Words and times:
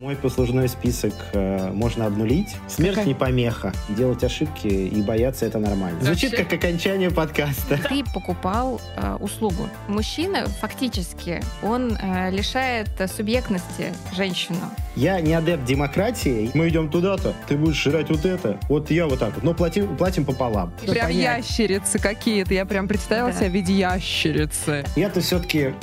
Мой 0.00 0.14
послужной 0.14 0.68
список 0.68 1.12
э, 1.32 1.72
можно 1.72 2.06
обнулить. 2.06 2.54
Смерть 2.68 2.94
Какая? 2.94 3.08
не 3.08 3.14
помеха. 3.14 3.72
Делать 3.88 4.22
ошибки 4.22 4.68
и 4.68 5.02
бояться 5.02 5.44
это 5.44 5.58
нормально. 5.58 6.00
Звучит 6.00 6.30
Вообще- 6.30 6.44
как 6.44 6.52
окончание 6.52 7.10
подкаста. 7.10 7.80
Ты 7.88 8.04
покупал 8.14 8.80
э, 8.96 9.14
услугу. 9.18 9.68
Мужчина 9.88 10.46
фактически 10.46 11.42
он 11.64 11.96
э, 12.00 12.30
лишает 12.30 12.88
субъектности 13.12 13.92
женщину. 14.16 14.60
Я 14.94 15.20
не 15.20 15.34
адепт 15.34 15.64
демократии. 15.64 16.48
Мы 16.54 16.68
идем 16.68 16.90
туда-то, 16.90 17.34
ты 17.48 17.56
будешь 17.56 17.82
жрать 17.82 18.08
вот 18.08 18.24
это. 18.24 18.56
Вот 18.68 18.92
я 18.92 19.08
вот 19.08 19.18
так 19.18 19.34
вот. 19.34 19.42
Но 19.42 19.52
платим, 19.52 19.96
платим 19.96 20.24
пополам. 20.24 20.72
Прям 20.86 21.08
понять. 21.08 21.44
ящерицы 21.44 21.98
какие-то. 21.98 22.54
Я 22.54 22.66
прям 22.66 22.86
представила 22.86 23.32
Да. 23.32 23.36
себя 23.36 23.48
в 23.48 23.52
виде 23.52 23.72
ящерицы. 23.74 24.84
Я-то 24.94 25.20
все-таки 25.22 25.74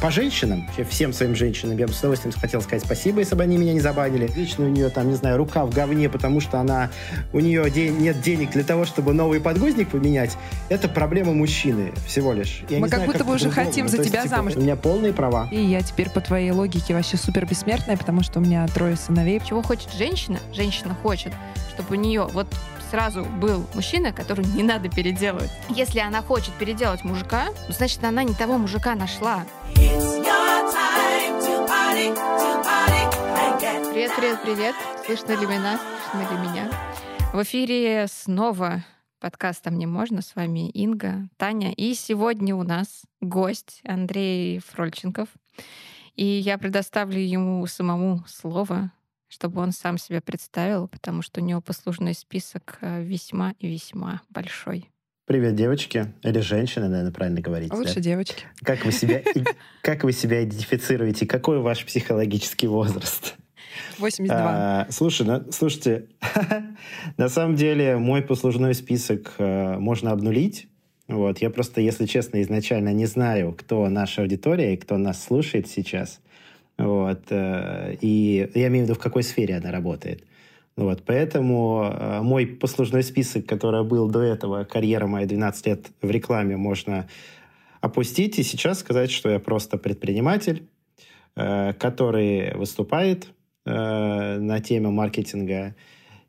по 0.00 0.10
женщинам, 0.10 0.66
вообще 0.66 0.84
всем 0.84 1.12
своим 1.14 1.34
женщинам, 1.34 1.78
я 1.78 1.86
бы 1.86 1.92
с 1.94 1.98
удовольствием 2.00 2.34
хотел 2.38 2.60
сказать 2.60 2.84
спасибо, 2.84 3.20
если 3.20 3.34
бы 3.34 3.42
они 3.42 3.56
меня 3.56 3.72
не 3.72 3.80
забанили. 3.80 4.26
Вечно 4.34 4.66
у 4.66 4.68
нее 4.68 4.90
там, 4.90 5.08
не 5.08 5.14
знаю, 5.14 5.38
рука 5.38 5.64
в 5.64 5.70
говне, 5.72 6.10
потому 6.10 6.40
что 6.40 6.60
она, 6.60 6.90
у 7.32 7.40
нее 7.40 7.70
де- 7.70 7.88
нет 7.88 8.20
денег 8.20 8.50
для 8.50 8.64
того, 8.64 8.84
чтобы 8.84 9.14
новый 9.14 9.40
подгузник 9.40 9.88
поменять. 9.88 10.36
Это 10.68 10.88
проблема 10.88 11.32
мужчины 11.32 11.92
всего 12.06 12.34
лишь. 12.34 12.62
Я 12.68 12.78
Мы 12.80 12.86
не 12.86 12.90
как 12.90 13.00
знаю, 13.00 13.12
будто 13.12 13.24
бы 13.24 13.34
уже 13.34 13.50
хотим 13.50 13.86
Ну, 13.86 13.90
за 13.90 13.96
то 13.96 14.02
есть, 14.02 14.12
тебя 14.12 14.22
типа, 14.24 14.36
замуж. 14.36 14.52
У 14.56 14.60
меня 14.60 14.76
полные 14.76 15.14
права. 15.14 15.48
И 15.50 15.58
я 15.58 15.80
теперь 15.80 16.10
по 16.10 16.20
твоей 16.20 16.50
логике 16.50 16.92
вообще 16.94 17.16
супер 17.16 17.46
бессмертная, 17.46 17.96
потому 17.96 18.22
что 18.22 18.40
у 18.40 18.42
меня 18.42 18.66
трое 18.68 18.96
сыновей. 18.96 19.40
Чего 19.42 19.62
хочет 19.62 19.90
женщина? 19.96 20.38
Женщина 20.52 20.94
хочет, 21.02 21.32
чтобы 21.74 21.96
у 21.96 21.98
нее 21.98 22.28
вот 22.32 22.46
сразу 22.90 23.24
был 23.24 23.66
мужчина, 23.74 24.12
который 24.12 24.44
не 24.44 24.62
надо 24.62 24.88
переделывать. 24.88 25.50
Если 25.68 25.98
она 25.98 26.22
хочет 26.22 26.54
переделать 26.54 27.04
мужика, 27.04 27.46
ну, 27.68 27.74
значит, 27.74 28.02
она 28.04 28.22
не 28.22 28.34
того 28.34 28.58
мужика 28.58 28.94
нашла. 28.94 29.44
Привет, 33.92 34.12
привет, 34.16 34.42
привет. 34.42 34.74
Слышно 35.06 35.32
ли 35.32 35.46
меня? 35.46 35.80
Слышно 36.10 36.32
ли 36.32 36.48
меня? 36.48 36.70
В 37.32 37.42
эфире 37.42 38.06
снова 38.08 38.84
подкаст 39.20 39.66
«А 39.66 39.70
мне 39.70 39.86
можно?» 39.86 40.22
С 40.22 40.36
вами 40.36 40.70
Инга, 40.70 41.28
Таня. 41.36 41.72
И 41.72 41.94
сегодня 41.94 42.54
у 42.54 42.62
нас 42.62 43.02
гость 43.20 43.80
Андрей 43.84 44.60
Фрольченков. 44.60 45.28
И 46.14 46.24
я 46.24 46.56
предоставлю 46.58 47.18
ему 47.18 47.66
самому 47.66 48.24
слово, 48.26 48.90
чтобы 49.28 49.60
он 49.60 49.72
сам 49.72 49.98
себя 49.98 50.20
представил, 50.20 50.88
потому 50.88 51.22
что 51.22 51.40
у 51.40 51.44
него 51.44 51.60
послужной 51.60 52.14
список 52.14 52.78
э, 52.80 53.02
весьма 53.02 53.54
и 53.58 53.68
весьма 53.68 54.22
большой. 54.30 54.90
Привет, 55.26 55.56
девочки. 55.56 56.14
Или 56.22 56.38
женщины, 56.38 56.88
наверное, 56.88 57.12
правильно 57.12 57.40
говорить. 57.40 57.70
да? 57.70 57.76
Лучше 57.76 58.00
девочки. 58.00 58.44
Как 58.62 58.84
вы 58.84 58.92
себя, 58.92 59.22
как 59.82 60.04
вы 60.04 60.12
себя 60.12 60.44
идентифицируете? 60.44 61.26
Какой 61.26 61.58
ваш 61.58 61.84
психологический 61.84 62.68
возраст? 62.68 63.34
82. 63.98 64.36
А, 64.38 64.86
слушай, 64.90 65.26
на- 65.26 65.50
слушайте, 65.50 66.06
на 67.16 67.28
самом 67.28 67.56
деле 67.56 67.96
мой 67.96 68.22
послужной 68.22 68.74
список 68.74 69.34
э, 69.38 69.76
можно 69.78 70.12
обнулить. 70.12 70.68
Вот, 71.08 71.38
я 71.38 71.50
просто, 71.50 71.80
если 71.80 72.06
честно, 72.06 72.40
изначально 72.42 72.92
не 72.92 73.06
знаю, 73.06 73.52
кто 73.52 73.88
наша 73.88 74.22
аудитория 74.22 74.74
и 74.74 74.76
кто 74.76 74.96
нас 74.96 75.22
слушает 75.22 75.68
сейчас. 75.68 76.20
Вот, 76.86 77.22
э, 77.30 77.96
и 78.00 78.48
я 78.54 78.68
имею 78.68 78.84
в 78.84 78.88
виду, 78.88 78.94
в 78.94 79.02
какой 79.02 79.24
сфере 79.24 79.56
она 79.56 79.72
работает. 79.72 80.22
Вот, 80.76 81.02
поэтому 81.04 81.82
э, 81.82 82.20
мой 82.22 82.46
послужной 82.46 83.02
список, 83.02 83.44
который 83.46 83.82
был 83.82 84.08
до 84.08 84.22
этого, 84.22 84.62
карьера 84.62 85.08
моя 85.08 85.26
12 85.26 85.66
лет 85.66 85.86
в 86.00 86.08
рекламе, 86.08 86.56
можно 86.56 87.08
опустить 87.80 88.38
и 88.38 88.44
сейчас 88.44 88.78
сказать, 88.80 89.10
что 89.10 89.28
я 89.30 89.40
просто 89.40 89.78
предприниматель, 89.78 90.68
э, 91.34 91.72
который 91.72 92.54
выступает 92.54 93.28
на 93.64 94.60
теме 94.60 94.90
маркетинга, 94.90 95.74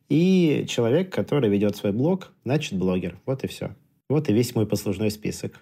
и 0.09 0.66
человек, 0.67 1.13
который 1.13 1.52
ведет 1.52 1.75
свой 1.75 1.91
блог, 1.91 2.31
значит, 2.45 2.80
блогер. 2.80 3.19
Вот 3.28 3.44
и 3.44 3.47
все. 3.47 3.75
Вот 4.09 4.28
и 4.28 4.33
весь 4.33 4.55
мой 4.55 4.66
послужной 4.66 5.12
список. 5.12 5.62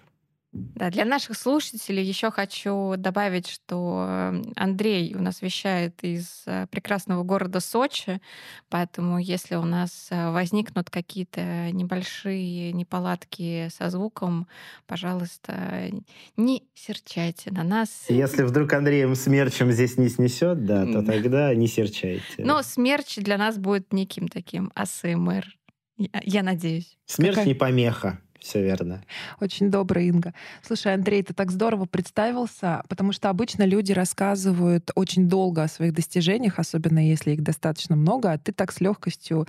Да, 0.74 0.90
для 0.90 1.04
наших 1.04 1.36
слушателей 1.36 2.02
еще 2.02 2.30
хочу 2.30 2.94
добавить, 2.96 3.46
что 3.46 4.06
э, 4.08 4.42
Андрей 4.56 5.14
у 5.14 5.20
нас 5.20 5.42
вещает 5.42 6.02
из 6.02 6.42
э, 6.46 6.66
прекрасного 6.70 7.24
города 7.24 7.60
Сочи, 7.60 8.20
поэтому 8.70 9.18
если 9.18 9.56
у 9.56 9.64
нас 9.64 10.08
э, 10.10 10.30
возникнут 10.30 10.88
какие-то 10.88 11.70
небольшие 11.72 12.72
неполадки 12.72 13.68
со 13.76 13.90
звуком, 13.90 14.46
пожалуйста, 14.86 15.90
не 16.36 16.62
серчайте 16.74 17.50
на 17.50 17.62
нас. 17.62 18.06
Если 18.08 18.42
вдруг 18.42 18.72
Андреем 18.72 19.14
смерчем 19.14 19.70
здесь 19.72 19.98
не 19.98 20.08
снесет, 20.08 20.64
да, 20.64 20.86
то 20.86 21.02
Да. 21.02 21.12
тогда 21.12 21.54
не 21.54 21.68
серчайте. 21.68 22.22
Но 22.38 22.62
смерч 22.62 23.16
для 23.16 23.36
нас 23.36 23.58
будет 23.58 23.92
неким 23.92 24.28
таким 24.28 24.72
АСМР. 24.74 25.44
Я, 25.98 26.08
я 26.24 26.42
надеюсь. 26.42 26.96
Смерть 27.06 27.34
какая- 27.36 27.46
не 27.46 27.54
помеха. 27.54 28.20
Все 28.46 28.62
верно. 28.62 29.02
Очень 29.40 29.72
добрая 29.72 30.04
Инга. 30.04 30.32
Слушай, 30.62 30.94
Андрей, 30.94 31.20
ты 31.24 31.34
так 31.34 31.50
здорово 31.50 31.86
представился, 31.86 32.84
потому 32.88 33.10
что 33.10 33.28
обычно 33.28 33.64
люди 33.64 33.90
рассказывают 33.90 34.92
очень 34.94 35.28
долго 35.28 35.64
о 35.64 35.68
своих 35.68 35.92
достижениях, 35.92 36.60
особенно 36.60 37.04
если 37.04 37.32
их 37.32 37.42
достаточно 37.42 37.96
много, 37.96 38.30
а 38.30 38.38
ты 38.38 38.52
так 38.52 38.70
с 38.70 38.80
легкостью 38.80 39.48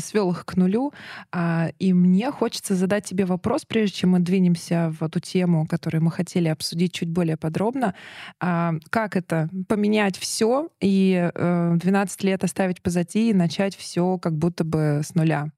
свел 0.00 0.30
их 0.32 0.44
к 0.44 0.56
нулю. 0.56 0.92
А, 1.32 1.70
И 1.78 1.94
мне 1.94 2.30
хочется 2.30 2.74
задать 2.74 3.06
тебе 3.06 3.24
вопрос, 3.24 3.64
прежде 3.64 3.96
чем 3.96 4.10
мы 4.10 4.20
двинемся 4.20 4.92
в 5.00 5.02
эту 5.02 5.18
тему, 5.20 5.66
которую 5.66 6.02
мы 6.04 6.10
хотели 6.10 6.48
обсудить 6.48 6.92
чуть 6.92 7.08
более 7.08 7.38
подробно. 7.38 7.94
А, 8.38 8.74
Как 8.90 9.16
это? 9.16 9.48
Поменять 9.66 10.18
все 10.18 10.68
и 10.82 11.30
э, 11.34 11.72
12 11.76 12.22
лет 12.22 12.44
оставить 12.44 12.82
позади 12.82 13.30
и 13.30 13.34
начать 13.34 13.74
все 13.74 14.18
как 14.18 14.36
будто 14.36 14.64
бы 14.64 15.00
с 15.02 15.14
нуля. 15.14 15.48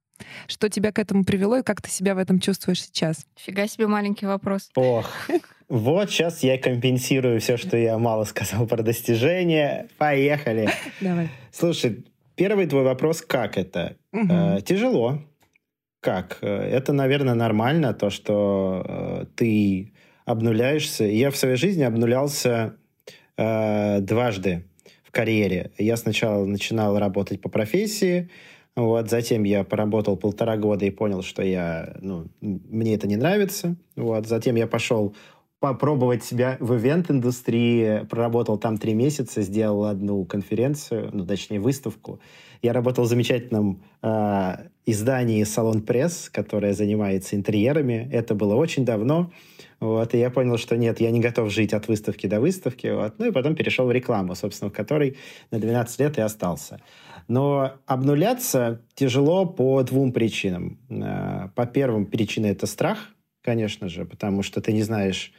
Что 0.47 0.69
тебя 0.69 0.93
к 0.93 0.99
этому 0.99 1.25
привело 1.25 1.59
и 1.59 1.63
как 1.63 1.83
ты 1.83 1.91
себя 1.91 2.15
в 2.15 2.19
этом 2.19 2.41
чувствуешь 2.41 2.83
сейчас? 2.83 3.27
Фига 3.37 3.67
себе 3.69 3.87
маленький 3.87 4.27
вопрос. 4.27 4.71
Ох, 4.75 5.09
вот 5.69 6.11
сейчас 6.11 6.43
я 6.43 6.59
компенсирую 6.59 7.41
все, 7.41 7.57
что 7.57 7.77
я 7.77 7.99
мало 7.99 8.25
сказал 8.25 8.67
про 8.67 8.83
достижения. 8.83 9.89
Поехали. 9.99 10.69
Давай. 11.01 11.29
Слушай, 11.53 12.05
первый 12.35 12.67
твой 12.67 12.85
вопрос, 12.85 13.23
как 13.23 13.57
это? 13.59 13.97
Э, 14.13 14.61
тяжело. 14.65 15.23
Как? 16.01 16.39
Э, 16.41 16.47
Это, 16.47 16.93
наверное, 16.93 17.35
нормально, 17.35 17.93
то, 17.95 18.11
что 18.11 18.85
э, 18.87 19.25
ты 19.37 19.93
обнуляешься. 20.25 21.05
Я 21.05 21.31
в 21.31 21.37
своей 21.37 21.57
жизни 21.57 21.83
обнулялся 21.83 22.77
э, 23.37 24.01
дважды 24.01 24.65
в 25.05 25.11
карьере. 25.11 25.73
Я 25.77 25.97
сначала 25.97 26.45
начинал 26.45 26.99
работать 26.99 27.41
по 27.41 27.49
профессии, 27.49 28.31
вот, 28.77 29.11
затем 29.11 29.43
я 29.43 29.65
поработал 29.65 30.17
полтора 30.17 30.57
года 30.57 30.85
и 30.85 30.91
понял, 30.91 31.23
что 31.23 31.43
я, 31.43 31.97
ну, 32.01 32.29
мне 32.41 32.95
это 32.95 33.07
не 33.07 33.17
нравится. 33.17 33.77
Вот, 33.97 34.27
затем 34.27 34.55
я 34.57 34.67
пошел 34.67 35.15
попробовать 35.59 36.25
себя 36.25 36.57
в 36.59 36.75
ивент-индустрии, 36.75 38.07
проработал 38.09 38.57
там 38.59 38.79
три 38.79 38.95
месяца, 38.95 39.43
сделал 39.43 39.85
одну 39.85 40.25
конференцию, 40.25 41.11
ну, 41.13 41.27
точнее, 41.27 41.61
выставку. 41.61 42.21
Я 42.63 42.73
работал 42.73 43.05
в 43.05 43.09
замечательном 43.09 43.83
э, 44.03 44.69
издании 44.87 45.45
«Салон 45.45 45.83
Пресс», 45.83 46.31
которое 46.31 46.73
занимается 46.73 47.37
интерьерами. 47.37 48.09
Это 48.13 48.35
было 48.35 48.55
очень 48.55 48.85
давно. 48.85 49.31
Вот, 49.81 50.15
и 50.15 50.19
я 50.19 50.31
понял, 50.31 50.59
что 50.59 50.77
нет, 50.77 51.01
я 51.01 51.11
не 51.11 51.21
готов 51.21 51.51
жить 51.51 51.73
от 51.73 51.89
выставки 51.89 52.27
до 52.27 52.39
выставки. 52.39 52.87
Вот. 52.89 53.15
Ну 53.19 53.27
и 53.27 53.31
потом 53.31 53.55
перешел 53.55 53.87
в 53.87 53.93
рекламу, 53.93 54.35
собственно, 54.35 54.71
в 54.71 54.75
которой 54.75 55.17
на 55.51 55.59
12 55.59 56.01
лет 56.01 56.19
и 56.19 56.21
остался. 56.21 56.81
Но 57.31 57.75
обнуляться 57.87 58.81
тяжело 58.97 59.47
по 59.47 59.81
двум 59.85 60.13
причинам. 60.13 60.81
Э, 60.89 61.49
По 61.55 61.65
первым 61.65 62.07
причина 62.07 62.47
это 62.47 62.67
страх, 62.67 62.99
конечно 63.41 63.89
же, 63.89 64.05
потому 64.05 64.43
что 64.43 64.61
ты 64.61 64.73
не 64.73 64.83
знаешь, 64.83 65.33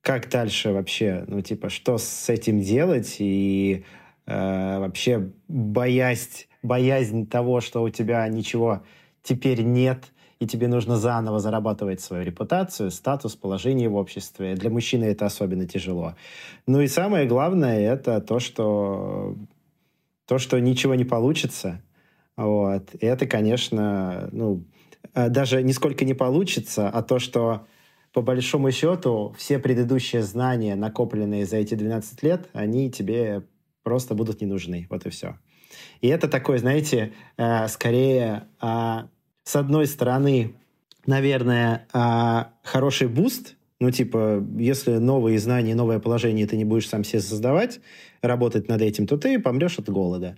как 0.00 0.28
дальше 0.28 0.72
вообще, 0.72 1.24
ну, 1.28 1.40
типа, 1.40 1.68
что 1.68 1.98
с 1.98 2.28
этим 2.28 2.60
делать, 2.60 3.18
и 3.20 3.84
э, 4.26 4.78
вообще 4.80 5.30
боязнь, 5.46 6.46
боязнь 6.64 7.28
того, 7.28 7.60
что 7.60 7.84
у 7.84 7.90
тебя 7.90 8.26
ничего 8.26 8.82
теперь 9.22 9.62
нет, 9.62 10.12
и 10.40 10.46
тебе 10.48 10.66
нужно 10.66 10.96
заново 10.96 11.38
зарабатывать 11.38 12.00
свою 12.00 12.24
репутацию, 12.24 12.90
статус, 12.90 13.36
положение 13.36 13.88
в 13.88 13.94
обществе. 13.94 14.56
Для 14.56 14.70
мужчины 14.70 15.04
это 15.04 15.26
особенно 15.26 15.66
тяжело. 15.66 16.14
Ну 16.66 16.80
и 16.80 16.88
самое 16.88 17.26
главное, 17.26 17.78
это 17.78 18.20
то, 18.20 18.40
что, 18.40 19.36
то, 20.30 20.38
что 20.38 20.60
ничего 20.60 20.94
не 20.94 21.04
получится. 21.04 21.82
Вот. 22.36 22.90
Это, 23.00 23.26
конечно, 23.26 24.28
ну, 24.30 24.64
э, 25.12 25.28
даже 25.28 25.60
нисколько 25.60 26.04
не 26.04 26.14
получится, 26.14 26.88
а 26.88 27.02
то, 27.02 27.18
что 27.18 27.66
по 28.12 28.22
большому 28.22 28.70
счету 28.70 29.34
все 29.36 29.58
предыдущие 29.58 30.22
знания, 30.22 30.76
накопленные 30.76 31.46
за 31.46 31.56
эти 31.56 31.74
12 31.74 32.22
лет, 32.22 32.48
они 32.52 32.92
тебе 32.92 33.42
просто 33.82 34.14
будут 34.14 34.40
не 34.40 34.46
нужны. 34.46 34.86
Вот 34.88 35.04
и 35.04 35.10
все. 35.10 35.36
И 36.00 36.06
это 36.06 36.28
такой, 36.28 36.58
знаете, 36.58 37.12
э, 37.36 37.66
скорее, 37.66 38.44
а, 38.60 39.08
с 39.42 39.56
одной 39.56 39.88
стороны, 39.88 40.54
наверное, 41.06 41.88
хороший 42.62 43.08
boost 43.08 43.56
Ну, 43.80 43.90
типа, 43.90 44.46
если 44.58 44.98
новые 44.98 45.38
знания, 45.38 45.74
новое 45.74 45.98
положение 45.98 46.46
ты 46.46 46.56
не 46.56 46.66
будешь 46.66 46.88
сам 46.88 47.02
себе 47.02 47.20
создавать, 47.20 47.80
работать 48.22 48.68
над 48.68 48.82
этим, 48.82 49.06
то 49.06 49.16
ты 49.16 49.38
помрешь 49.38 49.78
от 49.78 49.88
голода. 49.88 50.36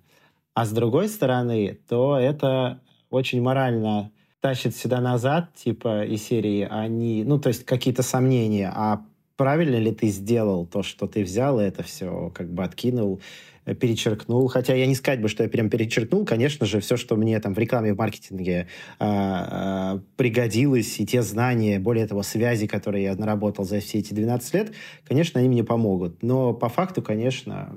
А 0.55 0.64
с 0.64 0.73
другой 0.73 1.08
стороны, 1.08 1.79
то 1.88 2.19
это 2.19 2.81
очень 3.11 3.40
морально 3.43 4.11
тащит 4.40 4.76
сюда 4.76 5.00
назад, 5.00 5.55
типа, 5.55 6.05
из 6.05 6.23
серии, 6.23 6.67
они, 6.69 7.25
ну, 7.25 7.38
то 7.38 7.49
есть 7.49 7.64
какие-то 7.64 8.02
сомнения, 8.02 8.73
а 8.75 9.05
правильно 9.37 9.76
ли 9.76 9.93
ты 9.93 10.08
сделал 10.08 10.67
то, 10.67 10.82
что 10.82 11.06
ты 11.06 11.23
взял 11.23 11.61
и 11.61 11.64
это 11.64 11.82
все 11.82 12.31
как 12.34 12.52
бы 12.52 12.64
откинул, 12.64 13.20
перечеркнул. 13.64 14.49
Хотя 14.49 14.75
я 14.75 14.87
не 14.87 14.94
сказать 14.94 15.20
бы, 15.20 15.29
что 15.29 15.43
я 15.43 15.49
прям 15.49 15.70
перечеркнул. 15.70 16.25
Конечно 16.25 16.67
же, 16.67 16.81
все, 16.81 16.97
что 16.97 17.17
мне 17.17 17.38
там 17.41 17.55
в 17.55 17.59
рекламе, 17.59 17.94
в 17.94 17.99
маркетинге 17.99 18.69
а, 18.99 20.00
пригодилось, 20.17 20.99
и 21.00 21.06
те 21.06 21.23
знания, 21.23 21.79
более 21.79 22.06
того, 22.06 22.23
связи, 22.23 22.67
которые 22.67 23.05
я 23.05 23.14
наработал 23.14 23.64
за 23.64 23.81
все 23.81 23.99
эти 23.99 24.14
12 24.14 24.55
лет, 24.55 24.73
конечно, 25.05 25.41
они 25.41 25.49
мне 25.49 25.64
помогут. 25.64 26.23
Но 26.23 26.53
по 26.53 26.69
факту, 26.69 27.03
конечно, 27.03 27.75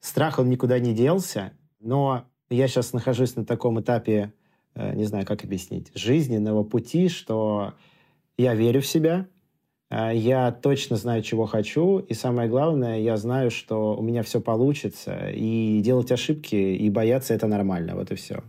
страх, 0.00 0.38
он 0.38 0.48
никуда 0.48 0.78
не 0.78 0.94
делся. 0.94 1.52
Но 1.80 2.24
я 2.48 2.68
сейчас 2.68 2.92
нахожусь 2.92 3.36
на 3.36 3.44
таком 3.44 3.80
этапе, 3.80 4.32
э, 4.74 4.94
не 4.94 5.04
знаю, 5.04 5.26
как 5.26 5.44
объяснить, 5.44 5.90
жизненного 5.94 6.64
пути, 6.64 7.08
что 7.08 7.74
я 8.38 8.54
верю 8.54 8.80
в 8.80 8.86
себя, 8.86 9.26
я 9.90 10.50
точно 10.50 10.96
знаю, 10.96 11.22
чего 11.22 11.46
хочу, 11.46 11.98
и 11.98 12.14
самое 12.14 12.48
главное, 12.48 13.00
я 13.00 13.16
знаю, 13.16 13.50
что 13.50 13.96
у 13.96 14.02
меня 14.02 14.22
все 14.22 14.40
получится, 14.40 15.30
и 15.30 15.80
делать 15.80 16.10
ошибки 16.10 16.56
и 16.56 16.90
бояться 16.90 17.34
это 17.34 17.46
нормально, 17.46 17.94
вот 17.94 18.10
и 18.10 18.16
все. 18.16 18.42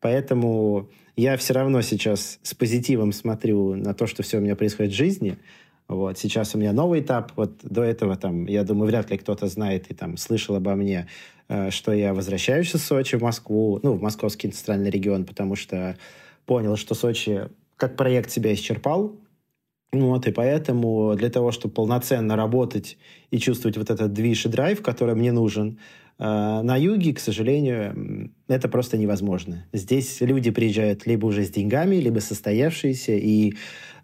Поэтому 0.00 0.90
я 1.16 1.36
все 1.38 1.54
равно 1.54 1.80
сейчас 1.80 2.38
с 2.42 2.54
позитивом 2.54 3.12
смотрю 3.12 3.74
на 3.74 3.94
то, 3.94 4.06
что 4.06 4.22
все 4.22 4.38
у 4.38 4.40
меня 4.40 4.56
происходит 4.56 4.92
в 4.92 4.96
жизни. 4.96 5.38
Вот 5.88 6.18
сейчас 6.18 6.54
у 6.54 6.58
меня 6.58 6.72
новый 6.72 7.00
этап. 7.00 7.32
Вот 7.36 7.52
до 7.62 7.82
этого 7.82 8.16
там, 8.16 8.46
я 8.46 8.64
думаю, 8.64 8.88
вряд 8.88 9.10
ли 9.10 9.16
кто-то 9.16 9.46
знает 9.46 9.90
и 9.90 9.94
там 9.94 10.16
слышал 10.16 10.56
обо 10.56 10.74
мне, 10.74 11.08
э, 11.48 11.70
что 11.70 11.92
я 11.92 12.12
возвращаюсь 12.12 12.74
из 12.74 12.84
Сочи 12.84 13.16
в 13.16 13.22
Москву, 13.22 13.78
ну, 13.82 13.92
в 13.92 14.02
московский 14.02 14.48
индустриальный 14.48 14.90
регион, 14.90 15.24
потому 15.24 15.56
что 15.56 15.96
понял, 16.46 16.76
что 16.76 16.94
Сочи 16.94 17.48
как 17.76 17.96
проект 17.96 18.30
себя 18.30 18.52
исчерпал, 18.52 19.14
вот, 20.00 20.26
и 20.26 20.32
поэтому 20.32 21.14
для 21.16 21.30
того, 21.30 21.52
чтобы 21.52 21.74
полноценно 21.74 22.36
работать 22.36 22.96
и 23.30 23.38
чувствовать 23.38 23.76
вот 23.76 23.90
этот 23.90 24.12
движ 24.12 24.46
и 24.46 24.48
драйв, 24.48 24.82
который 24.82 25.14
мне 25.14 25.32
нужен, 25.32 25.78
э, 26.18 26.24
на 26.24 26.76
юге, 26.76 27.14
к 27.14 27.20
сожалению, 27.20 28.30
это 28.48 28.68
просто 28.68 28.96
невозможно. 28.96 29.66
Здесь 29.72 30.20
люди 30.20 30.50
приезжают 30.50 31.06
либо 31.06 31.26
уже 31.26 31.44
с 31.44 31.50
деньгами, 31.50 31.96
либо 31.96 32.20
состоявшиеся 32.20 33.12
и 33.12 33.54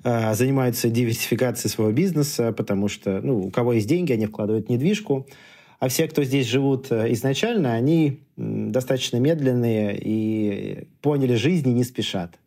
э, 0.02 0.34
занимаются 0.34 0.88
диверсификацией 0.90 1.70
своего 1.70 1.92
бизнеса, 1.92 2.52
потому 2.52 2.88
что 2.88 3.20
ну, 3.22 3.46
у 3.46 3.50
кого 3.50 3.74
есть 3.74 3.88
деньги, 3.88 4.12
они 4.12 4.26
вкладывают 4.26 4.68
недвижку. 4.68 5.26
А 5.78 5.88
все, 5.88 6.08
кто 6.08 6.24
здесь 6.24 6.46
живут 6.46 6.88
э, 6.90 7.12
изначально, 7.12 7.74
они 7.74 8.20
достаточно 8.36 9.18
медленные 9.18 9.98
и 9.98 10.88
поняли 11.00 11.34
жизнь 11.34 11.68
и 11.68 11.72
не 11.72 11.84
спешат. 11.84 12.39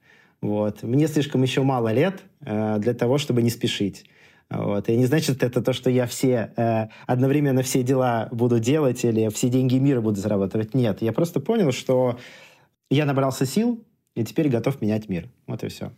Вот. 0.44 0.84
Мне 0.84 1.08
слишком 1.08 1.42
еще 1.42 1.64
мало 1.64 1.94
лет 1.94 2.22
э, 2.42 2.76
для 2.80 2.94
того, 2.94 3.18
чтобы 3.18 3.42
не 3.42 3.50
спешить. 3.50 4.04
Вот. 4.50 4.90
И 4.90 4.98
не 4.98 5.06
значит 5.06 5.42
это 5.42 5.62
то, 5.62 5.72
что 5.72 5.90
я 5.90 6.06
все 6.06 6.52
э, 6.58 6.88
одновременно 7.08 7.64
все 7.64 7.82
дела 7.82 8.28
буду 8.30 8.60
делать 8.60 9.06
или 9.06 9.30
все 9.30 9.48
деньги 9.48 9.78
мира 9.78 10.02
буду 10.02 10.20
зарабатывать. 10.20 10.74
Нет, 10.74 11.02
я 11.02 11.14
просто 11.14 11.40
понял, 11.40 11.72
что 11.72 12.20
я 12.90 13.06
набрался 13.06 13.46
сил 13.46 13.86
и 14.16 14.26
теперь 14.26 14.50
готов 14.50 14.82
менять 14.82 15.08
мир. 15.08 15.30
Вот 15.48 15.64
и 15.64 15.70
все. 15.70 15.94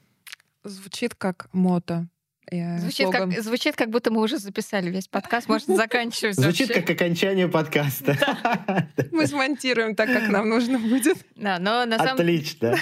Звучит 0.64 1.16
как 1.16 1.50
мото. 1.52 2.08
Э, 2.52 2.78
звучит 2.78 3.10
как, 3.10 3.42
звучит, 3.42 3.76
как 3.76 3.90
будто 3.90 4.12
мы 4.12 4.22
уже 4.22 4.38
записали 4.38 4.92
весь 4.92 5.08
подкаст, 5.08 5.50
может, 5.50 5.66
заканчивать. 5.70 6.36
Звучит 6.36 6.72
как 6.72 6.88
окончание 6.88 7.48
подкаста. 7.48 8.16
Мы 9.12 9.26
смонтируем 9.26 9.96
так, 9.96 10.14
как 10.14 10.30
нам 10.30 10.50
нужно 10.50 10.78
будет. 10.78 11.18
Да, 11.36 11.58
но 11.58 11.84
на 11.86 11.98
самом... 11.98 12.14
Отлично. 12.14 12.76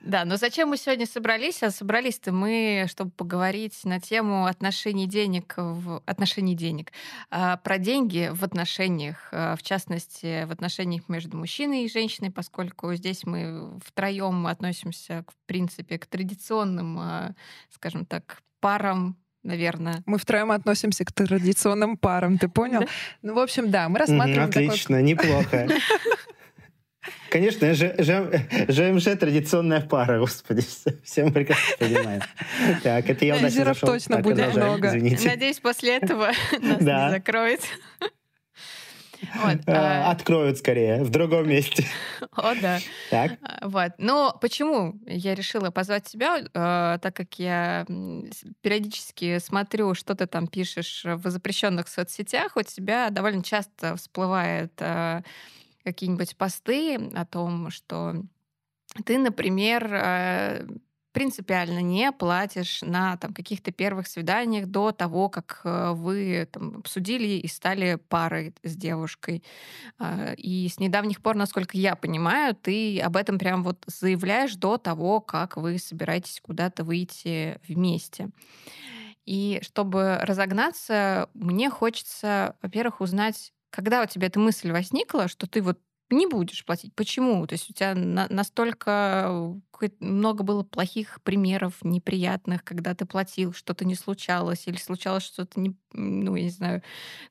Да, 0.00 0.24
но 0.24 0.36
зачем 0.36 0.70
мы 0.70 0.76
сегодня 0.76 1.06
собрались? 1.06 1.62
А 1.62 1.70
собрались-то 1.70 2.32
мы, 2.32 2.86
чтобы 2.88 3.10
поговорить 3.10 3.78
на 3.84 4.00
тему 4.00 4.46
отношений 4.46 5.06
денег 5.06 5.54
в 5.56 6.02
отношении 6.06 6.54
денег, 6.54 6.92
а, 7.30 7.58
про 7.58 7.78
деньги 7.78 8.30
в 8.32 8.42
отношениях, 8.42 9.28
а, 9.32 9.56
в 9.56 9.62
частности, 9.62 10.44
в 10.44 10.52
отношениях 10.52 11.08
между 11.08 11.36
мужчиной 11.36 11.84
и 11.84 11.90
женщиной, 11.90 12.30
поскольку 12.30 12.94
здесь 12.94 13.24
мы 13.24 13.78
втроем 13.84 14.46
относимся, 14.46 15.24
в 15.28 15.46
принципе, 15.46 15.98
к 15.98 16.06
традиционным, 16.06 16.98
а, 16.98 17.34
скажем 17.70 18.06
так, 18.06 18.42
парам 18.60 19.16
наверное. 19.42 20.02
Мы 20.06 20.18
втроем 20.18 20.50
относимся 20.50 21.04
к 21.04 21.12
традиционным 21.12 21.96
парам, 21.96 22.38
ты 22.38 22.48
понял? 22.48 22.82
Ну, 23.22 23.34
в 23.34 23.38
общем, 23.38 23.70
да, 23.70 23.88
мы 23.88 23.98
рассматриваем... 23.98 24.50
Отлично, 24.50 25.00
неплохо. 25.00 25.66
Конечно, 27.30 27.72
Ж, 27.74 27.94
Ж, 27.98 28.46
ЖМЖ 28.68 29.04
традиционная 29.18 29.80
пара, 29.80 30.18
господи, 30.18 30.62
все 31.02 31.24
мы 31.24 31.32
прекрасно 31.32 31.76
понимаем. 31.78 32.22
Так, 32.82 33.08
это 33.08 33.24
я 33.24 33.36
удачно 33.36 33.64
зашел. 33.64 33.88
точно 33.88 34.16
так, 34.16 34.24
будет 34.24 34.54
много. 34.54 34.88
Извините. 34.88 35.28
Надеюсь, 35.28 35.60
после 35.60 35.96
этого 35.96 36.26
нас 36.60 36.80
не 36.80 37.10
закроют. 37.10 37.60
Вот, 39.34 39.58
а, 39.66 40.06
а... 40.06 40.10
Откроют 40.10 40.58
скорее, 40.58 41.02
в 41.02 41.10
другом 41.10 41.48
месте. 41.48 41.86
О, 42.32 42.54
да. 42.54 42.78
Так. 43.10 43.32
А, 43.42 43.68
вот. 43.68 43.92
Но 43.98 44.36
почему 44.40 44.98
я 45.06 45.34
решила 45.34 45.70
позвать 45.70 46.04
тебя, 46.04 46.38
э, 46.38 46.98
так 47.00 47.14
как 47.14 47.38
я 47.38 47.86
периодически 48.62 49.38
смотрю, 49.38 49.94
что 49.94 50.14
ты 50.14 50.26
там 50.26 50.46
пишешь 50.46 51.02
в 51.04 51.28
запрещенных 51.28 51.88
соцсетях, 51.88 52.56
у 52.56 52.62
тебя 52.62 53.10
довольно 53.10 53.42
часто 53.42 53.96
всплывает 53.96 54.72
какие-нибудь 55.84 56.36
посты 56.36 56.96
о 57.14 57.24
том, 57.24 57.70
что 57.70 58.14
ты, 59.04 59.18
например, 59.18 59.88
э, 59.92 60.66
принципиально 61.12 61.80
не 61.80 62.12
платишь 62.12 62.82
на 62.82 63.16
там, 63.16 63.32
каких-то 63.34 63.72
первых 63.72 64.06
свиданиях 64.06 64.66
до 64.66 64.92
того, 64.92 65.28
как 65.28 65.60
э, 65.64 65.92
вы 65.92 66.48
там, 66.50 66.78
обсудили 66.78 67.38
и 67.38 67.48
стали 67.48 67.96
парой 68.08 68.54
с 68.62 68.76
девушкой. 68.76 69.42
А, 69.98 70.34
и 70.34 70.68
с 70.68 70.78
недавних 70.78 71.20
пор, 71.20 71.36
насколько 71.36 71.76
я 71.76 71.96
понимаю, 71.96 72.54
ты 72.54 73.00
об 73.00 73.16
этом 73.16 73.38
прям 73.38 73.62
вот 73.62 73.82
заявляешь 73.86 74.54
до 74.54 74.76
того, 74.76 75.20
как 75.20 75.56
вы 75.56 75.78
собираетесь 75.78 76.40
куда-то 76.40 76.84
выйти 76.84 77.58
вместе. 77.66 78.30
И 79.26 79.60
чтобы 79.62 80.18
разогнаться, 80.22 81.28
мне 81.34 81.70
хочется, 81.70 82.56
во-первых, 82.62 83.00
узнать, 83.00 83.52
когда 83.70 84.02
у 84.02 84.06
тебя 84.06 84.26
эта 84.28 84.38
мысль 84.40 84.70
возникла, 84.72 85.28
что 85.28 85.46
ты 85.46 85.62
вот 85.62 85.80
не 86.10 86.26
будешь 86.26 86.64
платить. 86.64 86.94
Почему? 86.94 87.46
То 87.46 87.54
есть 87.54 87.70
у 87.70 87.72
тебя 87.72 87.94
на 87.94 88.26
настолько 88.28 89.54
много 90.00 90.42
было 90.42 90.62
плохих 90.64 91.22
примеров, 91.22 91.78
неприятных, 91.82 92.64
когда 92.64 92.94
ты 92.94 93.06
платил, 93.06 93.52
что-то 93.52 93.84
не 93.84 93.94
случалось, 93.94 94.66
или 94.66 94.76
случалось 94.76 95.22
что-то, 95.22 95.60
не, 95.60 95.76
ну, 95.92 96.34
я 96.34 96.44
не 96.44 96.50
знаю, 96.50 96.82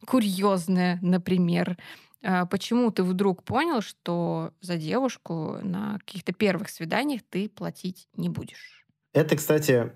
курьезное, 0.06 0.98
например. 1.02 1.78
А 2.24 2.46
почему 2.46 2.92
ты 2.92 3.04
вдруг 3.04 3.44
понял, 3.44 3.82
что 3.82 4.54
за 4.62 4.78
девушку 4.78 5.58
на 5.62 6.00
каких-то 6.00 6.34
первых 6.34 6.70
свиданиях 6.70 7.22
ты 7.30 7.50
платить 7.50 8.08
не 8.16 8.30
будешь? 8.30 8.86
Это, 9.14 9.36
кстати, 9.36 9.92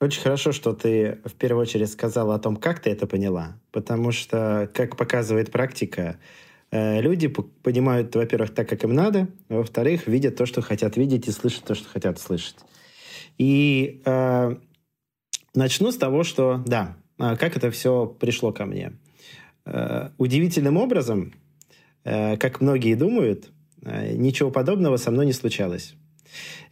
очень 0.00 0.20
хорошо, 0.20 0.52
что 0.52 0.72
ты 0.74 1.20
в 1.24 1.34
первую 1.34 1.62
очередь 1.62 1.90
сказала 1.90 2.34
о 2.34 2.38
том, 2.38 2.56
как 2.56 2.80
ты 2.80 2.90
это 2.90 3.06
поняла. 3.06 3.58
Потому 3.72 4.12
что, 4.12 4.70
как 4.74 4.96
показывает 4.96 5.50
практика, 5.50 6.18
э, 6.70 7.00
люди 7.00 7.28
понимают, 7.28 8.14
во-первых, 8.14 8.54
так, 8.54 8.68
как 8.68 8.84
им 8.84 8.94
надо, 8.94 9.28
во-вторых, 9.48 10.06
видят 10.06 10.36
то, 10.36 10.44
что 10.44 10.60
хотят 10.60 10.96
видеть, 10.96 11.28
и 11.28 11.32
слышат 11.32 11.64
то, 11.64 11.74
что 11.74 11.88
хотят 11.88 12.18
слышать. 12.18 12.56
И 13.38 14.02
э, 14.04 14.56
начну 15.54 15.90
с 15.90 15.96
того, 15.96 16.24
что, 16.24 16.62
да, 16.66 16.96
а, 17.18 17.36
как 17.36 17.56
это 17.56 17.70
все 17.70 18.06
пришло 18.06 18.52
ко 18.52 18.66
мне. 18.66 18.92
Э, 19.64 20.10
удивительным 20.18 20.76
образом, 20.76 21.32
э, 22.04 22.36
как 22.36 22.60
многие 22.60 22.94
думают, 22.94 23.50
э, 23.82 24.14
ничего 24.14 24.50
подобного 24.50 24.98
со 24.98 25.10
мной 25.10 25.26
не 25.26 25.32
случалось. 25.32 25.94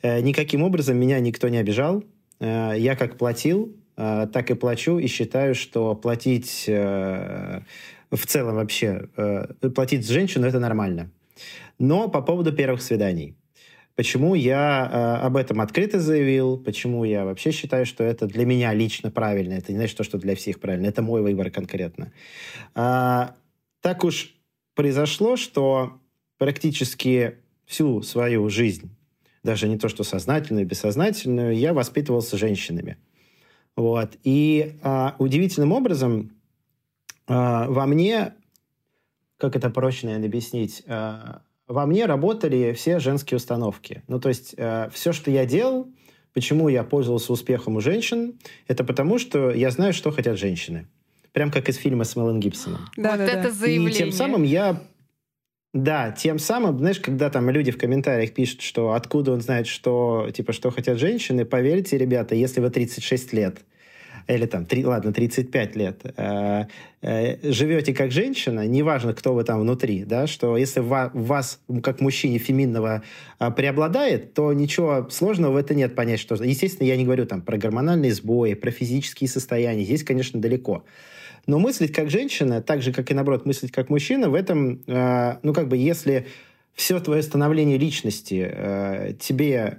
Э, 0.02 0.20
никаким 0.20 0.62
образом 0.62 0.98
меня 0.98 1.18
никто 1.20 1.48
не 1.48 1.56
обижал, 1.56 2.04
я 2.40 2.96
как 2.96 3.16
платил, 3.16 3.76
э, 3.96 4.26
так 4.32 4.50
и 4.50 4.54
плачу, 4.54 4.98
и 4.98 5.06
считаю, 5.06 5.54
что 5.54 5.94
платить 5.94 6.64
э, 6.68 7.60
в 8.10 8.26
целом 8.26 8.56
вообще, 8.56 9.08
платить 9.74 10.06
с 10.06 10.08
женщиной 10.08 10.48
это 10.48 10.58
нормально. 10.58 11.10
Но 11.78 12.08
по 12.08 12.22
поводу 12.22 12.52
первых 12.52 12.82
свиданий. 12.82 13.36
Почему 13.96 14.34
я 14.34 15.20
об 15.22 15.36
этом 15.36 15.60
открыто 15.60 16.00
заявил, 16.00 16.58
почему 16.58 17.04
я 17.04 17.24
вообще 17.24 17.52
считаю, 17.52 17.86
что 17.86 18.02
это 18.02 18.26
для 18.26 18.44
меня 18.44 18.72
лично 18.72 19.10
правильно, 19.12 19.54
это 19.54 19.70
не 19.70 19.78
значит 19.78 19.96
то, 19.96 20.02
что 20.02 20.18
для 20.18 20.34
всех 20.34 20.58
правильно, 20.58 20.86
это 20.86 21.00
мой 21.00 21.22
выбор 21.22 21.50
конкретно. 21.50 22.12
А, 22.74 23.36
так 23.80 24.02
уж 24.02 24.34
произошло, 24.74 25.36
что 25.36 26.00
практически 26.38 27.36
всю 27.66 28.02
свою 28.02 28.48
жизнь 28.48 28.90
даже 29.44 29.68
не 29.68 29.78
то, 29.78 29.88
что 29.88 30.02
сознательную, 30.02 30.66
бессознательную, 30.66 31.56
я 31.56 31.72
воспитывался 31.72 32.36
женщинами. 32.36 32.96
Вот. 33.76 34.10
И 34.24 34.76
а, 34.82 35.14
удивительным 35.18 35.72
образом 35.72 36.32
а, 37.26 37.68
во 37.68 37.86
мне, 37.86 38.34
как 39.36 39.54
это 39.54 39.70
проще, 39.70 40.06
наверное, 40.06 40.28
объяснить, 40.28 40.82
а, 40.86 41.42
во 41.66 41.86
мне 41.86 42.06
работали 42.06 42.72
все 42.72 42.98
женские 42.98 43.36
установки. 43.36 44.02
Ну, 44.08 44.18
то 44.18 44.28
есть 44.28 44.54
а, 44.58 44.90
все, 44.92 45.12
что 45.12 45.30
я 45.30 45.44
делал, 45.46 45.88
почему 46.32 46.68
я 46.68 46.82
пользовался 46.82 47.32
успехом 47.32 47.76
у 47.76 47.80
женщин, 47.80 48.38
это 48.66 48.84
потому, 48.84 49.18
что 49.18 49.50
я 49.50 49.70
знаю, 49.70 49.92
что 49.92 50.10
хотят 50.10 50.38
женщины. 50.38 50.88
Прям 51.32 51.50
как 51.50 51.68
из 51.68 51.76
фильма 51.76 52.04
с 52.04 52.14
Мелом 52.14 52.38
Гибсоном. 52.38 52.88
Да, 52.96 53.10
вот 53.12 53.18
да, 53.18 53.24
это 53.24 53.42
да. 53.44 53.50
заявление. 53.50 53.90
И 53.90 53.94
тем 53.94 54.12
самым 54.12 54.44
я 54.44 54.80
да, 55.74 56.12
тем 56.12 56.38
самым, 56.38 56.78
знаешь, 56.78 57.00
когда 57.00 57.30
там 57.30 57.50
люди 57.50 57.72
в 57.72 57.78
комментариях 57.78 58.32
пишут, 58.32 58.62
что 58.62 58.92
откуда 58.92 59.32
он 59.32 59.40
знает, 59.40 59.66
что, 59.66 60.30
типа, 60.32 60.52
что 60.52 60.70
хотят 60.70 60.98
женщины, 60.98 61.44
поверьте, 61.44 61.98
ребята, 61.98 62.36
если 62.36 62.60
вы 62.60 62.70
36 62.70 63.32
лет, 63.32 63.58
или 64.28 64.46
там, 64.46 64.66
3, 64.66 64.86
ладно, 64.86 65.12
35 65.12 65.76
лет, 65.76 66.00
э, 66.16 66.66
э, 67.02 67.52
живете 67.52 67.92
как 67.92 68.12
женщина, 68.12 68.68
неважно, 68.68 69.14
кто 69.14 69.34
вы 69.34 69.42
там 69.42 69.60
внутри, 69.62 70.04
да, 70.04 70.28
что 70.28 70.56
если 70.56 70.78
в 70.78 71.10
вас, 71.12 71.58
как 71.82 72.00
мужчине 72.00 72.38
феминного 72.38 73.02
э, 73.40 73.50
преобладает, 73.50 74.32
то 74.32 74.52
ничего 74.52 75.08
сложного 75.10 75.54
в 75.54 75.56
это 75.56 75.74
нет 75.74 75.96
понять, 75.96 76.20
что... 76.20 76.36
Естественно, 76.36 76.86
я 76.86 76.96
не 76.96 77.04
говорю 77.04 77.26
там 77.26 77.42
про 77.42 77.58
гормональные 77.58 78.14
сбои, 78.14 78.54
про 78.54 78.70
физические 78.70 79.28
состояния, 79.28 79.82
здесь, 79.82 80.04
конечно, 80.04 80.40
далеко. 80.40 80.84
Но 81.46 81.58
мыслить 81.58 81.92
как 81.92 82.10
женщина, 82.10 82.62
так 82.62 82.82
же, 82.82 82.92
как 82.92 83.10
и, 83.10 83.14
наоборот, 83.14 83.46
мыслить 83.46 83.72
как 83.72 83.90
мужчина, 83.90 84.28
в 84.28 84.34
этом, 84.34 84.82
э, 84.86 85.38
ну, 85.42 85.52
как 85.52 85.68
бы, 85.68 85.76
если 85.76 86.26
все 86.74 86.98
твое 87.00 87.22
становление 87.22 87.78
личности 87.78 88.50
э, 88.50 89.14
тебе 89.20 89.78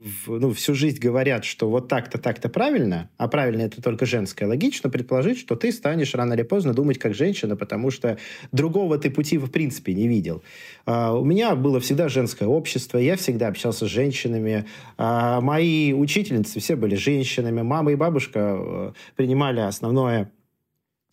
в, 0.00 0.38
ну, 0.38 0.52
всю 0.52 0.74
жизнь 0.74 1.00
говорят, 1.00 1.44
что 1.44 1.68
вот 1.68 1.88
так-то, 1.88 2.18
так-то 2.18 2.48
правильно, 2.48 3.10
а 3.16 3.26
правильно 3.26 3.62
это 3.62 3.82
только 3.82 4.06
женское, 4.06 4.46
логично 4.46 4.90
предположить, 4.90 5.38
что 5.38 5.56
ты 5.56 5.72
станешь 5.72 6.14
рано 6.14 6.34
или 6.34 6.42
поздно 6.42 6.72
думать 6.72 6.98
как 6.98 7.14
женщина, 7.14 7.56
потому 7.56 7.90
что 7.90 8.16
другого 8.52 8.98
ты 8.98 9.10
пути 9.10 9.38
в 9.38 9.50
принципе 9.50 9.94
не 9.94 10.06
видел. 10.06 10.42
Uh, 10.86 11.18
у 11.18 11.24
меня 11.24 11.56
было 11.56 11.80
всегда 11.80 12.08
женское 12.08 12.46
общество, 12.46 12.98
я 12.98 13.16
всегда 13.16 13.48
общался 13.48 13.86
с 13.86 13.90
женщинами, 13.90 14.66
uh, 14.98 15.40
мои 15.40 15.92
учительницы 15.92 16.60
все 16.60 16.76
были 16.76 16.94
женщинами, 16.94 17.62
мама 17.62 17.90
и 17.90 17.96
бабушка 17.96 18.38
uh, 18.38 18.94
принимали 19.16 19.60
основное 19.60 20.30
Э, 20.30 20.37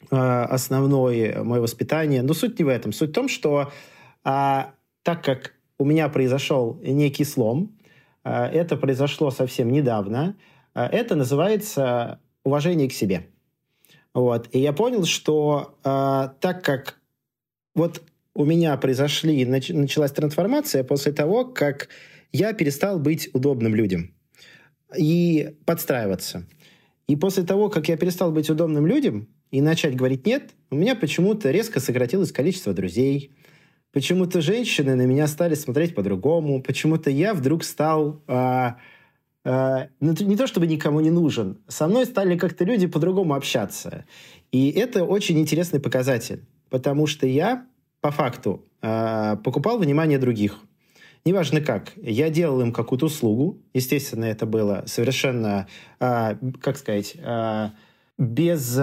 основное 0.09 1.43
мое 1.43 1.61
воспитание. 1.61 2.21
Но 2.21 2.33
суть 2.33 2.59
не 2.59 2.65
в 2.65 2.67
этом. 2.67 2.93
Суть 2.93 3.09
в 3.09 3.13
том, 3.13 3.27
что 3.27 3.71
а, 4.23 4.73
так 5.03 5.23
как 5.23 5.53
у 5.77 5.85
меня 5.85 6.09
произошел 6.09 6.79
некий 6.83 7.23
слом, 7.23 7.77
а, 8.23 8.47
это 8.47 8.75
произошло 8.75 9.29
совсем 9.31 9.71
недавно, 9.71 10.35
а, 10.73 10.87
это 10.87 11.15
называется 11.15 12.19
уважение 12.43 12.89
к 12.89 12.93
себе. 12.93 13.27
Вот. 14.13 14.49
И 14.51 14.59
я 14.59 14.73
понял, 14.73 15.05
что 15.05 15.77
а, 15.83 16.29
так 16.39 16.63
как 16.63 16.99
вот 17.75 18.01
у 18.33 18.45
меня 18.45 18.75
произошли, 18.77 19.45
нач, 19.45 19.69
началась 19.69 20.11
трансформация 20.11 20.83
после 20.83 21.11
того, 21.11 21.45
как 21.45 21.89
я 22.31 22.53
перестал 22.53 22.99
быть 22.99 23.29
удобным 23.33 23.75
людям 23.75 24.13
и 24.97 25.55
подстраиваться. 25.65 26.47
И 27.07 27.15
после 27.15 27.43
того, 27.43 27.69
как 27.69 27.87
я 27.87 27.97
перестал 27.97 28.31
быть 28.31 28.49
удобным 28.49 28.87
людям, 28.87 29.27
и 29.51 29.61
начать 29.61 29.95
говорить 29.95 30.25
«нет», 30.25 30.51
у 30.69 30.75
меня 30.75 30.95
почему-то 30.95 31.51
резко 31.51 31.79
сократилось 31.79 32.31
количество 32.31 32.73
друзей, 32.73 33.31
почему-то 33.91 34.41
женщины 34.41 34.95
на 34.95 35.03
меня 35.03 35.27
стали 35.27 35.55
смотреть 35.55 35.95
по-другому, 35.95 36.61
почему-то 36.61 37.09
я 37.09 37.33
вдруг 37.33 37.63
стал... 37.63 38.21
А, 38.27 38.77
а, 39.45 39.87
ну, 39.99 40.13
не 40.19 40.35
то 40.35 40.47
чтобы 40.47 40.67
никому 40.67 40.99
не 40.99 41.11
нужен, 41.11 41.59
со 41.67 41.87
мной 41.87 42.05
стали 42.05 42.37
как-то 42.37 42.65
люди 42.65 42.87
по-другому 42.87 43.35
общаться. 43.35 44.05
И 44.51 44.71
это 44.71 45.05
очень 45.05 45.39
интересный 45.39 45.79
показатель, 45.79 46.43
потому 46.69 47.07
что 47.07 47.27
я 47.27 47.67
по 48.01 48.11
факту 48.11 48.65
а, 48.81 49.37
покупал 49.37 49.77
внимание 49.77 50.17
других. 50.17 50.59
Неважно 51.25 51.59
как. 51.61 51.93
Я 51.95 52.29
делал 52.29 52.61
им 52.61 52.71
какую-то 52.71 53.07
услугу. 53.07 53.59
Естественно, 53.73 54.25
это 54.25 54.45
было 54.45 54.83
совершенно, 54.85 55.67
а, 55.99 56.37
как 56.61 56.77
сказать, 56.77 57.15
а, 57.23 57.71
без... 58.17 58.79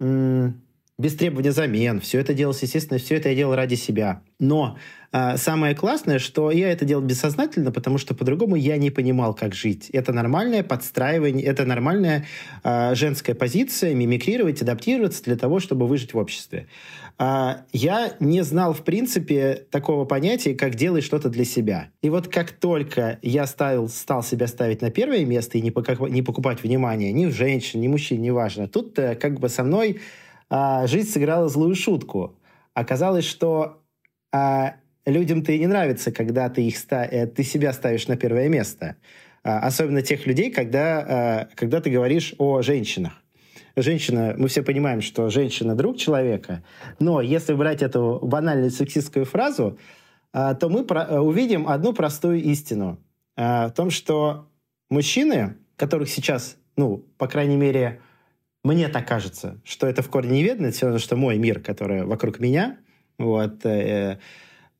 А, 0.00 0.52
без 0.98 1.14
требования 1.14 1.52
замен. 1.52 2.00
Все 2.00 2.20
это 2.20 2.32
делалось, 2.32 2.62
естественно, 2.62 2.98
все 2.98 3.16
это 3.16 3.28
я 3.28 3.34
делал 3.34 3.54
ради 3.54 3.74
себя. 3.74 4.22
Но 4.38 4.78
э, 5.12 5.36
самое 5.36 5.74
классное, 5.74 6.18
что 6.18 6.50
я 6.50 6.72
это 6.72 6.86
делал 6.86 7.02
бессознательно, 7.02 7.70
потому 7.70 7.98
что 7.98 8.14
по-другому 8.14 8.56
я 8.56 8.78
не 8.78 8.90
понимал, 8.90 9.34
как 9.34 9.54
жить. 9.54 9.90
Это 9.90 10.14
нормальное 10.14 10.62
подстраивание, 10.62 11.44
это 11.44 11.66
нормальная 11.66 12.24
э, 12.64 12.94
женская 12.94 13.34
позиция, 13.34 13.94
мимикрировать, 13.94 14.62
адаптироваться 14.62 15.22
для 15.24 15.36
того, 15.36 15.60
чтобы 15.60 15.86
выжить 15.86 16.14
в 16.14 16.18
обществе. 16.18 16.66
Э, 17.18 17.56
я 17.74 18.14
не 18.18 18.42
знал, 18.42 18.72
в 18.72 18.82
принципе, 18.82 19.66
такого 19.70 20.06
понятия, 20.06 20.54
как 20.54 20.76
делать 20.76 21.04
что-то 21.04 21.28
для 21.28 21.44
себя. 21.44 21.90
И 22.00 22.08
вот 22.08 22.28
как 22.28 22.52
только 22.52 23.18
я 23.20 23.46
стал, 23.46 23.90
стал 23.90 24.22
себя 24.22 24.46
ставить 24.46 24.80
на 24.80 24.90
первое 24.90 25.26
место 25.26 25.58
и 25.58 25.60
не, 25.60 25.70
покуп, 25.70 26.08
не 26.08 26.22
покупать 26.22 26.62
внимание 26.62 27.12
ни 27.12 27.26
в 27.26 27.32
женщин, 27.32 27.82
ни 27.82 27.88
мужчин, 27.88 28.22
неважно, 28.22 28.66
тут 28.66 28.98
э, 28.98 29.14
как 29.14 29.38
бы 29.40 29.50
со 29.50 29.62
мной 29.62 30.00
а, 30.48 30.86
жизнь 30.86 31.10
сыграла 31.10 31.48
злую 31.48 31.74
шутку. 31.74 32.36
Оказалось, 32.74 33.24
что 33.24 33.82
а, 34.32 34.76
людям-то 35.04 35.52
и 35.52 35.58
не 35.58 35.66
нравится, 35.66 36.12
когда 36.12 36.48
ты, 36.48 36.66
их 36.66 36.76
ста 36.76 37.04
э, 37.04 37.26
ты 37.26 37.42
себя 37.42 37.72
ставишь 37.72 38.08
на 38.08 38.16
первое 38.16 38.48
место. 38.48 38.96
А, 39.42 39.60
особенно 39.60 40.02
тех 40.02 40.26
людей, 40.26 40.50
когда, 40.50 40.98
а, 40.98 41.48
когда 41.54 41.80
ты 41.80 41.90
говоришь 41.90 42.34
о 42.38 42.62
женщинах. 42.62 43.22
Женщина, 43.78 44.34
мы 44.38 44.48
все 44.48 44.62
понимаем, 44.62 45.02
что 45.02 45.28
женщина 45.28 45.74
друг 45.74 45.98
человека, 45.98 46.64
но 46.98 47.20
если 47.20 47.52
брать 47.52 47.82
эту 47.82 48.20
банальную 48.22 48.70
сексистскую 48.70 49.26
фразу, 49.26 49.78
а, 50.32 50.54
то 50.54 50.68
мы 50.68 50.84
про 50.84 51.20
увидим 51.20 51.68
одну 51.68 51.92
простую 51.92 52.42
истину. 52.42 52.98
А, 53.36 53.68
в 53.68 53.72
том, 53.72 53.90
что 53.90 54.48
мужчины, 54.88 55.56
которых 55.76 56.08
сейчас, 56.08 56.56
ну, 56.76 57.04
по 57.18 57.28
крайней 57.28 57.56
мере, 57.56 58.00
мне 58.66 58.88
так 58.88 59.06
кажется, 59.06 59.60
что 59.64 59.86
это 59.86 60.02
в 60.02 60.10
корне 60.10 60.32
не 60.32 60.42
видно, 60.42 60.66
это 60.66 60.76
все 60.76 60.86
равно, 60.86 60.98
что 60.98 61.16
мой 61.16 61.38
мир, 61.38 61.60
который 61.60 62.04
вокруг 62.04 62.40
меня. 62.40 62.78
Вот. 63.18 63.64
Э, 63.64 64.18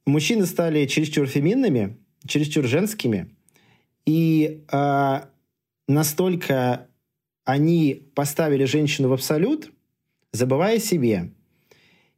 мужчины 0.04 0.46
стали 0.46 0.86
чересчур 0.86 1.26
феминными, 1.26 1.96
чересчур 2.26 2.64
женскими, 2.64 3.30
и 4.04 4.64
э, 4.70 5.20
настолько 5.88 6.88
они 7.44 8.10
поставили 8.14 8.64
женщину 8.64 9.08
в 9.08 9.12
абсолют, 9.12 9.70
забывая 10.32 10.78
себе. 10.78 11.32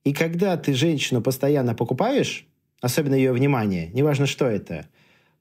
И 0.04 0.12
когда 0.12 0.56
ты 0.56 0.72
женщину 0.72 1.20
постоянно 1.20 1.74
покупаешь, 1.74 2.46
особенно 2.80 3.14
ее 3.14 3.32
внимание, 3.32 3.90
неважно, 3.92 4.26
что 4.26 4.46
это– 4.46 4.86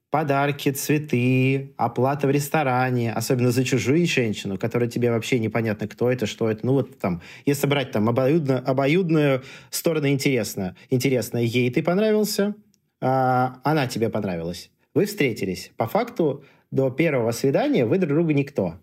подарки, 0.10 0.72
цветы, 0.72 1.74
оплата 1.78 2.28
в 2.28 2.32
ресторане, 2.32 3.12
особенно 3.14 3.52
за 3.52 3.64
чужую 3.64 4.06
женщину, 4.06 4.58
которая 4.58 4.90
тебе 4.90 5.12
вообще 5.12 5.40
непонятно, 5.40 5.88
кто 5.88 6.10
это, 6.12 6.26
что 6.26 6.50
это. 6.50 6.66
Ну 6.66 6.74
вот 6.74 6.98
там, 7.00 7.22
если 7.46 7.68
брать 7.68 7.92
там 7.92 8.08
обоюдно, 8.10 8.60
обоюдную 8.60 9.44
сторону 9.70 10.08
интересно, 10.08 10.76
интересно, 10.90 11.38
ей 11.38 11.70
ты 11.72 11.84
понравился, 11.84 12.56
а, 13.02 13.60
она 13.64 13.88
тебе 13.88 14.10
понравилась. 14.10 14.72
Вы 14.94 15.06
встретились. 15.06 15.72
По 15.78 15.88
факту 15.88 16.44
до 16.72 16.90
первого 16.90 17.32
свидания 17.32 17.86
вы 17.86 17.98
друг 17.98 18.14
другу 18.14 18.32
никто. 18.32 18.76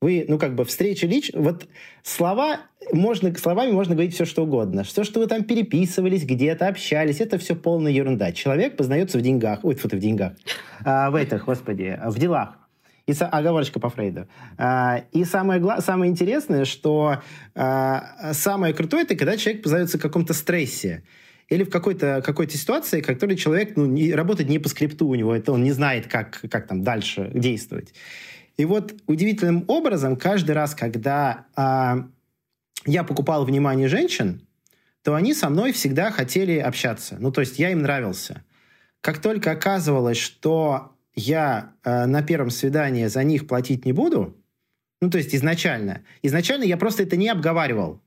Вы, 0.00 0.24
ну, 0.28 0.38
как 0.38 0.54
бы, 0.54 0.64
встреча 0.64 1.06
лично... 1.06 1.40
Вот 1.40 1.68
слова, 2.02 2.62
можно, 2.90 3.34
словами 3.36 3.70
можно 3.70 3.94
говорить 3.94 4.14
все, 4.14 4.24
что 4.24 4.44
угодно. 4.44 4.82
Все, 4.82 5.04
что 5.04 5.20
вы 5.20 5.26
там 5.26 5.44
переписывались, 5.44 6.24
где-то 6.24 6.68
общались, 6.68 7.20
это 7.20 7.36
все 7.36 7.54
полная 7.54 7.92
ерунда. 7.92 8.32
Человек 8.32 8.78
познается 8.78 9.18
в 9.18 9.20
деньгах. 9.20 9.60
Ой, 9.62 9.74
фу 9.74 9.88
ты, 9.88 9.96
в 9.96 10.00
деньгах. 10.00 10.32
А, 10.84 11.10
в 11.10 11.16
этих, 11.16 11.44
господи, 11.44 11.98
в 12.06 12.18
делах. 12.18 12.56
И 13.06 13.12
оговорочка 13.20 13.78
по 13.78 13.90
Фрейду. 13.90 14.26
А, 14.56 15.04
и 15.12 15.24
самое, 15.24 15.62
самое 15.80 16.10
интересное, 16.10 16.64
что 16.64 17.18
а, 17.54 18.32
самое 18.32 18.72
крутое, 18.72 19.02
это 19.02 19.16
когда 19.16 19.36
человек 19.36 19.62
познается 19.62 19.98
в 19.98 20.00
каком-то 20.00 20.32
стрессе 20.32 21.02
или 21.50 21.64
в 21.64 21.70
какой-то 21.70 22.22
какой 22.24 22.48
ситуации, 22.48 23.02
которой 23.02 23.36
человек 23.36 23.76
ну, 23.76 23.84
не, 23.84 24.14
работает 24.14 24.48
не 24.48 24.58
по 24.58 24.70
скрипту 24.70 25.08
у 25.08 25.14
него, 25.14 25.34
это 25.34 25.52
он 25.52 25.62
не 25.62 25.72
знает, 25.72 26.06
как, 26.06 26.40
как 26.48 26.68
там 26.68 26.82
дальше 26.82 27.30
действовать. 27.34 27.92
И 28.60 28.64
вот 28.66 28.94
удивительным 29.06 29.64
образом 29.68 30.16
каждый 30.16 30.50
раз, 30.50 30.74
когда 30.74 31.46
а, 31.56 32.06
я 32.84 33.04
покупал 33.04 33.46
внимание 33.46 33.88
женщин, 33.88 34.46
то 35.02 35.14
они 35.14 35.32
со 35.32 35.48
мной 35.48 35.72
всегда 35.72 36.10
хотели 36.10 36.58
общаться. 36.58 37.16
Ну, 37.18 37.32
то 37.32 37.40
есть 37.40 37.58
я 37.58 37.70
им 37.70 37.80
нравился. 37.80 38.44
Как 39.00 39.22
только 39.22 39.52
оказывалось, 39.52 40.18
что 40.18 40.94
я 41.14 41.72
э, 41.84 42.04
на 42.04 42.22
первом 42.22 42.50
свидании 42.50 43.06
за 43.06 43.24
них 43.24 43.46
платить 43.46 43.86
не 43.86 43.92
буду, 43.94 44.36
ну, 45.00 45.08
то 45.08 45.16
есть 45.16 45.34
изначально, 45.34 46.02
изначально 46.20 46.64
я 46.64 46.76
просто 46.76 47.04
это 47.04 47.16
не 47.16 47.30
обговаривал. 47.30 48.02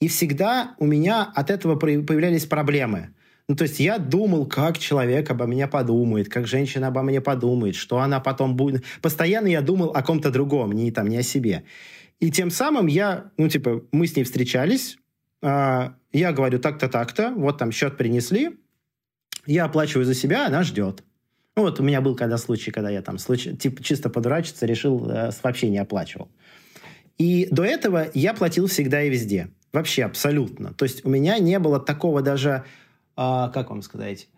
И 0.00 0.08
всегда 0.08 0.74
у 0.78 0.86
меня 0.86 1.30
от 1.34 1.50
этого 1.50 1.76
появлялись 1.76 2.46
проблемы. 2.46 3.14
Ну, 3.48 3.56
то 3.56 3.62
есть 3.62 3.80
я 3.80 3.98
думал, 3.98 4.44
как 4.44 4.76
человек 4.76 5.30
обо 5.30 5.46
мне 5.46 5.66
подумает, 5.66 6.28
как 6.28 6.46
женщина 6.46 6.88
обо 6.88 7.02
мне 7.02 7.22
подумает, 7.22 7.76
что 7.76 7.98
она 7.98 8.20
потом 8.20 8.56
будет... 8.56 8.84
Постоянно 9.00 9.46
я 9.46 9.62
думал 9.62 9.90
о 9.94 10.02
ком-то 10.02 10.30
другом, 10.30 10.72
не, 10.72 10.90
там, 10.92 11.08
не 11.08 11.16
о 11.16 11.22
себе. 11.22 11.64
И 12.20 12.30
тем 12.30 12.50
самым 12.50 12.86
я, 12.88 13.30
ну, 13.38 13.48
типа, 13.48 13.82
мы 13.90 14.06
с 14.06 14.14
ней 14.14 14.24
встречались, 14.24 14.98
э, 15.40 15.90
я 16.12 16.32
говорю 16.32 16.58
так-то, 16.58 16.88
так-то, 16.88 17.32
вот 17.36 17.56
там 17.56 17.72
счет 17.72 17.96
принесли, 17.96 18.58
я 19.46 19.64
оплачиваю 19.64 20.04
за 20.04 20.14
себя, 20.14 20.46
она 20.46 20.62
ждет. 20.62 21.02
Ну, 21.56 21.62
вот 21.62 21.80
у 21.80 21.82
меня 21.82 22.02
был 22.02 22.14
когда 22.16 22.36
случай, 22.36 22.70
когда 22.70 22.90
я 22.90 23.00
там 23.00 23.16
случай, 23.16 23.56
типа, 23.56 23.82
чисто 23.82 24.10
подурачиться 24.10 24.66
решил, 24.66 25.08
э, 25.10 25.30
вообще 25.42 25.70
не 25.70 25.78
оплачивал. 25.78 26.28
И 27.16 27.48
до 27.50 27.64
этого 27.64 28.10
я 28.12 28.34
платил 28.34 28.66
всегда 28.66 29.02
и 29.02 29.08
везде. 29.08 29.48
Вообще, 29.72 30.04
абсолютно. 30.04 30.74
То 30.74 30.84
есть 30.84 31.04
у 31.04 31.08
меня 31.08 31.38
не 31.38 31.58
было 31.58 31.80
такого 31.80 32.20
даже, 32.20 32.64
э, 33.18 33.50
как 33.52 33.70
вам 33.70 33.82
сказать, 33.82 34.28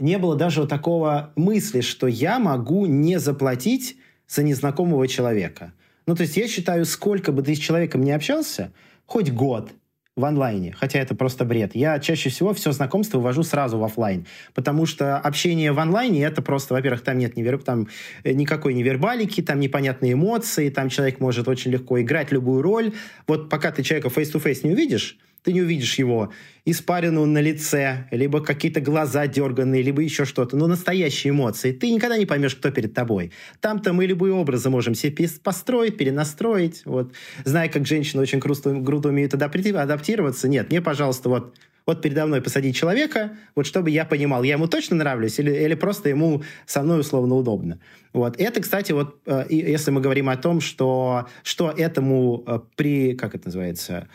не 0.00 0.18
было 0.18 0.34
даже 0.34 0.62
вот 0.62 0.70
такого 0.70 1.32
мысли, 1.36 1.82
что 1.82 2.06
я 2.06 2.38
могу 2.38 2.86
не 2.86 3.20
заплатить 3.20 3.98
за 4.26 4.42
незнакомого 4.42 5.06
человека. 5.06 5.74
Ну, 6.06 6.16
то 6.16 6.22
есть 6.22 6.36
я 6.36 6.48
считаю, 6.48 6.86
сколько 6.86 7.30
бы 7.30 7.42
ты 7.42 7.54
с 7.54 7.58
человеком 7.58 8.02
не 8.02 8.12
общался, 8.12 8.72
хоть 9.06 9.30
год, 9.30 9.70
в 10.16 10.24
онлайне, 10.24 10.72
хотя 10.72 10.98
это 10.98 11.14
просто 11.14 11.44
бред. 11.44 11.74
Я 11.74 11.98
чаще 11.98 12.30
всего 12.30 12.52
все 12.52 12.72
знакомство 12.72 13.18
вывожу 13.18 13.42
сразу 13.42 13.78
в 13.78 13.84
офлайн, 13.84 14.26
потому 14.54 14.86
что 14.86 15.18
общение 15.18 15.72
в 15.72 15.78
онлайне 15.78 16.24
это 16.24 16.42
просто, 16.42 16.74
во-первых, 16.74 17.02
там 17.02 17.18
нет 17.18 17.36
ни, 17.36 17.56
там, 17.58 17.88
э, 18.24 18.32
никакой 18.32 18.74
невербалики, 18.74 19.40
там 19.40 19.60
непонятные 19.60 20.12
эмоции, 20.12 20.68
там 20.68 20.88
человек 20.88 21.20
может 21.20 21.48
очень 21.48 21.70
легко 21.70 22.00
играть 22.00 22.32
любую 22.32 22.62
роль. 22.62 22.92
Вот 23.26 23.48
пока 23.48 23.72
ты 23.72 23.82
человека 23.82 24.08
face-to-face 24.08 24.60
не 24.64 24.72
увидишь, 24.72 25.18
ты 25.42 25.52
не 25.52 25.62
увидишь 25.62 25.98
его 25.98 26.32
испарину 26.64 27.26
на 27.26 27.40
лице, 27.40 28.06
либо 28.10 28.40
какие-то 28.40 28.80
глаза 28.80 29.26
дерганные, 29.26 29.82
либо 29.82 30.02
еще 30.02 30.24
что-то. 30.24 30.56
Но 30.56 30.66
настоящие 30.66 31.32
эмоции. 31.32 31.72
Ты 31.72 31.90
никогда 31.90 32.18
не 32.18 32.26
поймешь, 32.26 32.54
кто 32.54 32.70
перед 32.70 32.94
тобой. 32.94 33.32
Там-то 33.60 33.92
мы 33.92 34.06
любые 34.06 34.32
образы 34.32 34.70
можем 34.70 34.94
себе 34.94 35.28
построить, 35.42 35.96
перенастроить. 35.96 36.82
Вот. 36.84 37.12
Зная, 37.44 37.68
как 37.68 37.86
женщины 37.86 38.22
очень 38.22 38.40
круто, 38.40 38.82
круто 38.84 39.08
умеют 39.08 39.34
адаптироваться. 39.34 40.48
Нет, 40.48 40.70
мне, 40.70 40.80
пожалуйста, 40.80 41.28
вот 41.28 41.54
вот 41.86 42.02
передо 42.02 42.26
мной 42.26 42.40
посадить 42.40 42.76
человека, 42.76 43.36
вот 43.56 43.66
чтобы 43.66 43.90
я 43.90 44.04
понимал, 44.04 44.42
я 44.42 44.52
ему 44.52 44.68
точно 44.68 44.96
нравлюсь 44.96 45.38
или, 45.40 45.50
или 45.50 45.74
просто 45.74 46.08
ему 46.08 46.42
со 46.66 46.82
мной 46.82 47.00
условно 47.00 47.34
удобно. 47.34 47.80
Вот. 48.12 48.38
Это, 48.38 48.60
кстати, 48.60 48.92
вот 48.92 49.16
э, 49.26 49.46
если 49.48 49.90
мы 49.90 50.00
говорим 50.00 50.28
о 50.28 50.36
том, 50.36 50.60
что, 50.60 51.26
что 51.42 51.70
этому 51.70 52.44
э, 52.46 52.60
при, 52.76 53.14
как 53.14 53.34
это 53.34 53.46
называется, 53.46 54.08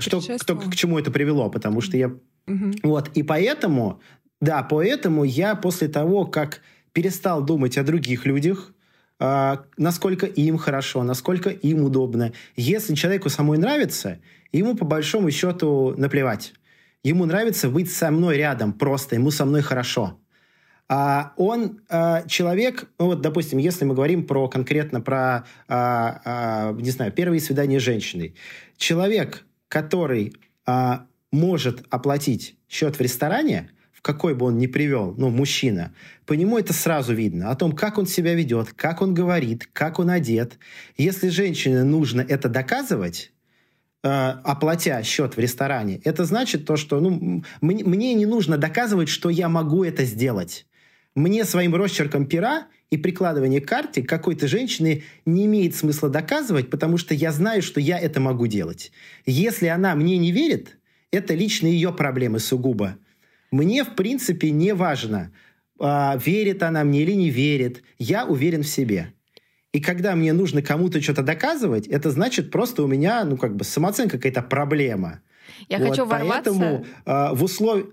что, 0.00 0.20
кто, 0.20 0.56
к 0.56 0.74
чему 0.74 0.98
это 0.98 1.10
привело, 1.10 1.50
потому 1.50 1.80
что 1.80 1.96
я... 1.96 2.08
Угу. 2.08 2.72
Вот, 2.82 3.10
и 3.14 3.22
поэтому, 3.22 4.00
да, 4.40 4.62
поэтому 4.62 5.24
я 5.24 5.54
после 5.54 5.88
того, 5.88 6.24
как 6.26 6.60
перестал 6.92 7.42
думать 7.42 7.78
о 7.78 7.84
других 7.84 8.26
людях, 8.26 8.72
э, 9.20 9.56
насколько 9.76 10.26
им 10.26 10.58
хорошо, 10.58 11.02
насколько 11.02 11.50
им 11.50 11.84
удобно. 11.84 12.32
Если 12.56 12.94
человеку 12.94 13.28
самой 13.28 13.58
нравится, 13.58 14.18
ему 14.52 14.76
по 14.76 14.84
большому 14.84 15.30
счету 15.30 15.94
наплевать. 15.96 16.54
Ему 17.02 17.24
нравится 17.24 17.68
быть 17.68 17.90
со 17.92 18.10
мной 18.10 18.36
рядом 18.36 18.72
просто, 18.72 19.16
ему 19.16 19.30
со 19.30 19.44
мной 19.44 19.62
хорошо. 19.62 20.18
А 20.88 21.32
он 21.36 21.80
а, 21.88 22.22
человек, 22.28 22.84
ну 22.98 23.06
вот, 23.06 23.22
допустим, 23.22 23.58
если 23.58 23.84
мы 23.84 23.94
говорим 23.94 24.26
про 24.26 24.46
конкретно 24.48 25.00
про, 25.00 25.46
а, 25.66 26.20
а, 26.24 26.72
не 26.74 26.90
знаю, 26.90 27.12
первые 27.12 27.40
свидания 27.40 27.80
с 27.80 27.82
женщиной, 27.82 28.34
человек, 28.76 29.44
который 29.72 30.34
а, 30.66 31.06
может 31.30 31.86
оплатить 31.88 32.56
счет 32.68 32.98
в 32.98 33.00
ресторане, 33.00 33.70
в 33.90 34.02
какой 34.02 34.34
бы 34.34 34.44
он 34.44 34.58
ни 34.58 34.66
привел, 34.66 35.14
ну, 35.16 35.30
мужчина, 35.30 35.94
по 36.26 36.34
нему 36.34 36.58
это 36.58 36.74
сразу 36.74 37.14
видно, 37.14 37.50
о 37.50 37.56
том, 37.56 37.72
как 37.72 37.96
он 37.96 38.06
себя 38.06 38.34
ведет, 38.34 38.74
как 38.74 39.00
он 39.00 39.14
говорит, 39.14 39.66
как 39.72 39.98
он 39.98 40.10
одет. 40.10 40.58
Если 40.98 41.30
женщине 41.30 41.84
нужно 41.84 42.20
это 42.20 42.50
доказывать, 42.50 43.32
э, 44.02 44.08
оплатя 44.10 45.02
счет 45.02 45.36
в 45.36 45.40
ресторане, 45.40 46.02
это 46.04 46.26
значит 46.26 46.66
то, 46.66 46.76
что 46.76 47.00
ну, 47.00 47.42
мне, 47.62 47.82
мне 47.82 48.12
не 48.12 48.26
нужно 48.26 48.58
доказывать, 48.58 49.08
что 49.08 49.30
я 49.30 49.48
могу 49.48 49.84
это 49.84 50.04
сделать. 50.04 50.66
Мне 51.14 51.46
своим 51.46 51.74
росчерком 51.74 52.26
пера 52.26 52.66
и 52.92 52.98
прикладывание 52.98 53.62
к 53.62 53.68
карте 53.68 54.02
какой-то 54.02 54.46
женщины 54.46 55.02
не 55.24 55.46
имеет 55.46 55.74
смысла 55.74 56.10
доказывать, 56.10 56.68
потому 56.68 56.98
что 56.98 57.14
я 57.14 57.32
знаю, 57.32 57.62
что 57.62 57.80
я 57.80 57.98
это 57.98 58.20
могу 58.20 58.46
делать. 58.46 58.92
Если 59.24 59.66
она 59.66 59.94
мне 59.94 60.18
не 60.18 60.30
верит, 60.30 60.76
это 61.10 61.32
лично 61.32 61.68
ее 61.68 61.90
проблемы 61.94 62.38
сугубо. 62.38 62.98
Мне, 63.50 63.82
в 63.84 63.94
принципе, 63.94 64.50
не 64.50 64.74
важно, 64.74 65.32
а, 65.80 66.18
верит 66.22 66.62
она 66.62 66.84
мне 66.84 67.00
или 67.02 67.12
не 67.12 67.30
верит. 67.30 67.82
Я 67.98 68.26
уверен 68.26 68.62
в 68.62 68.68
себе. 68.68 69.14
И 69.72 69.80
когда 69.80 70.14
мне 70.14 70.34
нужно 70.34 70.60
кому-то 70.60 71.00
что-то 71.00 71.22
доказывать, 71.22 71.86
это 71.86 72.10
значит 72.10 72.50
просто 72.50 72.82
у 72.82 72.86
меня, 72.86 73.24
ну, 73.24 73.38
как 73.38 73.56
бы, 73.56 73.64
самооценка 73.64 74.18
какая-то 74.18 74.42
проблема. 74.42 75.22
Я 75.70 75.78
вот, 75.78 75.88
хочу 75.88 76.04
ворваться... 76.04 76.50
Поэтому 76.50 76.84
э, 77.06 77.34
в 77.34 77.42
условиях... 77.42 77.86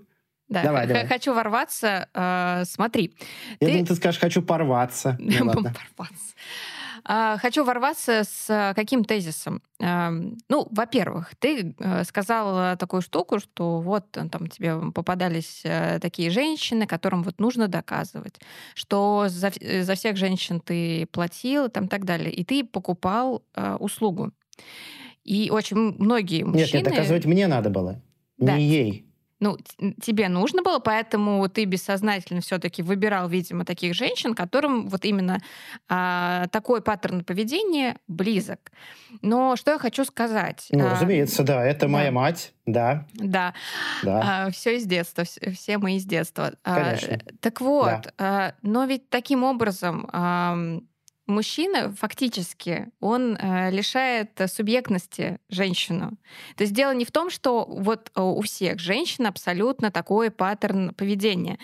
Да, 0.50 0.64
давай, 0.64 0.86
давай. 0.86 1.06
хочу 1.06 1.32
ворваться. 1.32 2.08
Э, 2.12 2.64
смотри. 2.66 3.14
Я 3.60 3.66
ты... 3.66 3.66
думаю, 3.66 3.86
ты 3.86 3.94
скажешь, 3.94 4.20
хочу 4.20 4.42
порваться. 4.42 5.16
Ну, 5.40 5.52
порваться. 5.52 6.34
А, 7.04 7.38
хочу 7.38 7.64
ворваться 7.64 8.24
с 8.24 8.72
каким 8.74 9.04
тезисом. 9.04 9.62
Ну, 9.78 10.68
во-первых, 10.70 11.34
ты 11.38 11.74
э, 11.78 12.04
сказал 12.04 12.76
такую 12.76 13.00
штуку, 13.00 13.38
что 13.38 13.80
вот 13.80 14.14
э, 14.16 14.28
там 14.28 14.48
тебе 14.48 14.92
попадались 14.92 15.62
такие 16.02 16.30
женщины, 16.30 16.86
которым 16.86 17.22
вот 17.22 17.40
нужно 17.40 17.68
доказывать, 17.68 18.38
что 18.74 19.26
за, 19.28 19.50
за 19.82 19.94
всех 19.94 20.16
женщин 20.16 20.60
ты 20.60 21.06
платил 21.06 21.70
там 21.70 21.88
так 21.88 22.04
далее, 22.04 22.32
и 22.32 22.44
ты 22.44 22.64
покупал 22.64 23.44
услугу. 23.78 24.32
И 25.24 25.48
очень 25.50 25.76
многие 25.76 26.42
мужчины... 26.42 26.64
Нет, 26.64 26.74
нет, 26.74 26.84
доказывать 26.84 27.24
мне 27.24 27.46
надо 27.46 27.70
было, 27.70 28.02
да. 28.36 28.56
не 28.56 28.64
ей 28.68 29.09
ну, 29.40 29.56
тебе 30.02 30.28
нужно 30.28 30.62
было, 30.62 30.78
поэтому 30.78 31.48
ты 31.48 31.64
бессознательно 31.64 32.42
все-таки 32.42 32.82
выбирал, 32.82 33.28
видимо, 33.28 33.64
таких 33.64 33.94
женщин, 33.94 34.34
которым 34.34 34.88
вот 34.88 35.04
именно 35.04 35.40
а, 35.88 36.46
такой 36.48 36.82
паттерн 36.82 37.24
поведения 37.24 37.96
близок. 38.06 38.70
Но 39.22 39.56
что 39.56 39.72
я 39.72 39.78
хочу 39.78 40.04
сказать? 40.04 40.66
Ну, 40.70 40.86
а, 40.86 40.90
разумеется, 40.90 41.42
да, 41.42 41.64
это 41.64 41.80
да. 41.80 41.88
моя 41.88 42.12
мать, 42.12 42.52
да. 42.66 43.06
Да, 43.14 43.54
да. 44.02 44.44
А, 44.46 44.50
все 44.50 44.76
из 44.76 44.84
детства, 44.84 45.24
все 45.24 45.78
мы 45.78 45.96
из 45.96 46.04
детства. 46.04 46.52
А, 46.62 46.84
Конечно. 46.84 47.14
А, 47.14 47.32
так 47.40 47.60
вот, 47.60 48.02
да. 48.02 48.12
а, 48.18 48.54
но 48.62 48.84
ведь 48.84 49.08
таким 49.08 49.42
образом 49.42 50.08
а, 50.12 50.80
мужчина 51.30 51.92
фактически, 51.92 52.88
он 53.00 53.36
э, 53.36 53.70
лишает 53.70 54.30
субъектности 54.46 55.38
женщину. 55.48 56.12
То 56.56 56.64
есть 56.64 56.74
дело 56.74 56.92
не 56.92 57.04
в 57.04 57.10
том, 57.10 57.30
что 57.30 57.64
вот 57.64 58.10
э, 58.14 58.20
у 58.20 58.40
всех 58.42 58.78
женщин 58.78 59.26
абсолютно 59.26 59.90
такой 59.90 60.30
паттерн 60.30 60.94
поведения. 60.94 61.58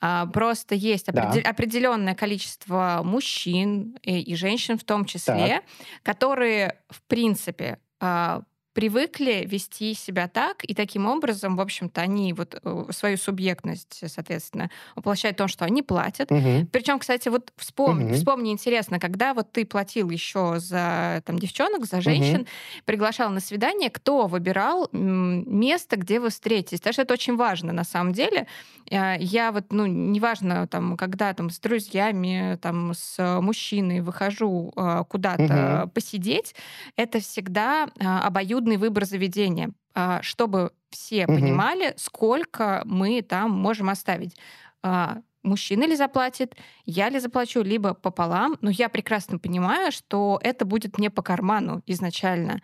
А, 0.00 0.26
просто 0.26 0.74
есть 0.74 1.06
да. 1.06 1.32
определенное 1.44 2.14
количество 2.14 3.00
мужчин 3.04 3.96
и, 4.02 4.20
и 4.20 4.34
женщин 4.34 4.78
в 4.78 4.84
том 4.84 5.04
числе, 5.04 5.62
так. 5.62 5.64
которые 6.02 6.78
в 6.88 7.02
принципе 7.02 7.78
а, 8.00 8.42
привыкли 8.72 9.44
вести 9.46 9.94
себя 9.94 10.28
так, 10.28 10.64
и 10.64 10.74
таким 10.74 11.06
образом, 11.06 11.56
в 11.56 11.60
общем-то, 11.60 12.00
они 12.00 12.32
вот 12.32 12.58
э, 12.62 12.84
свою 12.90 13.16
субъектность, 13.16 14.02
соответственно, 14.06 14.70
воплощают 14.96 15.36
в 15.36 15.38
том, 15.38 15.48
что 15.48 15.64
они 15.64 15.82
платят. 15.82 16.32
Угу. 16.32 16.68
Причем, 16.72 16.98
кстати, 16.98 17.28
вот 17.28 17.52
вспомни, 17.56 18.06
угу. 18.06 18.14
вспомни, 18.14 18.50
интересно, 18.50 18.98
когда 18.98 19.34
вот 19.34 19.52
ты 19.52 19.66
платил 19.66 20.08
еще 20.08 20.54
за 20.58 21.22
там 21.26 21.38
девчонок, 21.38 21.84
за 21.84 22.00
женщин, 22.00 22.42
угу. 22.42 22.48
приглашал 22.86 23.30
на 23.30 23.40
свидание, 23.40 23.90
кто 23.90 24.26
выбирал 24.26 24.88
место, 24.92 25.96
где 25.96 26.18
вы 26.18 26.30
встретитесь? 26.30 26.78
Потому 26.78 26.92
что 26.94 27.02
это 27.02 27.14
очень 27.14 27.36
важно 27.36 27.72
на 27.72 27.84
самом 27.84 28.12
деле. 28.14 28.46
Э, 28.90 29.16
я 29.18 29.52
вот, 29.52 29.66
ну, 29.70 29.84
неважно, 29.86 30.66
там, 30.66 30.96
когда 30.96 31.34
там 31.34 31.50
с 31.50 31.58
друзьями, 31.58 32.58
там, 32.62 32.94
с 32.94 33.40
мужчиной 33.40 34.00
выхожу 34.00 34.72
э, 34.76 35.04
куда-то 35.08 35.82
угу. 35.82 35.90
посидеть, 35.90 36.54
это 36.96 37.20
всегда 37.20 37.88
обоюдно 38.00 38.61
трудный 38.62 38.76
выбор 38.76 39.04
заведения, 39.04 39.72
а, 39.94 40.22
чтобы 40.22 40.70
все 40.90 41.24
угу. 41.24 41.34
понимали, 41.34 41.94
сколько 41.96 42.82
мы 42.84 43.22
там 43.22 43.50
можем 43.50 43.88
оставить 43.88 44.36
а, 44.82 45.18
мужчина 45.42 45.84
ли 45.84 45.96
заплатит, 45.96 46.54
я 46.86 47.10
ли 47.10 47.18
заплачу, 47.18 47.62
либо 47.62 47.94
пополам. 47.94 48.56
Но 48.60 48.70
я 48.70 48.88
прекрасно 48.88 49.38
понимаю, 49.38 49.90
что 49.90 50.38
это 50.42 50.64
будет 50.64 50.98
мне 50.98 51.10
по 51.10 51.22
карману 51.22 51.82
изначально. 51.86 52.60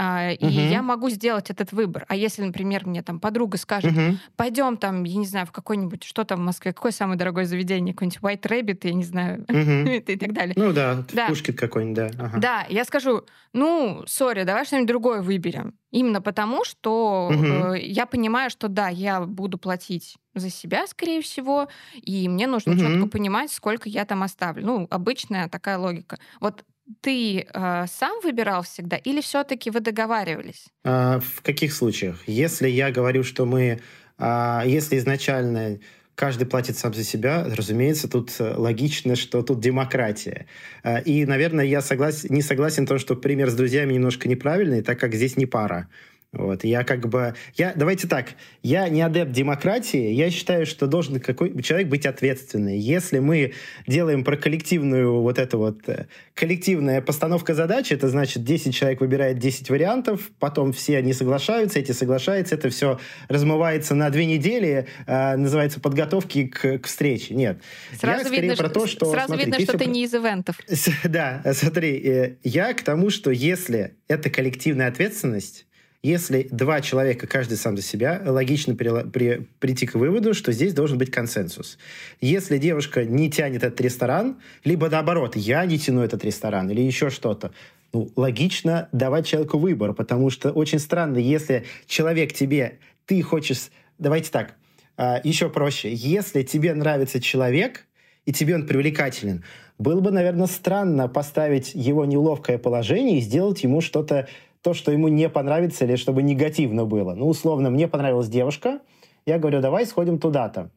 А, 0.00 0.30
и 0.30 0.46
угу. 0.46 0.52
я 0.52 0.80
могу 0.80 1.10
сделать 1.10 1.50
этот 1.50 1.72
выбор. 1.72 2.04
А 2.08 2.14
если, 2.14 2.42
например, 2.42 2.86
мне 2.86 3.02
там 3.02 3.18
подруга 3.18 3.58
скажет, 3.58 3.92
угу. 3.92 4.16
пойдем 4.36 4.76
там, 4.76 5.02
я 5.02 5.16
не 5.16 5.26
знаю, 5.26 5.46
в 5.46 5.52
какой-нибудь, 5.52 6.04
что 6.04 6.24
там 6.24 6.38
в 6.38 6.44
Москве, 6.44 6.72
какое 6.72 6.92
самое 6.92 7.18
дорогое 7.18 7.44
заведение, 7.44 7.94
какой-нибудь 7.94 8.20
White 8.20 8.42
Rabbit, 8.42 8.80
я 8.84 8.94
не 8.94 9.04
знаю, 9.04 9.44
угу. 9.48 9.90
и 10.12 10.16
так 10.16 10.32
далее. 10.32 10.54
Ну 10.56 10.72
да, 10.72 11.04
да. 11.12 11.26
Пушкин 11.26 11.56
какой-нибудь, 11.56 11.96
да. 11.96 12.24
Ага. 12.24 12.38
Да, 12.38 12.66
я 12.68 12.84
скажу, 12.84 13.24
ну, 13.52 14.04
сори, 14.06 14.44
давай 14.44 14.64
что-нибудь 14.64 14.88
другое 14.88 15.20
выберем. 15.20 15.74
Именно 15.90 16.22
потому, 16.22 16.64
что 16.64 17.30
угу. 17.32 17.74
э, 17.74 17.80
я 17.80 18.06
понимаю, 18.06 18.50
что 18.50 18.68
да, 18.68 18.88
я 18.88 19.22
буду 19.22 19.58
платить 19.58 20.16
за 20.34 20.50
себя, 20.50 20.86
скорее 20.86 21.22
всего, 21.22 21.68
и 21.94 22.28
мне 22.28 22.46
нужно 22.46 22.72
угу. 22.72 22.80
четко 22.80 23.08
понимать, 23.08 23.50
сколько 23.50 23.88
я 23.88 24.04
там 24.04 24.22
оставлю. 24.22 24.64
Ну, 24.64 24.86
обычная 24.90 25.48
такая 25.48 25.78
логика. 25.78 26.18
Вот 26.40 26.64
ты 27.00 27.46
э, 27.52 27.86
сам 27.86 28.20
выбирал 28.22 28.62
всегда, 28.62 28.96
или 28.96 29.20
все-таки 29.20 29.70
вы 29.70 29.80
договаривались? 29.80 30.66
А, 30.84 31.20
в 31.20 31.42
каких 31.42 31.72
случаях? 31.72 32.22
Если 32.26 32.68
я 32.68 32.90
говорю, 32.90 33.24
что 33.24 33.46
мы, 33.46 33.80
а, 34.18 34.62
если 34.66 34.98
изначально 34.98 35.78
каждый 36.14 36.46
платит 36.46 36.76
сам 36.76 36.92
за 36.94 37.04
себя, 37.04 37.44
разумеется, 37.44 38.08
тут 38.08 38.34
э, 38.40 38.54
логично, 38.56 39.14
что 39.14 39.42
тут 39.42 39.60
демократия. 39.60 40.46
А, 40.82 40.98
и, 40.98 41.24
наверное, 41.26 41.64
я 41.64 41.80
согласен, 41.80 42.34
не 42.34 42.42
согласен 42.42 42.86
в 42.86 42.88
том, 42.88 42.98
что 42.98 43.14
пример 43.14 43.50
с 43.50 43.54
друзьями 43.54 43.94
немножко 43.94 44.28
неправильный, 44.28 44.82
так 44.82 44.98
как 44.98 45.14
здесь 45.14 45.36
не 45.36 45.46
пара. 45.46 45.88
Вот, 46.32 46.62
я 46.62 46.84
как 46.84 47.08
бы... 47.08 47.34
Я, 47.54 47.72
давайте 47.74 48.06
так, 48.06 48.34
я 48.62 48.90
не 48.90 49.00
адепт 49.00 49.32
демократии, 49.32 50.12
я 50.12 50.30
считаю, 50.30 50.66
что 50.66 50.86
должен 50.86 51.20
какой 51.20 51.62
человек 51.62 51.88
быть 51.88 52.04
ответственный. 52.04 52.78
Если 52.78 53.18
мы 53.18 53.54
делаем 53.86 54.24
про 54.24 54.36
коллективную 54.36 55.22
вот 55.22 55.38
эту 55.38 55.56
вот... 55.56 55.88
Э, 55.88 56.06
коллективная 56.34 57.00
постановка 57.00 57.54
задачи, 57.54 57.94
это 57.94 58.10
значит 58.10 58.44
10 58.44 58.74
человек 58.74 59.00
выбирает 59.00 59.38
10 59.38 59.70
вариантов, 59.70 60.30
потом 60.38 60.74
все 60.74 60.98
они 60.98 61.14
соглашаются, 61.14 61.78
эти 61.78 61.92
соглашаются, 61.92 62.56
это 62.56 62.68
все 62.68 63.00
размывается 63.28 63.94
на 63.94 64.10
две 64.10 64.26
недели, 64.26 64.86
э, 65.06 65.36
называется 65.36 65.80
подготовки 65.80 66.46
к, 66.48 66.80
к 66.80 66.86
встрече. 66.86 67.34
Нет. 67.34 67.62
Сразу 67.98 68.30
я 68.30 68.40
видно, 68.40 68.54
про 68.54 68.68
то, 68.68 68.86
что... 68.86 69.10
Сразу 69.10 69.28
смотри, 69.28 69.46
видно, 69.46 69.60
что 69.60 69.78
ты 69.78 69.86
не 69.86 70.04
из 70.04 70.14
ивентов. 70.14 70.60
Да, 71.04 71.42
смотри, 71.54 71.98
э, 72.06 72.36
я 72.44 72.74
к 72.74 72.82
тому, 72.82 73.08
что 73.08 73.30
если 73.30 73.96
это 74.08 74.28
коллективная 74.28 74.88
ответственность, 74.88 75.64
если 76.02 76.46
два 76.50 76.80
человека, 76.80 77.26
каждый 77.26 77.56
сам 77.56 77.76
за 77.76 77.82
себя, 77.82 78.22
логично 78.24 78.74
при, 78.76 79.08
при, 79.10 79.48
прийти 79.58 79.86
к 79.86 79.94
выводу, 79.94 80.32
что 80.32 80.52
здесь 80.52 80.72
должен 80.72 80.96
быть 80.96 81.10
консенсус. 81.10 81.76
Если 82.20 82.58
девушка 82.58 83.04
не 83.04 83.30
тянет 83.30 83.64
этот 83.64 83.80
ресторан, 83.80 84.40
либо 84.64 84.88
наоборот, 84.88 85.34
я 85.34 85.64
не 85.66 85.78
тяну 85.78 86.02
этот 86.02 86.24
ресторан, 86.24 86.70
или 86.70 86.80
еще 86.80 87.10
что-то, 87.10 87.52
ну, 87.92 88.12
логично 88.14 88.88
давать 88.92 89.26
человеку 89.26 89.58
выбор, 89.58 89.92
потому 89.92 90.30
что 90.30 90.52
очень 90.52 90.78
странно, 90.78 91.18
если 91.18 91.64
человек 91.86 92.32
тебе, 92.32 92.78
ты 93.06 93.20
хочешь, 93.22 93.70
давайте 93.98 94.30
так, 94.30 94.54
а, 94.96 95.20
еще 95.24 95.48
проще, 95.48 95.92
если 95.92 96.42
тебе 96.42 96.74
нравится 96.74 97.20
человек, 97.20 97.86
и 98.24 98.32
тебе 98.32 98.54
он 98.54 98.66
привлекателен, 98.66 99.42
было 99.78 100.00
бы, 100.00 100.10
наверное, 100.10 100.46
странно 100.48 101.08
поставить 101.08 101.74
его 101.74 102.04
неловкое 102.04 102.58
положение 102.58 103.18
и 103.18 103.22
сделать 103.22 103.62
ему 103.62 103.80
что-то 103.80 104.28
то, 104.68 104.74
что 104.74 104.92
ему 104.92 105.08
не 105.08 105.30
понравится 105.30 105.86
или 105.86 105.96
чтобы 105.96 106.22
негативно 106.22 106.84
было. 106.84 107.14
Ну, 107.14 107.26
условно, 107.26 107.70
мне 107.70 107.88
понравилась 107.88 108.28
девушка, 108.28 108.80
я 109.24 109.38
говорю, 109.38 109.62
давай 109.62 109.86
сходим 109.86 110.18
туда-то. 110.18 110.70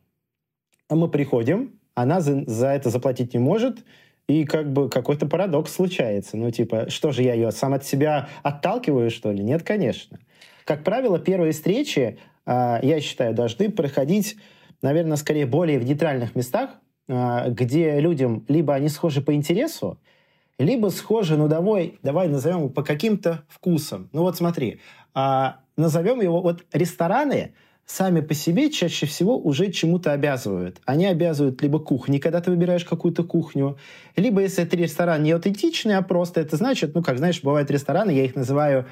А 0.87 0.95
мы 0.95 1.09
приходим, 1.09 1.77
она 1.93 2.21
за, 2.21 2.45
за 2.49 2.67
это 2.67 2.89
заплатить 2.89 3.33
не 3.33 3.39
может, 3.41 3.79
и 4.29 4.45
как 4.45 4.71
бы 4.71 4.87
какой-то 4.87 5.25
парадокс 5.25 5.73
случается. 5.73 6.37
Ну, 6.37 6.51
типа, 6.51 6.89
что 6.89 7.11
же 7.11 7.21
я 7.21 7.33
ее 7.33 7.51
сам 7.51 7.73
от 7.73 7.83
себя 7.83 8.29
отталкиваю, 8.43 9.11
что 9.11 9.29
ли? 9.33 9.43
Нет, 9.43 9.63
конечно. 9.63 10.19
Как 10.63 10.85
правило, 10.85 11.19
первые 11.19 11.51
встречи, 11.51 12.17
э, 12.45 12.79
я 12.81 13.01
считаю, 13.01 13.33
должны 13.33 13.69
проходить, 13.69 14.37
наверное, 14.81 15.17
скорее 15.17 15.47
более 15.47 15.79
в 15.79 15.83
нейтральных 15.83 16.33
местах, 16.33 16.69
э, 17.09 17.49
где 17.49 17.99
людям 17.99 18.45
либо 18.47 18.73
они 18.73 18.87
схожи 18.87 19.21
по 19.21 19.33
интересу, 19.33 19.99
либо 20.57 20.89
схожи, 20.89 21.37
ну 21.37 21.47
давай, 21.47 21.99
давай 22.03 22.27
назовем 22.27 22.59
его 22.59 22.69
по 22.69 22.83
каким-то 22.83 23.43
вкусам. 23.47 24.09
Ну 24.13 24.21
вот 24.21 24.37
смотри, 24.37 24.79
а, 25.13 25.61
назовем 25.77 26.21
его, 26.21 26.41
вот 26.41 26.65
рестораны 26.71 27.53
сами 27.85 28.21
по 28.21 28.33
себе 28.33 28.69
чаще 28.69 29.05
всего 29.05 29.37
уже 29.37 29.71
чему-то 29.71 30.13
обязывают. 30.13 30.79
Они 30.85 31.05
обязывают 31.05 31.61
либо 31.61 31.79
кухни, 31.79 32.19
когда 32.19 32.39
ты 32.39 32.51
выбираешь 32.51 32.85
какую-то 32.85 33.23
кухню, 33.23 33.77
либо 34.15 34.41
если 34.41 34.63
это 34.63 34.77
ресторан 34.77 35.23
не 35.23 35.31
аутентичный, 35.31 35.97
а 35.97 36.01
просто 36.01 36.41
это 36.41 36.55
значит, 36.55 36.95
ну 36.95 37.03
как 37.03 37.17
знаешь, 37.17 37.41
бывают 37.43 37.69
рестораны, 37.69 38.11
я 38.11 38.23
их 38.23 38.35
называю 38.35 38.85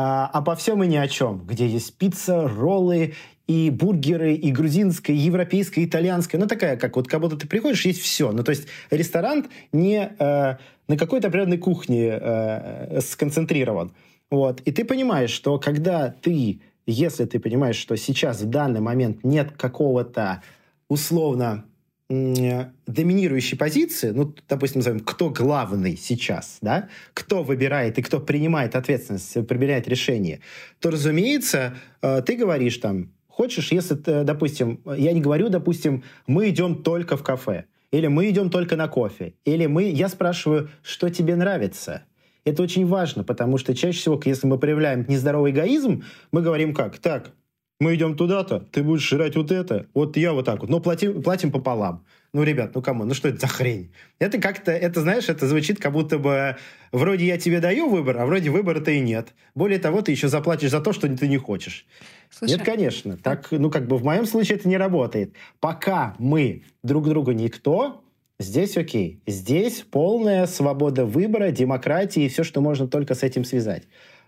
а, 0.00 0.28
обо 0.28 0.54
всем 0.54 0.84
и 0.84 0.86
ни 0.86 0.94
о 0.94 1.08
чем, 1.08 1.44
где 1.44 1.66
есть 1.66 1.92
пицца, 1.94 2.46
роллы 2.46 3.14
и 3.48 3.68
бургеры, 3.68 4.34
и 4.34 4.52
грузинская, 4.52 5.16
и 5.16 5.18
европейская, 5.18 5.80
и 5.80 5.86
итальянская. 5.86 6.40
Ну, 6.40 6.46
такая, 6.46 6.76
как 6.76 6.94
вот 6.94 7.08
как 7.08 7.20
будто 7.20 7.36
ты 7.36 7.48
приходишь, 7.48 7.84
есть 7.84 8.00
все. 8.00 8.30
Ну, 8.30 8.44
то 8.44 8.50
есть 8.50 8.68
ресторан 8.90 9.48
не 9.72 10.12
э, 10.16 10.56
на 10.86 10.96
какой-то 10.96 11.26
определенной 11.26 11.58
кухне 11.58 12.10
э, 12.12 13.00
сконцентрирован. 13.00 13.90
Вот. 14.30 14.60
И 14.60 14.70
ты 14.70 14.84
понимаешь, 14.84 15.30
что 15.30 15.58
когда 15.58 16.10
ты, 16.10 16.60
если 16.86 17.24
ты 17.24 17.40
понимаешь, 17.40 17.74
что 17.74 17.96
сейчас 17.96 18.42
в 18.42 18.48
данный 18.48 18.80
момент 18.80 19.24
нет 19.24 19.50
какого-то 19.56 20.44
условно 20.88 21.64
доминирующей 22.08 23.58
позиции, 23.58 24.10
ну, 24.10 24.34
допустим, 24.48 24.78
назовем, 24.78 25.00
кто 25.00 25.28
главный 25.28 25.96
сейчас, 25.96 26.58
да, 26.62 26.88
кто 27.12 27.42
выбирает 27.42 27.98
и 27.98 28.02
кто 28.02 28.18
принимает 28.18 28.76
ответственность, 28.76 29.46
принимает 29.46 29.86
решение, 29.88 30.40
то, 30.80 30.90
разумеется, 30.90 31.76
э, 32.00 32.22
ты 32.22 32.36
говоришь 32.36 32.78
там, 32.78 33.10
Хочешь, 33.38 33.70
если, 33.70 33.94
допустим, 34.24 34.80
я 34.84 35.12
не 35.12 35.20
говорю, 35.20 35.48
допустим, 35.48 36.02
мы 36.26 36.48
идем 36.48 36.82
только 36.82 37.16
в 37.16 37.22
кафе, 37.22 37.66
или 37.92 38.08
мы 38.08 38.28
идем 38.30 38.50
только 38.50 38.74
на 38.74 38.88
кофе, 38.88 39.34
или 39.44 39.66
мы, 39.66 39.84
я 39.84 40.08
спрашиваю, 40.08 40.70
что 40.82 41.08
тебе 41.08 41.36
нравится. 41.36 42.02
Это 42.44 42.64
очень 42.64 42.84
важно, 42.84 43.22
потому 43.22 43.56
что 43.58 43.76
чаще 43.76 43.96
всего, 43.96 44.20
если 44.24 44.48
мы 44.48 44.58
проявляем 44.58 45.04
нездоровый 45.06 45.52
эгоизм, 45.52 46.02
мы 46.32 46.42
говорим 46.42 46.74
как? 46.74 46.98
Так, 46.98 47.30
мы 47.80 47.94
идем 47.94 48.16
туда-то, 48.16 48.60
ты 48.60 48.82
будешь 48.82 49.08
жрать 49.08 49.36
вот 49.36 49.52
это, 49.52 49.86
вот 49.94 50.16
я 50.16 50.32
вот 50.32 50.44
так 50.44 50.60
вот, 50.60 50.68
но 50.68 50.80
платим, 50.80 51.22
платим 51.22 51.52
пополам. 51.52 52.04
Ну, 52.34 52.42
ребят, 52.42 52.74
ну 52.74 52.82
кому, 52.82 53.04
ну 53.04 53.14
что 53.14 53.28
это 53.28 53.40
за 53.40 53.46
хрень? 53.46 53.90
Это 54.18 54.38
как-то, 54.38 54.70
это, 54.70 55.00
знаешь, 55.00 55.28
это 55.30 55.46
звучит 55.46 55.80
как 55.80 55.92
будто 55.92 56.18
бы 56.18 56.56
вроде 56.92 57.26
я 57.26 57.38
тебе 57.38 57.60
даю 57.60 57.88
выбор, 57.88 58.18
а 58.18 58.26
вроде 58.26 58.50
выбора-то 58.50 58.90
и 58.90 59.00
нет. 59.00 59.28
Более 59.54 59.78
того, 59.78 60.02
ты 60.02 60.12
еще 60.12 60.28
заплатишь 60.28 60.70
за 60.70 60.80
то, 60.80 60.92
что 60.92 61.08
ты 61.08 61.26
не 61.26 61.38
хочешь. 61.38 61.86
Слушай, 62.28 62.52
нет, 62.52 62.62
конечно. 62.64 63.16
Так, 63.16 63.48
ну 63.50 63.70
как 63.70 63.86
бы 63.86 63.96
в 63.96 64.04
моем 64.04 64.26
случае 64.26 64.58
это 64.58 64.68
не 64.68 64.76
работает. 64.76 65.34
Пока 65.60 66.16
мы 66.18 66.64
друг 66.82 67.08
другу 67.08 67.32
никто, 67.32 68.04
здесь 68.38 68.76
окей. 68.76 69.22
Здесь 69.26 69.86
полная 69.90 70.46
свобода 70.46 71.06
выбора, 71.06 71.50
демократии 71.50 72.24
и 72.24 72.28
все, 72.28 72.44
что 72.44 72.60
можно 72.60 72.88
только 72.88 73.14
с 73.14 73.22
этим 73.22 73.44
связать. 73.44 73.84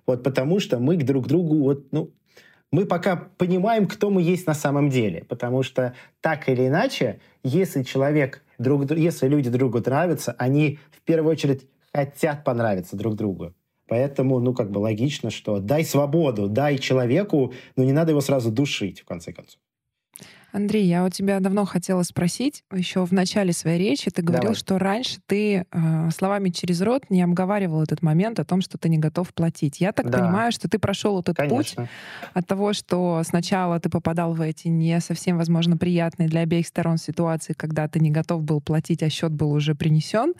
Вот 0.06 0.22
потому 0.22 0.58
что 0.58 0.78
мы 0.78 0.96
к 0.96 1.04
друг 1.04 1.26
другу 1.26 1.58
вот, 1.58 1.92
ну, 1.92 2.14
мы 2.72 2.86
пока 2.86 3.16
понимаем, 3.16 3.86
кто 3.86 4.10
мы 4.10 4.22
есть 4.22 4.46
на 4.46 4.54
самом 4.54 4.90
деле. 4.90 5.24
Потому 5.24 5.62
что 5.62 5.94
так 6.20 6.48
или 6.48 6.68
иначе, 6.68 7.20
если 7.42 7.82
человек, 7.82 8.42
друг, 8.58 8.90
если 8.92 9.28
люди 9.28 9.50
другу 9.50 9.78
нравятся, 9.78 10.34
они 10.38 10.78
в 10.90 11.00
первую 11.02 11.32
очередь 11.32 11.66
хотят 11.92 12.44
понравиться 12.44 12.96
друг 12.96 13.16
другу. 13.16 13.54
Поэтому, 13.88 14.38
ну, 14.38 14.54
как 14.54 14.70
бы 14.70 14.78
логично, 14.78 15.30
что 15.30 15.58
дай 15.58 15.84
свободу, 15.84 16.48
дай 16.48 16.78
человеку, 16.78 17.52
но 17.74 17.82
не 17.82 17.92
надо 17.92 18.12
его 18.12 18.20
сразу 18.20 18.52
душить, 18.52 19.00
в 19.00 19.04
конце 19.04 19.32
концов. 19.32 19.60
Андрей, 20.52 20.84
я 20.86 21.04
у 21.04 21.08
тебя 21.08 21.38
давно 21.40 21.64
хотела 21.64 22.02
спросить, 22.02 22.64
еще 22.72 23.04
в 23.04 23.12
начале 23.12 23.52
своей 23.52 23.78
речи 23.78 24.10
ты 24.10 24.22
говорил, 24.22 24.42
Давай. 24.42 24.56
что 24.56 24.78
раньше 24.78 25.18
ты 25.26 25.64
э, 25.70 26.10
словами 26.10 26.50
через 26.50 26.80
рот 26.80 27.04
не 27.08 27.22
обговаривал 27.22 27.82
этот 27.82 28.02
момент 28.02 28.40
о 28.40 28.44
том, 28.44 28.60
что 28.60 28.76
ты 28.76 28.88
не 28.88 28.98
готов 28.98 29.32
платить. 29.32 29.80
Я 29.80 29.92
так 29.92 30.10
да. 30.10 30.18
понимаю, 30.18 30.52
что 30.52 30.68
ты 30.68 30.78
прошел 30.78 31.20
этот 31.20 31.36
Конечно. 31.36 31.84
путь 31.84 31.90
от 32.34 32.46
того, 32.46 32.72
что 32.72 33.22
сначала 33.24 33.78
ты 33.78 33.88
попадал 33.90 34.34
в 34.34 34.40
эти 34.40 34.68
не 34.68 35.00
совсем, 35.00 35.38
возможно, 35.38 35.76
приятные 35.76 36.28
для 36.28 36.40
обеих 36.40 36.66
сторон 36.66 36.96
ситуации, 36.98 37.52
когда 37.52 37.86
ты 37.86 38.00
не 38.00 38.10
готов 38.10 38.42
был 38.42 38.60
платить, 38.60 39.02
а 39.02 39.10
счет 39.10 39.32
был 39.32 39.52
уже 39.52 39.74
принесен, 39.74 40.34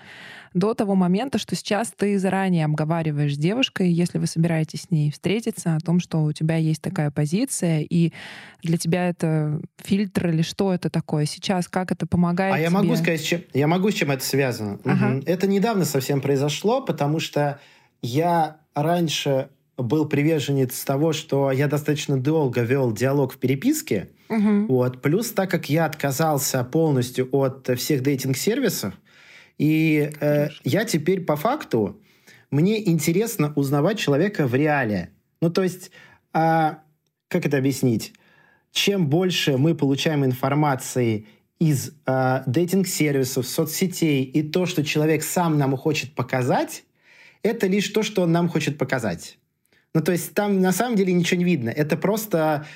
до 0.55 0.75
того 0.75 0.95
момента, 0.95 1.39
что 1.39 1.55
сейчас 1.55 1.93
ты 1.97 2.19
заранее 2.19 2.65
обговариваешь 2.65 3.35
с 3.35 3.39
девушкой, 3.39 3.93
если 3.93 4.19
вы 4.19 4.27
собираетесь 4.27 4.83
с 4.83 4.91
ней 4.91 5.11
встретиться, 5.13 5.77
о 5.77 5.81
том, 5.81 6.01
что 6.01 6.25
у 6.25 6.33
тебя 6.33 6.57
есть 6.57 6.83
такая 6.83 7.11
позиция, 7.11 7.87
и 7.89 8.13
для 8.63 8.77
тебя 8.77 9.09
это 9.09 9.61
фильтр 10.01 10.29
или 10.29 10.43
что 10.43 10.73
это 10.73 10.89
такое 10.89 11.27
сейчас, 11.27 11.69
как 11.69 11.93
это 11.93 12.07
помогает 12.07 12.55
А 12.55 12.57
тебе? 12.57 12.65
я 12.65 12.71
могу 12.71 12.97
сказать, 12.97 13.23
чем, 13.23 13.43
я 13.53 13.67
могу 13.67 13.91
с 13.91 13.95
чем 13.95 14.11
это 14.11 14.25
связано. 14.25 14.79
Ага. 14.85 15.17
Угу. 15.17 15.25
Это 15.27 15.47
недавно 15.47 15.85
совсем 15.85 16.21
произошло, 16.21 16.81
потому 16.81 17.21
что 17.21 17.61
я 18.01 18.57
раньше 18.75 19.49
был 19.77 20.07
приверженец 20.07 20.85
того, 20.85 21.13
что 21.13 21.51
я 21.53 21.67
достаточно 21.67 22.19
долго 22.19 22.63
вел 22.63 22.93
диалог 22.93 23.35
в 23.35 23.39
переписке. 23.39 24.09
Угу. 24.29 24.67
Вот. 24.69 25.03
Плюс, 25.03 25.31
так 25.33 25.51
как 25.51 25.69
я 25.69 25.85
отказался 25.85 26.65
полностью 26.65 27.29
от 27.33 27.69
всех 27.79 28.03
дейтинг-сервисов, 28.03 28.95
и 29.59 30.11
э, 30.21 30.49
я 30.65 30.85
теперь 30.87 31.21
по 31.21 31.37
факту, 31.37 32.01
мне 32.51 32.89
интересно 32.89 33.53
узнавать 33.57 33.99
человека 33.99 34.47
в 34.47 34.55
реале. 34.55 35.11
Ну, 35.43 35.51
то 35.51 35.63
есть, 35.63 35.91
а, 36.33 36.79
как 37.29 37.45
это 37.45 37.59
объяснить? 37.59 38.15
Чем 38.73 39.09
больше 39.09 39.57
мы 39.57 39.75
получаем 39.75 40.25
информации 40.25 41.27
из 41.59 41.93
э, 42.07 42.43
дейтинг-сервисов, 42.47 43.47
соцсетей 43.47 44.25
и 44.25 44.43
то, 44.43 44.67
что 44.67 44.85
человек 44.85 45.23
сам 45.23 45.59
нам 45.59 45.77
хочет 45.77 46.15
показать, 46.15 46.85
это 47.43 47.67
лишь 47.67 47.89
то, 47.89 48.03
что 48.03 48.23
он 48.23 48.33
нам 48.33 48.49
хочет 48.49 48.79
показать. 48.79 49.39
Ну, 49.95 50.01
то 50.03 50.13
есть 50.13 50.35
там 50.35 50.61
на 50.61 50.73
самом 50.73 50.97
деле 50.97 51.13
ничего 51.13 51.39
не 51.39 51.45
видно. 51.45 51.71
Это 51.71 51.97
просто 51.97 52.67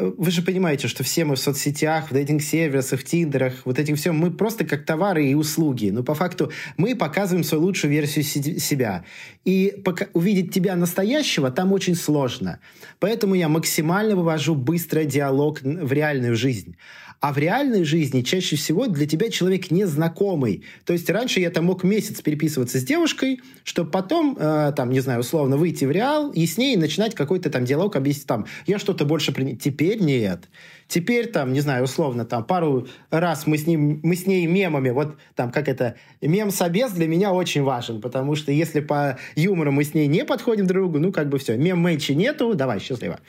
вы 0.00 0.30
же 0.30 0.42
понимаете, 0.42 0.88
что 0.88 1.04
все 1.04 1.24
мы 1.24 1.34
в 1.36 1.38
соцсетях, 1.38 2.10
в 2.10 2.14
дейтинг-сервисах, 2.14 3.00
в 3.00 3.04
тиндерах, 3.04 3.54
вот 3.64 3.78
этим 3.78 3.96
всем, 3.96 4.16
мы 4.16 4.30
просто 4.30 4.64
как 4.64 4.84
товары 4.84 5.26
и 5.26 5.34
услуги. 5.34 5.90
Но 5.90 6.02
по 6.02 6.14
факту 6.14 6.50
мы 6.76 6.94
показываем 6.96 7.44
свою 7.44 7.64
лучшую 7.64 7.90
версию 7.90 8.24
себя. 8.24 9.04
И 9.44 9.80
пока 9.84 10.06
увидеть 10.12 10.52
тебя 10.52 10.76
настоящего 10.76 11.50
там 11.50 11.72
очень 11.72 11.94
сложно. 11.94 12.60
Поэтому 12.98 13.34
я 13.34 13.48
максимально 13.48 14.16
вывожу 14.16 14.54
быстрый 14.54 15.06
диалог 15.06 15.60
в 15.62 15.92
реальную 15.92 16.34
жизнь. 16.36 16.76
А 17.20 17.34
в 17.34 17.38
реальной 17.38 17.84
жизни 17.84 18.22
чаще 18.22 18.56
всего 18.56 18.86
для 18.86 19.06
тебя 19.06 19.28
человек 19.28 19.70
незнакомый. 19.70 20.64
То 20.86 20.94
есть 20.94 21.10
раньше 21.10 21.40
я 21.40 21.50
там 21.50 21.66
мог 21.66 21.84
месяц 21.84 22.22
переписываться 22.22 22.78
с 22.78 22.82
девушкой, 22.82 23.42
чтобы 23.62 23.90
потом, 23.90 24.38
э, 24.40 24.72
там, 24.74 24.90
не 24.90 25.00
знаю, 25.00 25.20
условно, 25.20 25.58
выйти 25.58 25.84
в 25.84 25.90
реал 25.90 26.30
и 26.30 26.46
с 26.46 26.56
ней 26.56 26.76
начинать 26.76 27.14
какой-то 27.14 27.50
там 27.50 27.66
диалог, 27.66 27.94
объяснить 27.96 28.26
там, 28.26 28.46
я 28.66 28.78
что-то 28.78 29.04
больше... 29.04 29.32
При... 29.32 29.54
Теперь 29.54 30.00
нет. 30.00 30.48
Теперь 30.90 31.30
там, 31.30 31.52
не 31.52 31.60
знаю, 31.60 31.84
условно, 31.84 32.24
там 32.24 32.42
пару 32.42 32.88
раз 33.10 33.46
мы 33.46 33.58
с, 33.58 33.64
ним, 33.64 34.00
мы 34.02 34.16
с 34.16 34.26
ней 34.26 34.44
мемами, 34.48 34.90
вот 34.90 35.16
там 35.36 35.52
как 35.52 35.68
это, 35.68 35.94
мем-собес 36.20 36.90
для 36.90 37.06
меня 37.06 37.32
очень 37.32 37.62
важен, 37.62 38.00
потому 38.00 38.34
что 38.34 38.50
если 38.50 38.80
по 38.80 39.16
юмору 39.36 39.70
мы 39.70 39.84
с 39.84 39.94
ней 39.94 40.08
не 40.08 40.24
подходим 40.24 40.66
друг 40.66 40.82
другу, 40.82 40.98
ну 40.98 41.12
как 41.12 41.28
бы 41.28 41.38
все, 41.38 41.56
мем-мэчи 41.56 42.10
нету, 42.16 42.54
давай, 42.54 42.80
счастливо. 42.80 43.20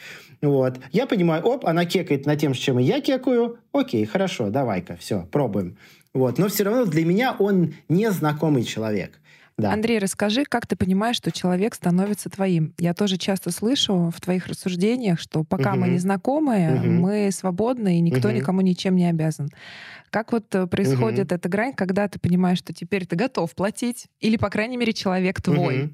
Вот. 0.41 0.80
Я 0.91 1.06
понимаю, 1.06 1.43
оп, 1.43 1.67
она 1.67 1.86
кекает 1.86 2.26
на 2.26 2.36
тем, 2.36 2.56
с 2.56 2.58
чем 2.58 2.80
и 2.80 2.84
я 2.84 3.00
кекаю. 3.00 3.60
Окей, 3.74 4.06
хорошо, 4.06 4.50
давай-ка, 4.50 4.97
все, 5.00 5.28
пробуем. 5.32 5.78
Вот. 6.15 6.39
Но 6.39 6.47
все 6.47 6.63
равно 6.63 6.86
для 6.86 7.06
меня 7.06 7.36
он 7.38 7.76
незнакомый 7.89 8.63
человек. 8.63 9.21
Да. 9.58 9.74
Андрей, 9.74 10.00
расскажи, 10.00 10.44
как 10.46 10.66
ты 10.66 10.76
понимаешь, 10.76 11.18
что 11.18 11.32
человек 11.32 11.76
становится 11.76 12.30
твоим? 12.30 12.74
Я 12.80 12.94
тоже 12.94 13.18
часто 13.18 13.52
слышу 13.52 14.12
в 14.16 14.22
твоих 14.22 14.48
рассуждениях, 14.48 15.20
что 15.20 15.44
пока 15.44 15.72
угу. 15.72 15.82
мы 15.82 15.90
не 15.90 15.98
знакомые, 16.00 16.76
угу. 16.76 16.88
мы 16.88 17.32
свободны, 17.32 17.98
и 17.98 18.02
никто 18.02 18.30
угу. 18.30 18.38
никому 18.38 18.62
ничем 18.62 18.96
не 18.96 19.10
обязан. 19.10 19.50
Как 20.10 20.32
вот 20.32 20.54
э, 20.56 20.68
происходит 20.68 21.28
угу. 21.28 21.36
эта 21.36 21.48
грань, 21.48 21.74
когда 21.74 22.08
ты 22.08 22.20
понимаешь, 22.20 22.58
что 22.58 22.74
теперь 22.74 23.06
ты 23.06 23.16
готов 23.16 23.54
платить, 23.56 24.08
или, 24.20 24.38
по 24.38 24.50
крайней 24.50 24.78
мере, 24.78 24.94
человек 24.94 25.42
твой? 25.42 25.84
Угу. 25.84 25.94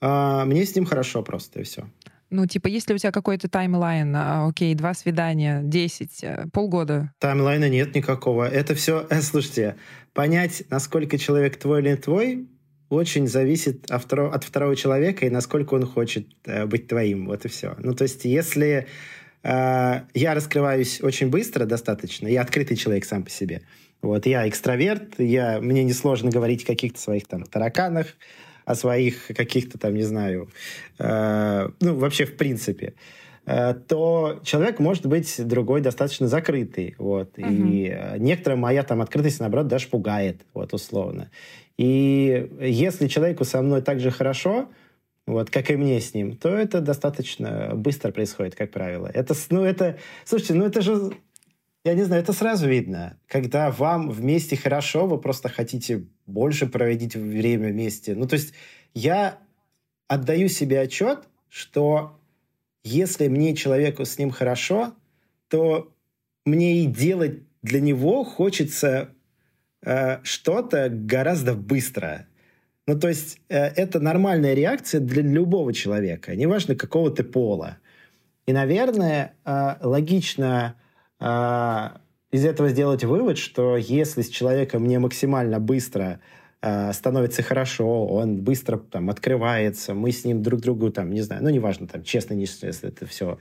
А, 0.00 0.44
мне 0.44 0.64
с 0.64 0.74
ним 0.74 0.84
хорошо 0.84 1.22
просто, 1.22 1.60
и 1.60 1.62
все. 1.62 1.88
Ну, 2.28 2.46
типа, 2.46 2.66
если 2.66 2.92
у 2.92 2.98
тебя 2.98 3.12
какой-то 3.12 3.48
таймлайн, 3.48 4.14
а, 4.16 4.48
окей, 4.48 4.74
два 4.74 4.94
свидания, 4.94 5.62
десять, 5.62 6.22
э, 6.22 6.46
полгода. 6.52 7.12
Таймлайна 7.20 7.68
нет 7.68 7.94
никакого. 7.94 8.48
Это 8.48 8.74
все, 8.74 9.06
э, 9.10 9.20
слушайте, 9.22 9.76
понять, 10.12 10.64
насколько 10.70 11.18
человек 11.18 11.56
твой 11.56 11.80
или 11.80 11.90
не 11.90 11.96
твой, 11.96 12.48
очень 12.88 13.26
зависит 13.26 13.90
от 13.90 14.02
второго, 14.02 14.34
от 14.34 14.44
второго 14.44 14.76
человека 14.76 15.26
и 15.26 15.30
насколько 15.30 15.74
он 15.74 15.86
хочет 15.86 16.26
э, 16.44 16.66
быть 16.66 16.86
твоим. 16.86 17.26
Вот 17.26 17.44
и 17.44 17.48
все. 17.48 17.74
Ну, 17.78 17.94
то 17.94 18.04
есть, 18.04 18.24
если 18.24 18.86
э, 19.42 20.00
я 20.14 20.34
раскрываюсь 20.34 21.00
очень 21.02 21.28
быстро 21.28 21.64
достаточно, 21.64 22.28
я 22.28 22.42
открытый 22.42 22.76
человек 22.76 23.04
сам 23.04 23.24
по 23.24 23.30
себе. 23.30 23.62
Вот, 24.02 24.26
я 24.26 24.48
экстраверт, 24.48 25.18
я, 25.18 25.60
мне 25.60 25.82
несложно 25.82 26.30
говорить 26.30 26.64
о 26.64 26.66
каких-то 26.66 27.00
своих 27.00 27.26
там 27.26 27.44
тараканах, 27.44 28.06
о 28.64 28.74
своих 28.74 29.28
каких-то 29.28 29.78
там, 29.78 29.94
не 29.94 30.02
знаю, 30.02 30.48
э, 30.98 31.68
ну, 31.80 31.94
вообще 31.96 32.26
в 32.26 32.36
принципе, 32.36 32.94
э, 33.46 33.74
то 33.74 34.40
человек 34.44 34.78
может 34.78 35.06
быть 35.06 35.34
другой 35.44 35.80
достаточно 35.80 36.28
закрытый, 36.28 36.94
вот, 36.98 37.38
угу. 37.38 37.48
и 37.48 37.88
э, 37.88 38.18
некоторая 38.18 38.58
моя 38.58 38.82
там 38.82 39.00
открытость, 39.00 39.40
наоборот, 39.40 39.66
даже 39.66 39.88
пугает, 39.88 40.42
вот, 40.52 40.74
условно. 40.74 41.30
И 41.78 42.50
если 42.60 43.06
человеку 43.08 43.44
со 43.44 43.62
мной 43.62 43.82
так 43.82 44.00
же 44.00 44.10
хорошо, 44.10 44.70
вот, 45.26 45.50
как 45.50 45.70
и 45.70 45.76
мне 45.76 46.00
с 46.00 46.14
ним, 46.14 46.36
то 46.36 46.48
это 46.48 46.80
достаточно 46.80 47.72
быстро 47.74 48.12
происходит, 48.12 48.54
как 48.54 48.70
правило. 48.70 49.10
Это, 49.12 49.34
ну, 49.50 49.64
это, 49.64 49.98
слушайте, 50.24 50.54
ну, 50.54 50.64
это 50.64 50.80
же 50.80 51.12
я 51.86 51.94
не 51.94 52.02
знаю, 52.02 52.22
это 52.22 52.32
сразу 52.32 52.68
видно. 52.68 53.16
Когда 53.28 53.70
вам 53.70 54.10
вместе 54.10 54.56
хорошо, 54.56 55.06
вы 55.06 55.18
просто 55.18 55.48
хотите 55.48 56.04
больше 56.26 56.66
проводить 56.66 57.14
время 57.14 57.68
вместе. 57.68 58.16
Ну, 58.16 58.26
то 58.26 58.34
есть 58.34 58.54
я 58.92 59.38
отдаю 60.08 60.48
себе 60.48 60.80
отчет, 60.80 61.28
что 61.48 62.18
если 62.82 63.28
мне 63.28 63.54
человеку 63.54 64.04
с 64.04 64.18
ним 64.18 64.30
хорошо, 64.30 64.94
то 65.48 65.94
мне 66.44 66.82
и 66.82 66.86
делать 66.86 67.42
для 67.62 67.80
него 67.80 68.24
хочется 68.24 69.10
э, 69.86 70.18
что-то 70.22 70.90
гораздо 70.90 71.54
быстро. 71.54 72.26
Ну, 72.86 72.98
то 72.98 73.08
есть 73.08 73.38
э, 73.48 73.56
это 73.56 73.98
нормальная 74.00 74.52
реакция 74.52 75.00
для 75.00 75.22
любого 75.22 75.72
человека, 75.72 76.36
неважно 76.36 76.74
какого 76.74 77.10
ты 77.10 77.24
пола. 77.24 77.78
И, 78.44 78.52
наверное, 78.52 79.32
э, 79.44 79.76
логично 79.80 80.76
а, 81.18 82.00
из 82.30 82.44
этого 82.44 82.68
сделать 82.68 83.04
вывод, 83.04 83.38
что 83.38 83.76
если 83.76 84.22
с 84.22 84.28
человеком 84.28 84.86
не 84.86 84.98
максимально 84.98 85.58
быстро 85.58 86.20
а, 86.60 86.92
становится 86.92 87.42
хорошо, 87.42 88.06
он 88.06 88.42
быстро 88.42 88.76
там 88.76 89.08
открывается, 89.08 89.94
мы 89.94 90.12
с 90.12 90.24
ним 90.24 90.42
друг 90.42 90.60
другу 90.60 90.90
там, 90.90 91.10
не 91.10 91.22
знаю, 91.22 91.42
ну 91.42 91.48
неважно, 91.48 91.86
там 91.86 92.02
честно, 92.02 92.34
не 92.34 92.42
если 92.42 92.88
это 92.88 93.06
все 93.06 93.38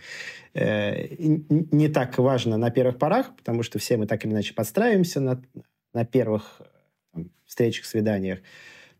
э, 0.54 1.08
не 1.18 1.90
так 1.90 2.18
важно 2.18 2.58
на 2.58 2.72
первых 2.72 2.98
порах, 2.98 3.36
потому 3.36 3.64
что 3.64 3.80
все 3.80 3.98
мы 3.98 4.08
так 4.08 4.24
или 4.26 4.32
иначе 4.32 4.54
подстраиваемся 4.54 5.20
на, 5.20 5.42
на 5.96 6.06
первых 6.06 6.62
встречах, 7.46 7.86
свиданиях, 7.86 8.40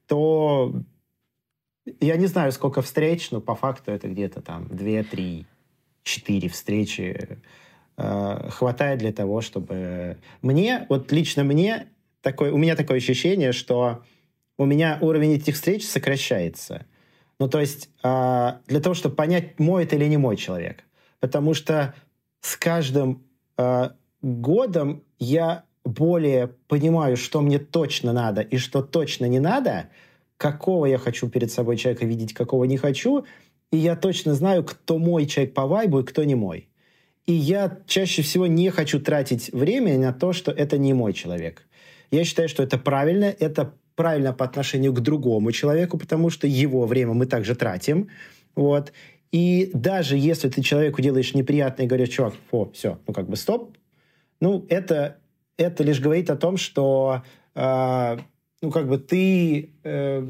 то 0.08 0.74
я 2.00 2.16
не 2.16 2.26
знаю, 2.26 2.52
сколько 2.52 2.82
встреч, 2.82 3.30
но 3.32 3.42
по 3.42 3.54
факту 3.54 3.92
это 3.92 4.08
где-то 4.08 4.42
там 4.42 4.68
2, 4.70 5.04
3, 5.04 5.46
4 6.04 6.50
встречи 6.50 7.40
э, 7.98 8.50
хватает 8.50 9.00
для 9.00 9.12
того, 9.12 9.42
чтобы... 9.42 10.18
Мне, 10.42 10.88
вот 10.90 11.12
лично 11.12 11.44
мне, 11.44 11.88
такой, 12.22 12.50
у 12.50 12.58
меня 12.58 12.76
такое 12.76 12.98
ощущение, 12.98 13.52
что 13.52 14.04
у 14.58 14.66
меня 14.66 14.98
уровень 15.02 15.34
этих 15.34 15.56
встреч 15.56 15.88
сокращается. 15.88 16.86
Ну, 17.40 17.50
то 17.50 17.60
есть 17.60 17.90
э, 18.04 18.54
для 18.68 18.80
того, 18.80 18.96
чтобы 18.96 19.16
понять, 19.16 19.60
мой 19.60 19.84
это 19.84 19.96
или 19.96 20.06
не 20.06 20.18
мой 20.18 20.38
человек. 20.38 20.84
Потому 21.20 21.54
что 21.54 21.94
с 22.42 22.56
каждым 22.56 23.24
э, 23.58 23.90
годом 24.22 25.04
я 25.20 25.66
более 25.86 26.48
понимаю, 26.68 27.16
что 27.16 27.42
мне 27.42 27.60
точно 27.60 28.12
надо 28.12 28.42
и 28.42 28.58
что 28.58 28.82
точно 28.82 29.26
не 29.26 29.40
надо, 29.40 29.90
какого 30.38 30.86
я 30.88 30.98
хочу 30.98 31.30
перед 31.30 31.52
собой 31.52 31.78
человека 31.78 32.06
видеть, 32.06 32.34
какого 32.34 32.66
не 32.66 32.78
хочу, 32.78 33.26
и 33.72 33.78
я 33.78 33.96
точно 33.96 34.34
знаю, 34.34 34.64
кто 34.64 34.98
мой 34.98 35.26
человек 35.26 35.54
по 35.54 35.68
вайбу 35.68 36.00
и 36.00 36.04
кто 36.04 36.24
не 36.24 36.36
мой. 36.36 36.68
И 37.26 37.34
я 37.34 37.80
чаще 37.88 38.22
всего 38.22 38.48
не 38.48 38.70
хочу 38.70 39.00
тратить 39.00 39.52
время 39.52 39.98
на 39.98 40.14
то, 40.14 40.34
что 40.34 40.52
это 40.52 40.78
не 40.78 40.94
мой 40.94 41.14
человек. 41.14 41.68
Я 42.12 42.24
считаю, 42.24 42.50
что 42.50 42.64
это 42.64 42.78
правильно, 42.78 43.26
это 43.26 43.74
правильно 43.96 44.34
по 44.34 44.46
отношению 44.46 44.94
к 44.94 45.00
другому 45.00 45.52
человеку, 45.52 45.98
потому 45.98 46.30
что 46.30 46.48
его 46.48 46.86
время 46.86 47.14
мы 47.14 47.26
также 47.26 47.56
тратим. 47.56 48.10
Вот. 48.56 48.92
И 49.32 49.72
даже 49.74 50.18
если 50.18 50.50
ты 50.50 50.62
человеку 50.62 51.02
делаешь 51.02 51.34
неприятно 51.34 51.84
и 51.84 51.88
говоришь, 51.88 52.10
чувак, 52.10 52.36
о, 52.52 52.70
все, 52.74 53.00
ну 53.08 53.14
как 53.14 53.28
бы 53.28 53.36
стоп, 53.36 53.76
ну 54.40 54.66
это, 54.70 55.18
это 55.58 55.84
лишь 55.84 56.00
говорит 56.00 56.30
о 56.30 56.36
том, 56.36 56.58
что 56.58 57.24
э, 57.56 58.18
ну 58.62 58.72
как 58.72 58.88
бы 58.88 58.98
ты 58.98 59.72
э, 59.84 60.28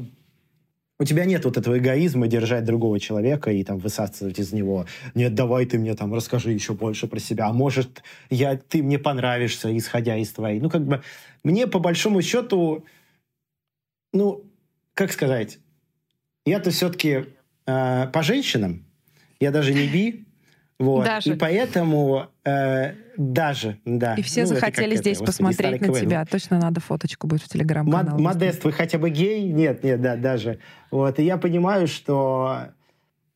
у 0.98 1.04
тебя 1.04 1.24
нет 1.24 1.44
вот 1.44 1.56
этого 1.56 1.78
эгоизма 1.78 2.26
держать 2.26 2.64
другого 2.64 2.98
человека 2.98 3.50
и 3.50 3.62
там 3.64 3.78
высасывать 3.78 4.38
из 4.38 4.52
него. 4.52 4.86
Нет, 5.14 5.34
давай 5.34 5.66
ты 5.66 5.78
мне 5.78 5.94
там 5.94 6.14
расскажи 6.14 6.52
еще 6.52 6.72
больше 6.72 7.06
про 7.06 7.18
себя. 7.18 7.46
А 7.46 7.52
может, 7.52 8.02
я, 8.30 8.56
ты 8.56 8.82
мне 8.82 8.98
понравишься, 8.98 9.76
исходя 9.76 10.16
из 10.16 10.32
твоей. 10.32 10.58
Ну, 10.58 10.70
как 10.70 10.86
бы, 10.86 11.02
мне 11.44 11.66
по 11.66 11.80
большому 11.80 12.22
счету, 12.22 12.84
ну, 14.12 14.44
как 14.94 15.12
сказать, 15.12 15.58
я-то 16.46 16.70
все-таки 16.70 17.26
э, 17.66 18.06
по 18.12 18.22
женщинам, 18.22 18.86
я 19.38 19.50
даже 19.50 19.74
не 19.74 19.86
би, 19.86 20.26
вот. 20.78 21.04
Даже. 21.04 21.34
И 21.34 21.36
поэтому 21.36 22.28
э, 22.44 22.94
даже, 23.16 23.78
да. 23.84 24.14
И 24.14 24.22
все 24.22 24.42
ну, 24.42 24.46
захотели 24.48 24.96
здесь 24.96 25.18
это, 25.18 25.26
посмотреть 25.26 25.80
на 25.80 25.92
тебя. 25.92 26.24
Точно 26.24 26.58
надо 26.58 26.80
фоточку 26.80 27.26
будет 27.26 27.42
в 27.42 27.48
телеграм-канал. 27.48 28.18
Модест, 28.18 28.64
вы 28.64 28.72
хотя 28.72 28.98
бы 28.98 29.10
гей? 29.10 29.50
Нет, 29.52 29.82
нет, 29.82 30.00
да, 30.00 30.16
даже. 30.16 30.58
Вот. 30.90 31.18
И 31.18 31.24
я 31.24 31.36
понимаю, 31.36 31.86
что 31.86 32.68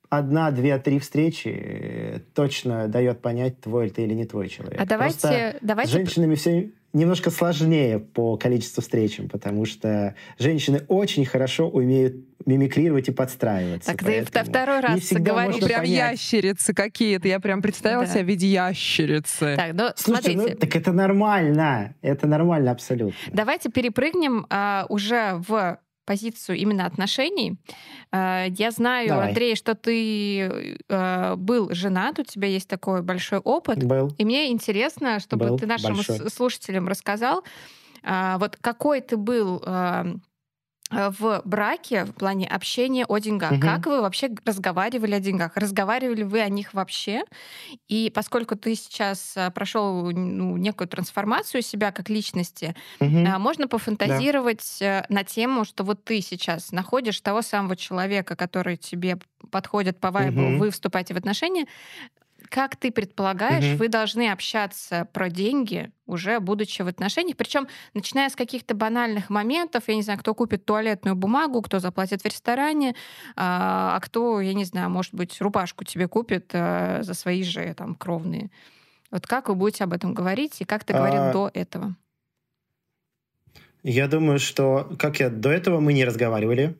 одна, 0.08 0.50
две, 0.50 0.78
три 0.78 0.98
встречи 0.98 1.48
э, 1.48 2.20
точно 2.34 2.88
дает 2.88 3.22
понять, 3.22 3.60
твой 3.60 3.90
ты 3.90 4.02
или 4.02 4.14
не 4.14 4.26
твой 4.26 4.48
человек. 4.48 4.80
А 4.80 4.84
давайте... 4.84 5.56
давайте... 5.62 5.90
С 5.90 5.94
женщинами 5.94 6.34
все 6.34 6.72
немножко 6.92 7.30
сложнее 7.30 7.98
по 7.98 8.36
количеству 8.36 8.82
встречам, 8.82 9.28
потому 9.28 9.64
что 9.64 10.14
женщины 10.38 10.82
очень 10.88 11.24
хорошо 11.24 11.68
умеют 11.68 12.16
мимикрировать 12.46 13.08
и 13.08 13.12
подстраиваться. 13.12 13.92
Так 13.92 14.04
ты 14.04 14.24
второй 14.24 14.80
раз 14.80 15.12
говоришь. 15.12 15.62
Прям 15.62 15.82
понять. 15.82 16.12
ящерицы 16.12 16.72
какие-то. 16.74 17.28
Я 17.28 17.38
прям 17.38 17.62
представила 17.62 18.06
да. 18.06 18.10
себя 18.10 18.22
в 18.22 18.26
виде 18.26 18.46
ящерицы. 18.48 19.54
Так, 19.56 19.74
ну, 19.74 19.88
Слушайте, 19.94 20.32
смотрите. 20.32 20.54
ну, 20.54 20.60
так 20.60 20.76
это 20.76 20.92
нормально. 20.92 21.94
Это 22.02 22.26
нормально 22.26 22.70
абсолютно. 22.70 23.14
Давайте 23.32 23.70
перепрыгнем 23.70 24.46
а, 24.48 24.86
уже 24.88 25.34
в 25.46 25.78
позицию 26.10 26.58
именно 26.58 26.86
отношений. 26.86 27.56
Э, 28.12 28.46
я 28.48 28.70
знаю, 28.70 29.08
Давай. 29.08 29.28
Андрей, 29.28 29.56
что 29.56 29.74
ты 29.74 30.40
э, 30.88 31.34
был 31.36 31.68
женат, 31.72 32.18
у 32.18 32.24
тебя 32.24 32.48
есть 32.48 32.68
такой 32.68 33.02
большой 33.02 33.38
опыт. 33.38 33.84
Был. 33.84 34.12
И 34.18 34.24
мне 34.24 34.50
интересно, 34.50 35.20
чтобы 35.20 35.48
был 35.48 35.58
ты 35.58 35.66
нашим 35.66 35.94
большой. 35.94 36.30
слушателям 36.30 36.88
рассказал, 36.88 37.44
вот 38.02 38.56
какой 38.60 39.00
ты 39.02 39.16
был 39.16 39.62
Э, 39.70 40.04
в 40.90 41.42
браке 41.44 42.04
в 42.04 42.12
плане 42.12 42.46
общения 42.46 43.04
о 43.06 43.18
деньгах. 43.18 43.52
Угу. 43.52 43.60
Как 43.60 43.86
вы 43.86 44.00
вообще 44.00 44.30
разговаривали 44.44 45.14
о 45.14 45.20
деньгах? 45.20 45.56
Разговаривали 45.56 46.22
вы 46.22 46.40
о 46.40 46.48
них 46.48 46.74
вообще? 46.74 47.22
И 47.88 48.10
поскольку 48.14 48.56
ты 48.56 48.74
сейчас 48.74 49.34
э, 49.36 49.50
прошел 49.50 50.10
ну, 50.10 50.56
некую 50.56 50.88
трансформацию 50.88 51.62
себя 51.62 51.92
как 51.92 52.08
личности, 52.08 52.74
угу. 52.98 53.08
можно 53.08 53.68
пофантазировать 53.68 54.78
да. 54.80 55.06
на 55.08 55.24
тему, 55.24 55.64
что 55.64 55.84
вот 55.84 56.04
ты 56.04 56.20
сейчас 56.20 56.72
находишь 56.72 57.20
того 57.20 57.42
самого 57.42 57.76
человека, 57.76 58.34
который 58.36 58.76
тебе 58.76 59.18
подходит 59.50 59.98
по 59.98 60.10
вайбу, 60.10 60.42
угу. 60.42 60.58
вы 60.58 60.70
вступаете 60.70 61.14
в 61.14 61.16
отношения, 61.16 61.66
как 62.50 62.76
ты 62.76 62.90
предполагаешь, 62.90 63.64
угу. 63.64 63.78
вы 63.78 63.88
должны 63.88 64.30
общаться 64.30 65.08
про 65.12 65.30
деньги 65.30 65.90
уже 66.06 66.40
будучи 66.40 66.82
в 66.82 66.88
отношениях, 66.88 67.36
причем 67.36 67.68
начиная 67.94 68.28
с 68.28 68.34
каких-то 68.34 68.74
банальных 68.74 69.30
моментов, 69.30 69.84
я 69.86 69.94
не 69.94 70.02
знаю, 70.02 70.18
кто 70.18 70.34
купит 70.34 70.64
туалетную 70.64 71.14
бумагу, 71.14 71.62
кто 71.62 71.78
заплатит 71.78 72.22
в 72.22 72.24
ресторане, 72.26 72.96
а, 73.36 73.96
а 73.96 74.00
кто, 74.00 74.40
я 74.40 74.52
не 74.52 74.64
знаю, 74.64 74.90
может 74.90 75.14
быть, 75.14 75.40
рубашку 75.40 75.84
тебе 75.84 76.08
купит 76.08 76.50
а, 76.52 76.98
за 77.02 77.14
свои 77.14 77.44
же 77.44 77.72
там 77.74 77.94
кровные. 77.94 78.50
Вот 79.12 79.26
как 79.26 79.48
вы 79.48 79.54
будете 79.54 79.84
об 79.84 79.92
этом 79.92 80.12
говорить 80.12 80.60
и 80.60 80.64
как 80.64 80.82
ты 80.84 80.92
говорил 80.92 81.22
а... 81.22 81.32
до 81.32 81.50
этого? 81.54 81.96
Я 83.82 84.08
думаю, 84.08 84.40
что, 84.40 84.90
как 84.98 85.20
я 85.20 85.30
до 85.30 85.50
этого 85.50 85.80
мы 85.80 85.92
не 85.92 86.04
разговаривали. 86.04 86.76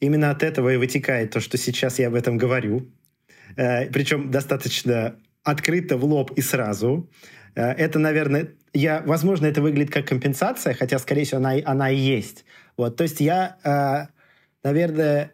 Именно 0.00 0.30
от 0.30 0.42
этого 0.42 0.72
и 0.72 0.76
вытекает 0.76 1.30
то, 1.30 1.40
что 1.40 1.58
сейчас 1.58 1.98
я 1.98 2.08
об 2.08 2.14
этом 2.14 2.38
говорю. 2.38 2.90
Э, 3.56 3.86
причем 3.90 4.30
достаточно 4.30 5.16
открыто 5.42 5.96
в 5.96 6.04
лоб 6.04 6.32
и 6.32 6.40
сразу. 6.40 7.08
Э, 7.54 7.72
это, 7.72 7.98
наверное, 7.98 8.54
я, 8.74 9.02
возможно, 9.06 9.46
это 9.46 9.62
выглядит 9.62 9.92
как 9.92 10.06
компенсация, 10.06 10.74
хотя, 10.74 10.98
скорее 10.98 11.24
всего, 11.24 11.38
она, 11.38 11.54
она 11.64 11.90
и 11.90 11.96
есть. 11.96 12.44
Вот, 12.76 12.96
то 12.96 13.04
есть 13.04 13.20
я, 13.20 13.56
э, 13.64 14.12
наверное, 14.62 15.32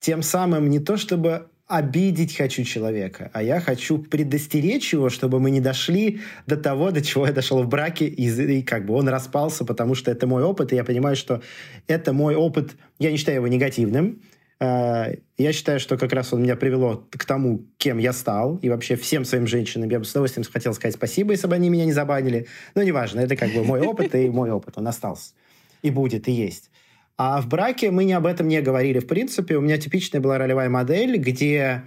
тем 0.00 0.22
самым 0.22 0.70
не 0.70 0.78
то 0.78 0.96
чтобы 0.96 1.48
обидеть 1.66 2.36
хочу 2.36 2.64
человека, 2.64 3.30
а 3.32 3.44
я 3.44 3.60
хочу 3.60 3.98
предостеречь 3.98 4.92
его, 4.92 5.08
чтобы 5.08 5.38
мы 5.38 5.52
не 5.52 5.60
дошли 5.60 6.20
до 6.46 6.56
того, 6.56 6.90
до 6.90 7.00
чего 7.00 7.26
я 7.26 7.32
дошел 7.32 7.62
в 7.62 7.68
браке, 7.68 8.06
и, 8.06 8.58
и 8.58 8.62
как 8.62 8.86
бы 8.86 8.94
он 8.94 9.08
распался, 9.08 9.64
потому 9.64 9.94
что 9.94 10.10
это 10.10 10.26
мой 10.26 10.42
опыт, 10.42 10.72
и 10.72 10.76
я 10.76 10.82
понимаю, 10.82 11.14
что 11.14 11.42
это 11.86 12.12
мой 12.12 12.34
опыт, 12.34 12.72
я 12.98 13.12
не 13.12 13.18
считаю 13.18 13.36
его 13.36 13.46
негативным, 13.46 14.20
я 14.62 15.52
считаю, 15.52 15.80
что 15.80 15.96
как 15.96 16.12
раз 16.12 16.34
он 16.34 16.42
меня 16.42 16.54
привело 16.54 17.06
к 17.10 17.24
тому, 17.24 17.64
кем 17.78 17.96
я 17.96 18.12
стал, 18.12 18.56
и 18.56 18.68
вообще 18.68 18.94
всем 18.96 19.24
своим 19.24 19.46
женщинам 19.46 19.88
я 19.88 19.98
бы 19.98 20.04
с 20.04 20.10
удовольствием 20.10 20.46
хотел 20.50 20.74
сказать 20.74 20.96
спасибо, 20.96 21.32
если 21.32 21.46
бы 21.46 21.54
они 21.54 21.70
меня 21.70 21.86
не 21.86 21.92
забанили. 21.92 22.46
Но 22.74 22.82
неважно, 22.82 23.20
это 23.20 23.36
как 23.36 23.50
бы 23.54 23.64
мой 23.64 23.80
опыт, 23.80 24.14
и 24.14 24.28
мой 24.28 24.50
опыт, 24.50 24.74
он 24.76 24.86
остался. 24.86 25.32
И 25.80 25.90
будет, 25.90 26.28
и 26.28 26.32
есть. 26.32 26.70
А 27.16 27.40
в 27.40 27.48
браке 27.48 27.90
мы 27.90 28.04
не 28.04 28.12
об 28.12 28.26
этом 28.26 28.48
не 28.48 28.60
говорили. 28.60 28.98
В 28.98 29.06
принципе, 29.06 29.56
у 29.56 29.62
меня 29.62 29.78
типичная 29.78 30.20
была 30.20 30.36
ролевая 30.36 30.68
модель, 30.68 31.16
где 31.16 31.84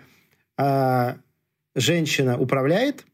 э, 0.58 1.14
женщина 1.76 2.40
управляет, 2.40 3.06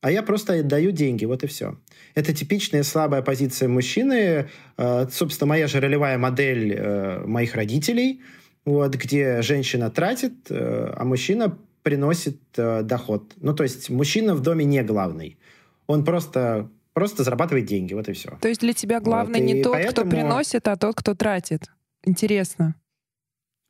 а 0.00 0.12
я 0.12 0.22
просто 0.22 0.60
отдаю 0.60 0.92
деньги, 0.92 1.24
вот 1.24 1.42
и 1.42 1.48
все. 1.48 1.76
Это 2.14 2.32
типичная 2.32 2.84
слабая 2.84 3.22
позиция 3.22 3.68
мужчины. 3.68 4.48
Э, 4.76 5.08
собственно, 5.10 5.48
моя 5.48 5.66
же 5.66 5.80
ролевая 5.80 6.18
модель 6.18 6.72
э, 6.72 7.24
моих 7.26 7.56
родителей– 7.56 8.22
вот, 8.68 8.94
где 8.94 9.42
женщина 9.42 9.90
тратит, 9.90 10.50
э, 10.50 10.92
а 10.94 11.04
мужчина 11.04 11.56
приносит 11.82 12.40
э, 12.56 12.82
доход. 12.82 13.32
Ну, 13.36 13.54
то 13.54 13.62
есть 13.62 13.88
мужчина 13.90 14.34
в 14.34 14.40
доме 14.40 14.64
не 14.64 14.82
главный. 14.82 15.38
Он 15.86 16.04
просто, 16.04 16.68
просто 16.92 17.24
зарабатывает 17.24 17.66
деньги, 17.66 17.94
вот 17.94 18.08
и 18.08 18.12
все. 18.12 18.36
То 18.40 18.48
есть 18.48 18.60
для 18.60 18.74
тебя 18.74 19.00
главный 19.00 19.40
вот, 19.40 19.46
не 19.46 19.62
тот, 19.62 19.72
поэтому... 19.72 20.10
кто 20.10 20.16
приносит, 20.16 20.68
а 20.68 20.76
тот, 20.76 20.96
кто 20.96 21.14
тратит. 21.14 21.62
Интересно. 22.04 22.74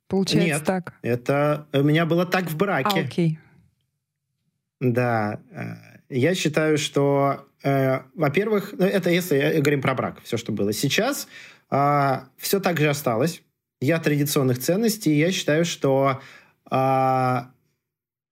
Получается 0.09 0.55
Нет, 0.55 0.65
так. 0.65 0.95
это 1.03 1.67
у 1.73 1.83
меня 1.83 2.07
было 2.07 2.27
так 2.27 2.51
в 2.51 2.57
браке. 2.57 3.01
А, 3.01 3.05
окей. 3.05 3.39
Да. 4.81 5.41
Э, 5.53 5.75
я 6.09 6.35
считаю, 6.35 6.79
что, 6.79 7.47
э, 7.63 8.01
во-первых, 8.15 8.75
ну, 8.77 8.85
это 8.87 9.11
если 9.11 9.61
говорим 9.61 9.83
про 9.83 9.95
брак, 9.95 10.23
все, 10.25 10.37
что 10.37 10.51
было. 10.51 10.73
Сейчас 10.73 11.29
э, 11.71 12.21
все 12.37 12.59
так 12.59 12.79
же 12.79 12.89
осталось 12.89 13.43
я 13.81 13.99
традиционных 13.99 14.59
ценностей, 14.59 15.17
я 15.17 15.31
считаю, 15.31 15.65
что 15.65 16.21
а, 16.71 17.51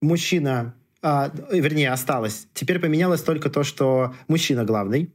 мужчина, 0.02 0.74
а, 1.02 1.30
вернее, 1.50 1.90
осталось. 1.90 2.48
Теперь 2.54 2.78
поменялось 2.78 3.22
только 3.22 3.50
то, 3.50 3.62
что 3.62 4.14
мужчина 4.28 4.64
главный 4.64 5.12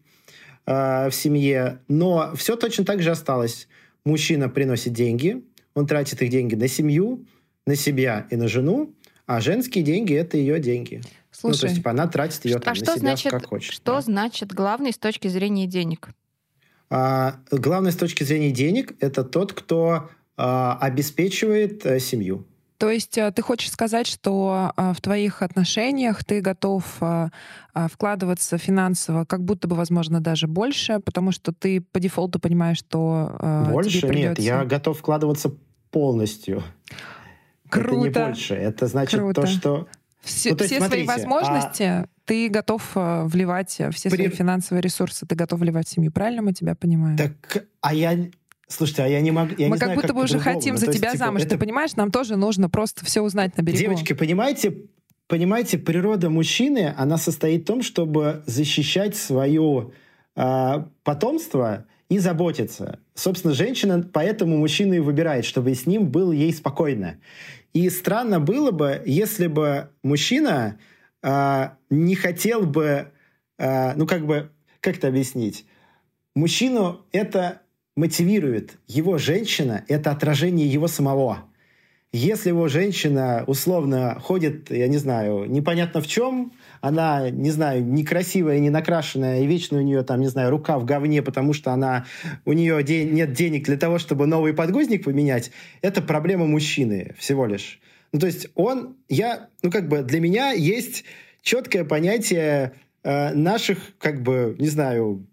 а, 0.65 1.09
в 1.09 1.15
семье, 1.15 1.79
но 1.87 2.33
все 2.35 2.55
точно 2.55 2.85
так 2.85 3.01
же 3.01 3.11
осталось. 3.11 3.67
Мужчина 4.05 4.49
приносит 4.49 4.93
деньги, 4.93 5.43
он 5.75 5.85
тратит 5.85 6.21
их 6.21 6.29
деньги 6.29 6.55
на 6.55 6.67
семью, 6.67 7.25
на 7.67 7.75
себя 7.75 8.27
и 8.29 8.35
на 8.35 8.47
жену, 8.47 8.95
а 9.25 9.41
женские 9.41 9.83
деньги 9.83 10.15
это 10.15 10.37
ее 10.37 10.59
деньги. 10.59 11.01
Слушай, 11.31 11.53
ну, 11.53 11.59
то 11.59 11.65
есть, 11.67 11.75
типа, 11.77 11.91
она 11.91 12.07
тратит 12.07 12.45
ее 12.45 12.57
а 12.57 12.59
там, 12.59 12.75
что 12.75 12.85
на 12.85 12.91
себя 12.91 12.99
значит, 12.99 13.31
как 13.31 13.45
хочет. 13.45 13.73
Что 13.73 13.95
да. 13.95 14.01
значит 14.01 14.53
главный 14.53 14.91
с 14.91 14.97
точки 14.97 15.27
зрения 15.27 15.67
денег? 15.67 16.09
А, 16.89 17.39
главный 17.51 17.91
с 17.91 17.95
точки 17.95 18.23
зрения 18.23 18.51
денег 18.51 18.93
это 18.99 19.23
тот, 19.23 19.53
кто 19.53 20.09
обеспечивает 20.35 21.85
э, 21.85 21.99
семью. 21.99 22.45
То 22.77 22.89
есть 22.89 23.17
э, 23.17 23.31
ты 23.31 23.41
хочешь 23.41 23.71
сказать, 23.71 24.07
что 24.07 24.73
э, 24.75 24.93
в 24.95 25.01
твоих 25.01 25.41
отношениях 25.41 26.23
ты 26.23 26.41
готов 26.41 26.99
вкладываться 27.73 28.57
финансово, 28.57 29.23
как 29.23 29.43
будто 29.43 29.67
бы, 29.67 29.75
возможно, 29.75 30.19
даже 30.19 30.47
больше, 30.47 30.99
потому 30.99 31.31
что 31.31 31.53
ты 31.53 31.79
по 31.79 32.01
дефолту 32.01 32.39
понимаешь, 32.39 32.79
что 32.79 33.67
больше 33.71 33.99
тебе 33.99 34.07
придется... 34.09 34.41
нет, 34.41 34.51
я 34.59 34.65
готов 34.65 34.99
вкладываться 34.99 35.53
полностью. 35.89 36.63
Круто. 37.69 38.09
Это 38.09 38.19
не 38.19 38.25
больше. 38.25 38.55
Это 38.55 38.87
значит 38.87 39.19
Круто. 39.19 39.41
то, 39.41 39.47
что 39.47 39.87
все, 40.21 40.49
ну, 40.49 40.57
есть, 40.57 40.65
все 40.65 40.77
смотрите, 40.79 41.05
свои 41.05 41.17
возможности 41.17 41.83
а... 41.83 42.05
ты 42.25 42.49
готов 42.49 42.91
вливать, 42.93 43.69
все 43.69 44.09
При... 44.09 44.15
свои 44.17 44.29
финансовые 44.29 44.81
ресурсы 44.81 45.25
ты 45.25 45.35
готов 45.35 45.61
вливать 45.61 45.87
в 45.87 45.91
семью. 45.91 46.11
Правильно 46.11 46.41
мы 46.41 46.51
тебя 46.51 46.75
понимаем? 46.75 47.17
Так, 47.17 47.65
а 47.79 47.93
я 47.93 48.17
Слушайте, 48.71 49.03
а 49.03 49.07
я 49.07 49.21
не 49.21 49.31
могу... 49.31 49.53
Я 49.57 49.67
Мы 49.67 49.75
не 49.75 49.79
как 49.79 49.87
знаю, 49.87 49.95
будто 49.95 50.07
как 50.07 50.15
бы 50.15 50.23
уже 50.23 50.39
хотим 50.39 50.77
за 50.77 50.87
тебя 50.87 51.11
типа, 51.11 51.25
замуж, 51.25 51.41
это... 51.41 51.51
ты 51.51 51.57
понимаешь? 51.57 51.95
Нам 51.95 52.09
тоже 52.09 52.37
нужно 52.37 52.69
просто 52.69 53.05
все 53.05 53.21
узнать 53.21 53.57
на 53.57 53.63
берегу. 53.63 53.79
Девочки, 53.79 54.13
понимаете, 54.13 54.77
понимаете, 55.27 55.77
природа 55.77 56.29
мужчины, 56.29 56.93
она 56.97 57.17
состоит 57.17 57.63
в 57.63 57.65
том, 57.65 57.81
чтобы 57.81 58.43
защищать 58.45 59.15
свое 59.15 59.91
э, 60.35 60.85
потомство 61.03 61.85
и 62.07 62.17
заботиться. 62.17 62.99
Собственно, 63.13 63.53
женщина 63.53 64.09
поэтому 64.11 64.57
мужчину 64.57 64.93
и 64.93 64.99
выбирает, 64.99 65.43
чтобы 65.45 65.73
с 65.75 65.85
ним 65.85 66.07
было 66.07 66.31
ей 66.31 66.53
спокойно. 66.53 67.17
И 67.73 67.89
странно 67.89 68.39
было 68.39 68.71
бы, 68.71 69.01
если 69.05 69.47
бы 69.47 69.89
мужчина 70.01 70.77
э, 71.21 71.69
не 71.89 72.15
хотел 72.15 72.65
бы, 72.65 73.11
э, 73.57 73.93
ну 73.95 74.07
как 74.07 74.25
бы, 74.25 74.49
как 74.79 74.97
это 74.97 75.09
объяснить? 75.09 75.65
Мужчину 76.35 77.01
это 77.11 77.60
мотивирует 77.95 78.77
его 78.87 79.17
женщина, 79.17 79.83
это 79.87 80.11
отражение 80.11 80.67
его 80.67 80.87
самого. 80.87 81.45
Если 82.13 82.49
его 82.49 82.67
женщина 82.67 83.45
условно 83.47 84.19
ходит, 84.19 84.69
я 84.69 84.89
не 84.89 84.97
знаю, 84.97 85.45
непонятно 85.49 86.01
в 86.01 86.07
чем, 86.07 86.51
она, 86.81 87.29
не 87.29 87.51
знаю, 87.51 87.85
некрасивая, 87.85 88.59
не 88.59 88.69
накрашенная, 88.69 89.41
и 89.41 89.47
вечно 89.47 89.77
у 89.77 89.81
нее 89.81 90.03
там, 90.03 90.19
не 90.19 90.27
знаю, 90.27 90.49
рука 90.49 90.77
в 90.77 90.83
говне, 90.83 91.21
потому 91.21 91.53
что 91.53 91.71
она, 91.71 92.05
у 92.43 92.51
нее 92.51 92.83
де- 92.83 93.05
нет 93.05 93.31
денег 93.31 93.63
для 93.63 93.77
того, 93.77 93.97
чтобы 93.97 94.27
новый 94.27 94.53
подгузник 94.53 95.05
поменять, 95.05 95.51
это 95.81 96.01
проблема 96.01 96.47
мужчины 96.47 97.15
всего 97.17 97.45
лишь. 97.45 97.79
Ну, 98.11 98.19
то 98.19 98.25
есть 98.25 98.49
он, 98.55 98.97
я, 99.07 99.47
ну, 99.63 99.71
как 99.71 99.87
бы 99.87 100.01
для 100.03 100.19
меня 100.19 100.51
есть 100.51 101.05
четкое 101.41 101.85
понятие 101.85 102.73
э, 103.03 103.33
наших, 103.33 103.97
как 103.99 104.21
бы, 104.21 104.57
не 104.59 104.67
знаю, 104.67 105.25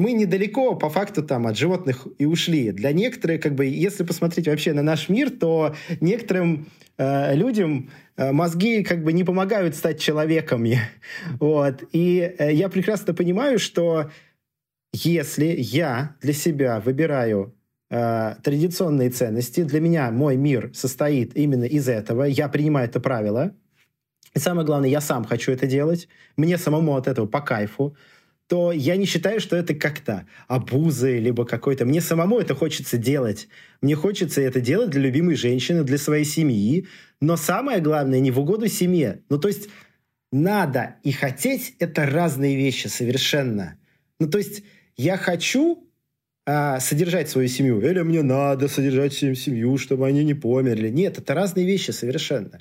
мы 0.00 0.12
недалеко 0.12 0.74
по 0.74 0.88
факту 0.88 1.22
там 1.22 1.46
от 1.46 1.56
животных 1.56 2.06
и 2.18 2.24
ушли. 2.24 2.72
Для 2.72 2.92
некоторых, 2.92 3.42
как 3.42 3.54
бы, 3.54 3.66
если 3.66 4.02
посмотреть 4.04 4.48
вообще 4.48 4.72
на 4.72 4.82
наш 4.82 5.08
мир, 5.08 5.30
то 5.30 5.74
некоторым 6.00 6.68
э, 6.96 7.34
людям 7.36 7.90
э, 8.16 8.32
мозги 8.32 8.82
как 8.82 9.04
бы 9.04 9.12
не 9.12 9.24
помогают 9.24 9.76
стать 9.76 10.00
человеками. 10.00 10.80
Вот. 11.38 11.84
И 11.92 12.34
э, 12.38 12.52
я 12.52 12.68
прекрасно 12.68 13.14
понимаю, 13.14 13.58
что 13.58 14.10
если 14.92 15.46
я 15.46 16.16
для 16.22 16.32
себя 16.32 16.80
выбираю 16.80 17.54
э, 17.90 18.34
традиционные 18.42 19.10
ценности, 19.10 19.62
для 19.62 19.80
меня 19.80 20.10
мой 20.10 20.36
мир 20.36 20.70
состоит 20.74 21.36
именно 21.36 21.64
из 21.64 21.88
этого, 21.88 22.24
я 22.24 22.48
принимаю 22.48 22.88
это 22.88 23.00
правило, 23.00 23.54
и 24.34 24.38
самое 24.38 24.66
главное, 24.66 24.88
я 24.88 25.00
сам 25.00 25.24
хочу 25.24 25.52
это 25.52 25.66
делать, 25.66 26.08
мне 26.36 26.56
самому 26.56 26.96
от 26.96 27.08
этого 27.08 27.26
по 27.26 27.40
кайфу, 27.40 27.96
то 28.50 28.72
я 28.72 28.96
не 28.96 29.06
считаю, 29.06 29.38
что 29.38 29.54
это 29.54 29.76
как-то 29.76 30.26
обузой, 30.48 31.20
либо 31.20 31.44
какой-то... 31.44 31.84
Мне 31.84 32.00
самому 32.00 32.40
это 32.40 32.56
хочется 32.56 32.98
делать. 32.98 33.46
Мне 33.80 33.94
хочется 33.94 34.40
это 34.40 34.60
делать 34.60 34.90
для 34.90 35.02
любимой 35.02 35.36
женщины, 35.36 35.84
для 35.84 35.98
своей 35.98 36.24
семьи. 36.24 36.88
Но 37.20 37.36
самое 37.36 37.80
главное, 37.80 38.18
не 38.18 38.32
в 38.32 38.40
угоду 38.40 38.66
семье. 38.66 39.22
Ну, 39.28 39.38
то 39.38 39.46
есть 39.46 39.68
надо 40.32 40.96
и 41.04 41.12
хотеть— 41.12 41.76
это 41.78 42.06
разные 42.06 42.56
вещи 42.56 42.88
совершенно. 42.88 43.78
Ну, 44.18 44.28
то 44.28 44.38
есть 44.38 44.64
я 44.96 45.16
хочу 45.16 45.88
а, 46.44 46.80
содержать 46.80 47.28
свою 47.28 47.46
семью, 47.46 47.80
или 47.80 48.00
мне 48.00 48.22
надо 48.22 48.66
содержать 48.66 49.12
семью, 49.12 49.78
чтобы 49.78 50.08
они 50.08 50.24
не 50.24 50.34
померли. 50.34 50.88
Нет, 50.88 51.18
это 51.18 51.34
разные 51.34 51.66
вещи 51.66 51.92
совершенно. 51.92 52.60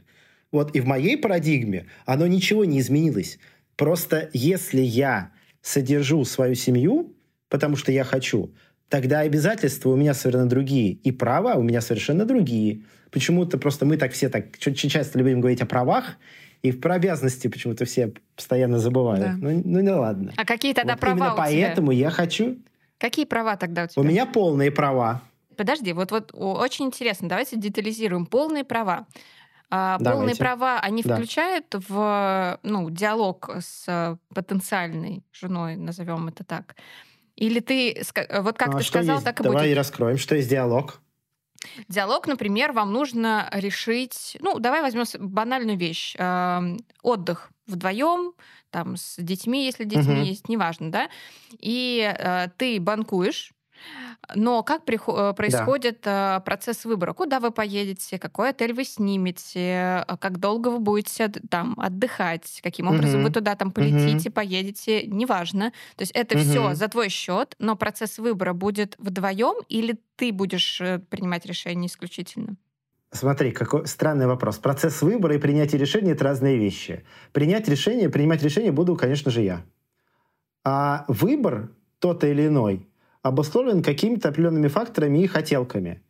Вот 0.52 0.76
и 0.76 0.82
в 0.82 0.86
моей 0.86 1.18
парадигме 1.18 1.88
оно 2.06 2.28
ничего 2.28 2.64
не 2.64 2.80
изменилось. 2.80 3.40
Просто 3.76 4.30
если 4.34 4.82
я 4.82 5.32
содержу 5.62 6.24
свою 6.26 6.56
семью, 6.56 7.16
потому 7.50 7.76
что 7.76 7.92
я 7.92 8.04
хочу, 8.04 8.54
тогда 8.90 9.20
обязательства 9.20 9.90
у 9.90 9.96
меня 9.96 10.14
совершенно 10.14 10.50
другие. 10.50 10.94
И 10.94 11.12
права 11.12 11.56
у 11.56 11.62
меня 11.62 11.82
совершенно 11.82 12.26
другие. 12.26 12.84
Почему-то 13.12 13.58
просто 13.58 13.86
мы 13.86 13.98
так 13.98 14.12
все 14.14 14.30
так 14.30 14.46
очень 14.66 14.90
часто 14.90 15.18
любим 15.20 15.40
говорить 15.40 15.62
о 15.62 15.66
правах, 15.66 16.18
и 16.62 16.72
про 16.72 16.96
обязанности 16.96 17.48
почему-то 17.48 17.86
все 17.86 18.14
постоянно 18.36 18.80
забывают. 18.80 19.26
Да. 19.26 19.34
Ну, 19.38 19.62
ну 19.64 19.80
не 19.80 19.92
ладно. 19.92 20.34
А 20.36 20.46
какие 20.46 20.74
тогда 20.74 20.94
вот 20.94 21.00
права 21.00 21.16
именно 21.16 21.34
у 21.34 21.38
поэтому 21.38 21.92
тебя? 21.94 22.02
я 22.02 22.10
хочу... 22.10 22.58
Какие 22.98 23.26
права 23.26 23.56
тогда 23.56 23.86
у 23.86 23.88
тебя? 23.88 24.02
У 24.02 24.06
меня 24.06 24.26
полные 24.26 24.72
права. 24.72 25.22
Подожди, 25.56 25.94
вот, 25.94 26.12
вот 26.12 26.32
очень 26.34 26.86
интересно. 26.86 27.30
Давайте 27.30 27.58
детализируем. 27.58 28.26
Полные 28.26 28.66
права. 28.66 29.08
А, 29.70 30.00
полные 30.00 30.36
права, 30.36 30.80
они 30.80 31.04
да. 31.04 31.16
включают 31.16 31.76
в 31.88 32.60
ну, 32.64 32.90
диалог 32.90 33.50
с 33.60 34.18
потенциальной 34.34 35.24
женой, 35.32 35.76
назовем 35.76 36.28
это 36.28 36.44
так. 36.44 36.76
Или 37.36 37.60
ты, 37.60 38.02
вот 38.42 38.58
как 38.58 38.76
а 38.76 38.78
ты 38.80 38.84
сказал, 38.84 39.16
есть? 39.16 39.26
так 39.26 39.40
и 39.40 39.44
Давай 39.44 39.58
будет. 39.58 39.64
Давай 39.64 39.74
раскроем, 39.76 40.18
что 40.18 40.36
есть 40.36 40.50
диалог. 40.50 41.02
Диалог, 41.88 42.28
например, 42.28 42.72
вам 42.72 42.92
нужно 42.92 43.50
решить, 43.54 44.38
ну, 44.42 44.60
давай 44.60 44.82
возьмем 44.82 45.06
банальную 45.20 45.78
вещь, 45.78 46.16
э, 46.18 46.78
отдых 47.02 47.52
вдвоем, 47.68 48.34
там 48.72 48.96
с 48.96 49.16
детьми, 49.18 49.66
если 49.66 49.84
детьми 49.84 50.16
uh-huh. 50.16 50.26
есть, 50.26 50.50
неважно, 50.50 50.92
да, 50.92 51.10
и 51.60 52.14
э, 52.18 52.48
ты 52.58 52.80
банкуешь 52.80 53.52
но 54.36 54.64
как 54.64 54.86
прихо- 54.86 55.34
происходит 55.34 56.02
да. 56.04 56.42
процесс 56.42 56.86
выбора? 56.86 57.14
Куда 57.14 57.40
вы 57.40 57.52
поедете, 57.52 58.20
какой 58.20 58.50
отель 58.50 58.74
вы 58.74 58.84
снимете, 58.84 60.06
как 60.20 60.40
долго 60.40 60.70
вы 60.70 60.80
будете 60.80 61.30
там 61.50 61.76
отдыхать, 61.78 62.60
каким 62.62 62.88
образом 62.88 63.22
угу. 63.22 63.28
вы 63.28 63.34
туда 63.34 63.56
там 63.56 63.72
полетите, 63.72 64.30
угу. 64.30 64.36
поедете, 64.36 65.08
неважно. 65.08 65.72
То 65.96 66.02
есть 66.02 66.12
это 66.12 66.38
угу. 66.38 66.44
все 66.44 66.74
за 66.76 66.88
твой 66.88 67.10
счет, 67.10 67.56
но 67.60 67.76
процесс 67.76 68.20
выбора 68.20 68.54
будет 68.54 68.96
вдвоем 69.00 69.64
или 69.70 70.00
ты 70.16 70.32
будешь 70.32 70.82
э, 70.82 71.00
принимать 71.00 71.46
решение 71.46 71.88
исключительно? 71.88 72.58
Смотри, 73.12 73.52
какой 73.52 73.88
странный 73.88 74.28
вопрос. 74.28 74.58
Процесс 74.58 75.02
выбора 75.02 75.36
и 75.36 75.40
принятие 75.40 75.80
решения— 75.80 76.12
это 76.14 76.26
разные 76.26 76.58
вещи. 76.58 77.04
Принять 77.32 77.68
решение, 77.68 78.10
принимать 78.10 78.44
решение 78.44 78.72
буду, 78.72 78.96
конечно 78.96 79.32
же, 79.32 79.42
я. 79.42 79.66
А 80.64 81.06
выбор, 81.08 81.72
тот 82.00 82.24
или 82.24 82.48
иной, 82.48 82.88
обусловлен 83.22 83.84
какими-то 83.84 84.30
определенными 84.30 84.68
факторами 84.68 85.20
и 85.20 85.28
хотелками. 85.28 86.02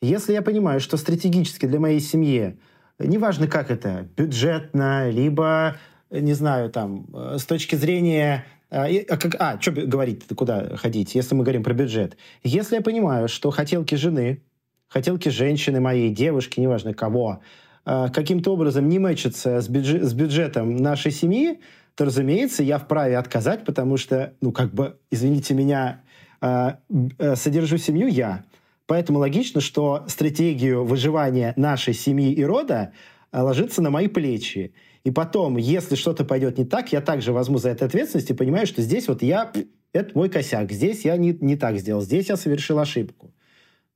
Если 0.00 0.32
я 0.32 0.42
понимаю, 0.42 0.80
что 0.80 0.96
стратегически 0.96 1.66
для 1.66 1.80
моей 1.80 2.00
семьи, 2.00 2.58
неважно 2.98 3.48
как 3.48 3.70
это, 3.70 4.08
бюджетно, 4.16 5.10
либо, 5.10 5.76
не 6.10 6.34
знаю, 6.34 6.70
там, 6.70 7.06
э, 7.12 7.38
с 7.38 7.44
точки 7.44 7.74
зрения 7.74 8.44
а, 8.70 8.86
как, 9.16 9.34
а 9.38 9.58
что 9.60 9.72
говорить, 9.72 10.24
куда 10.36 10.76
ходить, 10.76 11.14
если 11.14 11.34
мы 11.34 11.42
говорим 11.42 11.62
про 11.62 11.72
бюджет? 11.72 12.18
Если 12.42 12.76
я 12.76 12.82
понимаю, 12.82 13.28
что 13.28 13.50
хотелки 13.50 13.94
жены, 13.94 14.42
хотелки 14.88 15.30
женщины 15.30 15.80
моей, 15.80 16.10
девушки, 16.10 16.60
неважно 16.60 16.92
кого, 16.92 17.40
каким-то 17.84 18.52
образом 18.52 18.88
не 18.88 18.98
мэчатся 18.98 19.62
с, 19.62 19.68
бюджет, 19.68 20.04
с 20.04 20.12
бюджетом 20.12 20.76
нашей 20.76 21.12
семьи, 21.12 21.60
то, 21.94 22.04
разумеется, 22.04 22.62
я 22.62 22.78
вправе 22.78 23.16
отказать, 23.16 23.64
потому 23.64 23.96
что, 23.96 24.34
ну, 24.42 24.52
как 24.52 24.72
бы, 24.74 24.98
извините 25.10 25.54
меня, 25.54 26.02
э, 26.04 26.07
содержу 26.40 27.78
семью 27.78 28.08
я. 28.08 28.44
Поэтому 28.88 29.18
логично, 29.18 29.60
что 29.60 30.04
стратегию 30.08 30.82
выживания 30.82 31.52
нашей 31.56 31.92
семьи 31.92 32.32
и 32.32 32.42
рода 32.42 32.92
э, 33.30 33.38
ложится 33.38 33.82
на 33.82 33.90
мои 33.90 34.08
плечи. 34.08 34.72
И 35.04 35.10
потом, 35.10 35.58
если 35.58 35.94
что-то 35.94 36.24
пойдет 36.24 36.56
не 36.56 36.64
так, 36.64 36.90
я 36.90 37.02
также 37.02 37.32
возьму 37.34 37.58
за 37.58 37.68
это 37.68 37.84
ответственность 37.84 38.30
и 38.30 38.34
понимаю, 38.34 38.66
что 38.66 38.80
здесь 38.80 39.06
вот 39.06 39.22
я, 39.22 39.52
это 39.92 40.16
мой 40.16 40.30
косяк, 40.30 40.72
здесь 40.72 41.04
я 41.04 41.18
не, 41.18 41.36
не 41.38 41.54
так 41.54 41.78
сделал, 41.78 42.00
здесь 42.00 42.30
я 42.30 42.38
совершил 42.38 42.78
ошибку. 42.78 43.30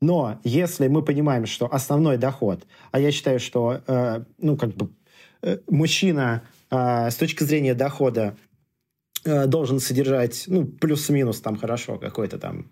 Но 0.03 0.39
если 0.45 0.89
мы 0.89 1.03
понимаем, 1.03 1.47
что 1.47 1.73
основной 1.73 2.19
доход, 2.19 2.67
а 2.91 3.01
я 3.01 3.13
считаю, 3.13 3.41
что, 3.41 3.81
э, 3.87 4.25
ну, 4.37 4.59
как 4.59 4.75
бы, 4.75 4.91
э, 5.41 5.57
мужчина 5.71 6.43
э, 6.71 7.09
с 7.11 7.17
точки 7.17 7.45
зрения 7.45 7.73
дохода 7.73 8.37
Э, 9.25 9.47
должен 9.47 9.79
содержать, 9.79 10.45
ну, 10.49 10.67
плюс-минус 10.67 11.41
там 11.41 11.57
хорошо 11.57 11.97
какой-то 11.97 12.39
там, 12.39 12.71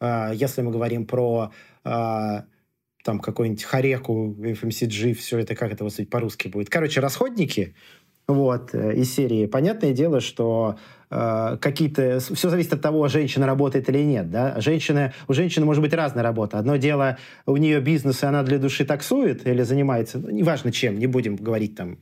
э, 0.00 0.30
если 0.34 0.62
мы 0.62 0.70
говорим 0.72 1.06
про 1.06 1.52
э, 1.84 2.42
там 3.04 3.20
какой-нибудь 3.20 3.64
Хареку, 3.64 4.34
FMCG, 4.38 5.12
все 5.12 5.38
это, 5.38 5.54
как 5.54 5.72
это 5.72 5.84
вот 5.84 5.94
по-русски 6.08 6.48
будет. 6.48 6.70
Короче, 6.70 7.00
расходники, 7.00 7.74
вот, 8.26 8.74
из 8.74 9.14
серии. 9.14 9.44
Понятное 9.46 9.92
дело, 9.92 10.20
что 10.20 10.78
э, 11.10 11.56
какие-то... 11.60 12.20
Все 12.20 12.48
зависит 12.48 12.72
от 12.72 12.80
того, 12.80 13.08
женщина 13.08 13.46
работает 13.46 13.88
или 13.88 13.98
нет, 13.98 14.30
да. 14.30 14.60
Женщина, 14.60 15.12
у 15.28 15.32
женщины 15.32 15.66
может 15.66 15.82
быть 15.82 15.92
разная 15.92 16.22
работа. 16.22 16.58
Одно 16.58 16.76
дело, 16.76 17.18
у 17.46 17.56
нее 17.56 17.80
бизнес, 17.80 18.22
и 18.22 18.26
она 18.26 18.42
для 18.42 18.58
души 18.58 18.84
таксует 18.84 19.46
или 19.46 19.62
занимается, 19.62 20.18
ну, 20.18 20.30
неважно 20.30 20.72
чем, 20.72 20.98
не 20.98 21.06
будем 21.06 21.36
говорить 21.36 21.76
там, 21.76 21.98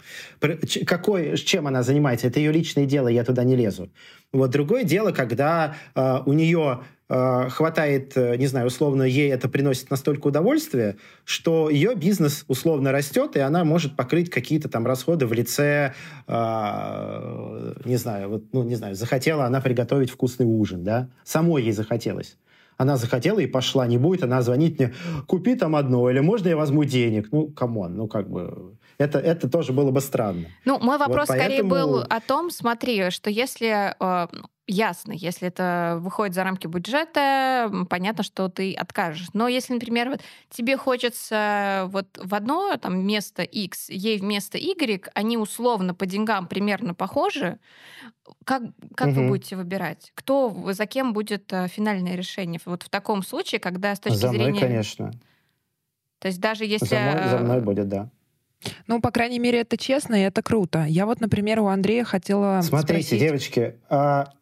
какой, 0.87 1.37
чем 1.37 1.67
она 1.67 1.83
занимается, 1.83 2.27
это 2.27 2.39
ее 2.41 2.53
личное 2.53 2.87
дело, 2.87 3.09
я 3.09 3.25
туда 3.25 3.45
не 3.45 3.57
лезу. 3.57 3.91
Вот 4.33 4.51
другое 4.51 4.85
дело, 4.85 5.13
когда 5.13 5.75
э, 5.95 6.19
у 6.27 6.33
нее 6.33 6.81
хватает, 7.09 8.17
э, 8.17 8.37
не 8.37 8.47
знаю, 8.47 8.67
условно, 8.67 9.03
ей 9.03 9.31
это 9.31 9.49
приносит 9.49 9.91
настолько 9.91 10.27
удовольствия, 10.27 10.97
что 11.25 11.71
ее 11.71 11.95
бизнес 11.95 12.45
условно 12.49 12.93
растет, 12.93 13.37
и 13.37 13.41
она 13.41 13.65
может 13.65 13.97
покрыть 13.97 14.29
какие-то 14.29 14.69
там 14.69 14.87
расходы 14.87 15.27
в 15.27 15.33
лице, 15.33 15.95
э, 16.27 17.75
не 17.87 17.97
знаю, 17.97 18.29
вот, 18.29 18.45
ну, 18.53 18.63
не 18.63 18.75
знаю, 18.75 18.95
захотела 18.95 19.47
она 19.47 19.61
приготовить 19.63 20.11
вкусный 20.11 20.47
ужин, 20.47 20.85
да, 20.85 21.09
самой 21.25 21.63
ей 21.63 21.73
захотелось. 21.73 22.37
Она 22.77 22.97
захотела 22.97 23.41
и 23.41 23.47
пошла, 23.47 23.87
не 23.87 23.99
будет 23.99 24.23
она 24.23 24.43
звонить 24.43 24.79
мне, 24.79 24.95
купи 25.27 25.57
там 25.57 25.77
одно, 25.77 26.11
или 26.11 26.21
можно 26.21 26.49
я 26.49 26.57
возьму 26.57 26.85
денег? 26.85 27.29
Ну, 27.33 27.49
come 27.49 27.76
on, 27.76 27.97
ну 27.97 28.07
как 28.07 28.31
бы 28.31 28.77
это, 28.99 29.19
это 29.19 29.49
тоже 29.49 29.73
было 29.73 29.91
бы 29.91 30.01
странно. 30.01 30.47
Ну, 30.65 30.79
мой 30.79 30.99
вопрос 30.99 31.29
вот 31.29 31.39
поэтому... 31.39 31.49
скорее 31.49 31.63
был 31.63 32.05
о 32.09 32.21
том, 32.21 32.51
смотри, 32.51 33.11
что 33.11 33.31
если 33.31 33.95
э, 33.99 34.29
ясно, 34.69 35.13
если 35.13 35.49
это 35.49 35.99
выходит 36.01 36.35
за 36.35 36.45
рамки 36.45 36.67
бюджета, 36.67 37.73
понятно, 37.89 38.23
что 38.23 38.49
ты 38.49 38.75
откажешь. 38.75 39.29
Но 39.33 39.49
если, 39.49 39.73
например, 39.73 40.11
вот 40.11 40.21
тебе 40.51 40.77
хочется 40.77 41.89
вот 41.89 42.07
в 42.23 42.35
одно 42.35 42.77
там 42.77 43.05
место 43.05 43.43
X, 43.43 43.89
ей 43.89 44.19
вместо 44.19 44.59
Y, 44.59 45.11
они 45.15 45.39
условно 45.39 45.95
по 45.95 46.07
деньгам 46.07 46.47
примерно 46.47 46.95
похожи, 46.95 47.59
как, 48.45 48.63
как 48.95 49.09
угу. 49.09 49.23
вы 49.23 49.29
будете 49.29 49.57
выбирать? 49.57 50.13
Кто, 50.15 50.73
за 50.73 50.87
кем 50.87 51.15
будет 51.15 51.51
э, 51.53 51.67
финальное 51.69 52.15
решение? 52.15 52.61
Вот 52.67 52.83
в 52.83 52.91
таком 52.91 53.23
случае, 53.23 53.59
когда 53.59 53.95
с 53.95 54.01
точки 54.01 54.19
за 54.19 54.29
зрения... 54.29 54.51
мной, 54.51 54.61
конечно. 54.61 55.13
То 56.19 56.29
есть 56.29 56.41
даже 56.41 56.67
если... 56.67 56.87
За 56.87 57.01
мной, 57.01 57.29
за 57.29 57.39
мной 57.39 57.61
будет, 57.63 57.89
да. 57.89 58.11
Ну, 58.87 59.01
по 59.01 59.11
крайней 59.11 59.39
мере, 59.39 59.61
это 59.61 59.77
честно 59.77 60.17
и 60.17 60.25
это 60.25 60.43
круто. 60.43 60.85
Я 60.85 61.07
вот, 61.07 61.21
например, 61.21 61.61
у 61.61 61.67
Андрея 61.69 62.05
хотела 62.05 62.61
Смотрите, 62.61 63.03
спросить... 63.03 63.21
девочки, 63.21 63.77
а, 63.89 64.33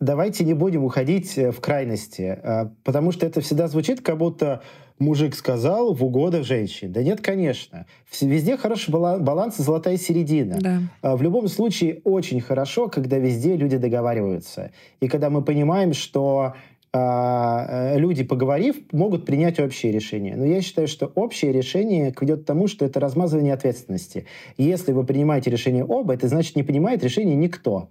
давайте 0.00 0.44
не 0.44 0.54
будем 0.54 0.84
уходить 0.84 1.36
э, 1.38 1.52
в 1.52 1.60
крайности, 1.60 2.38
а, 2.42 2.72
потому 2.84 3.12
что 3.12 3.26
это 3.26 3.40
всегда 3.40 3.68
звучит, 3.68 4.00
как 4.00 4.18
будто 4.18 4.62
мужик 4.98 5.34
сказал 5.34 5.94
в 5.94 6.04
угодах 6.04 6.44
женщин. 6.44 6.92
Да 6.92 7.02
нет, 7.02 7.20
конечно. 7.20 7.86
Везде 8.20 8.56
хороший 8.56 8.90
баланс 8.90 9.58
и 9.58 9.62
золотая 9.62 9.96
середина. 9.96 10.58
Да. 10.60 10.80
А, 11.02 11.16
в 11.16 11.22
любом 11.22 11.48
случае 11.48 12.00
очень 12.04 12.40
хорошо, 12.40 12.88
когда 12.88 13.18
везде 13.18 13.56
люди 13.56 13.76
договариваются. 13.76 14.72
И 15.00 15.08
когда 15.08 15.30
мы 15.30 15.42
понимаем, 15.42 15.92
что 15.92 16.54
а, 16.92 17.94
э, 17.94 17.98
люди, 17.98 18.24
поговорив, 18.24 18.76
могут 18.92 19.24
принять 19.24 19.60
общее 19.60 19.92
решение. 19.92 20.34
Но 20.34 20.44
я 20.44 20.60
считаю, 20.60 20.88
что 20.88 21.06
общее 21.14 21.52
решение 21.52 22.12
ведет 22.20 22.42
к 22.42 22.46
тому, 22.46 22.66
что 22.66 22.84
это 22.84 22.98
размазывание 22.98 23.54
ответственности. 23.54 24.26
Если 24.56 24.92
вы 24.92 25.04
принимаете 25.04 25.50
решение 25.50 25.84
оба, 25.84 26.14
это 26.14 26.26
значит, 26.26 26.56
не 26.56 26.62
принимает 26.62 27.04
решение 27.04 27.36
никто. 27.36 27.90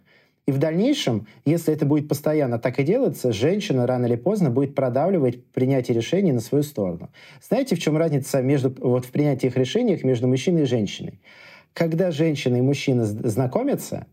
И 0.49 0.51
в 0.51 0.57
дальнейшем, 0.57 1.27
если 1.45 1.71
это 1.75 1.85
будет 1.85 2.07
постоянно 2.07 2.57
так 2.57 2.79
и 2.79 2.83
делаться, 2.83 3.31
женщина 3.31 3.85
рано 3.85 4.07
или 4.07 4.15
поздно 4.15 4.49
будет 4.49 4.73
продавливать 4.73 5.45
принятие 5.51 5.95
решений 5.95 6.31
на 6.31 6.39
свою 6.39 6.63
сторону. 6.63 7.11
Знаете, 7.39 7.75
в 7.75 7.79
чем 7.79 7.95
разница 7.97 8.41
между, 8.41 8.75
вот 8.79 9.05
в 9.05 9.11
принятии 9.11 9.45
их 9.45 9.57
решений 9.57 9.99
между 10.01 10.27
мужчиной 10.27 10.63
и 10.63 10.65
женщиной? 10.65 11.21
Когда 11.73 12.09
женщина 12.09 12.55
и 12.55 12.61
мужчина 12.61 13.05
знакомятся, 13.05 14.07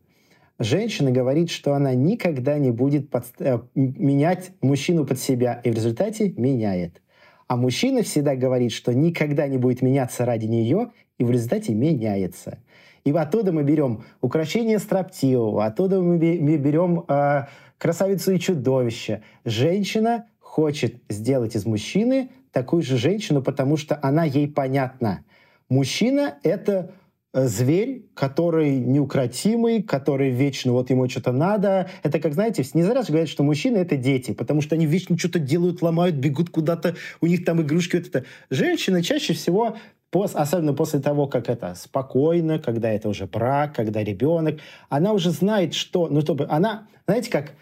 женщина 0.58 1.10
говорит, 1.10 1.48
что 1.48 1.72
она 1.72 1.94
никогда 1.94 2.58
не 2.58 2.70
будет 2.70 3.08
под, 3.08 3.24
э, 3.38 3.58
менять 3.74 4.50
мужчину 4.60 5.06
под 5.06 5.18
себя, 5.18 5.62
и 5.64 5.70
в 5.70 5.74
результате 5.74 6.34
меняет. 6.36 7.00
А 7.48 7.56
мужчина 7.56 8.02
всегда 8.02 8.36
говорит, 8.36 8.72
что 8.72 8.92
никогда 8.92 9.48
не 9.48 9.56
будет 9.56 9.80
меняться 9.80 10.26
ради 10.26 10.44
нее, 10.44 10.90
и 11.16 11.24
в 11.24 11.30
результате 11.30 11.72
меняется. 11.72 12.58
И 13.06 13.12
оттуда 13.12 13.52
мы 13.52 13.62
берем 13.62 14.02
украшение 14.20 14.80
строптивого, 14.80 15.64
оттуда 15.64 16.02
мы 16.02 16.18
берем 16.18 17.04
э, 17.06 17.44
красавицу 17.78 18.32
и 18.32 18.40
чудовище. 18.40 19.22
Женщина 19.44 20.26
хочет 20.40 21.00
сделать 21.08 21.54
из 21.54 21.66
мужчины 21.66 22.30
такую 22.50 22.82
же 22.82 22.96
женщину, 22.96 23.42
потому 23.42 23.76
что 23.76 23.96
она 24.02 24.24
ей 24.24 24.48
понятна. 24.48 25.24
Мужчина— 25.68 26.34
это 26.42 26.94
Э, 27.36 27.48
зверь, 27.48 28.06
который 28.14 28.78
неукротимый, 28.78 29.82
который 29.82 30.30
вечно 30.30 30.72
вот 30.72 30.88
ему 30.88 31.06
что-то 31.06 31.32
надо. 31.32 31.90
Это 32.02 32.18
как, 32.18 32.32
знаете, 32.32 32.64
не 32.72 32.82
зря 32.82 33.02
же 33.02 33.08
говорят, 33.08 33.28
что 33.28 33.42
мужчины— 33.42 33.76
это 33.78 33.96
дети, 33.96 34.32
потому 34.32 34.62
что 34.62 34.74
они 34.74 34.86
вечно 34.86 35.18
что-то 35.18 35.38
делают, 35.38 35.82
ломают, 35.82 36.16
бегут 36.16 36.48
куда-то, 36.48 36.96
у 37.20 37.26
них 37.26 37.44
там 37.44 37.60
игрушки. 37.60 37.96
Вот 37.96 38.06
это. 38.06 38.24
Женщины 38.48 39.02
чаще 39.02 39.34
всего 39.34 39.76
особенно 40.24 40.72
после 40.72 41.00
того, 41.00 41.26
как 41.26 41.48
это 41.48 41.74
спокойно, 41.74 42.58
когда 42.58 42.90
это 42.90 43.08
уже 43.08 43.26
брак, 43.26 43.74
когда 43.74 44.02
ребенок, 44.02 44.60
она 44.88 45.12
уже 45.12 45.30
знает, 45.30 45.74
что, 45.74 46.08
ну, 46.08 46.20
чтобы 46.20 46.46
она, 46.48 46.86
знаете, 47.06 47.30
как, 47.30 47.52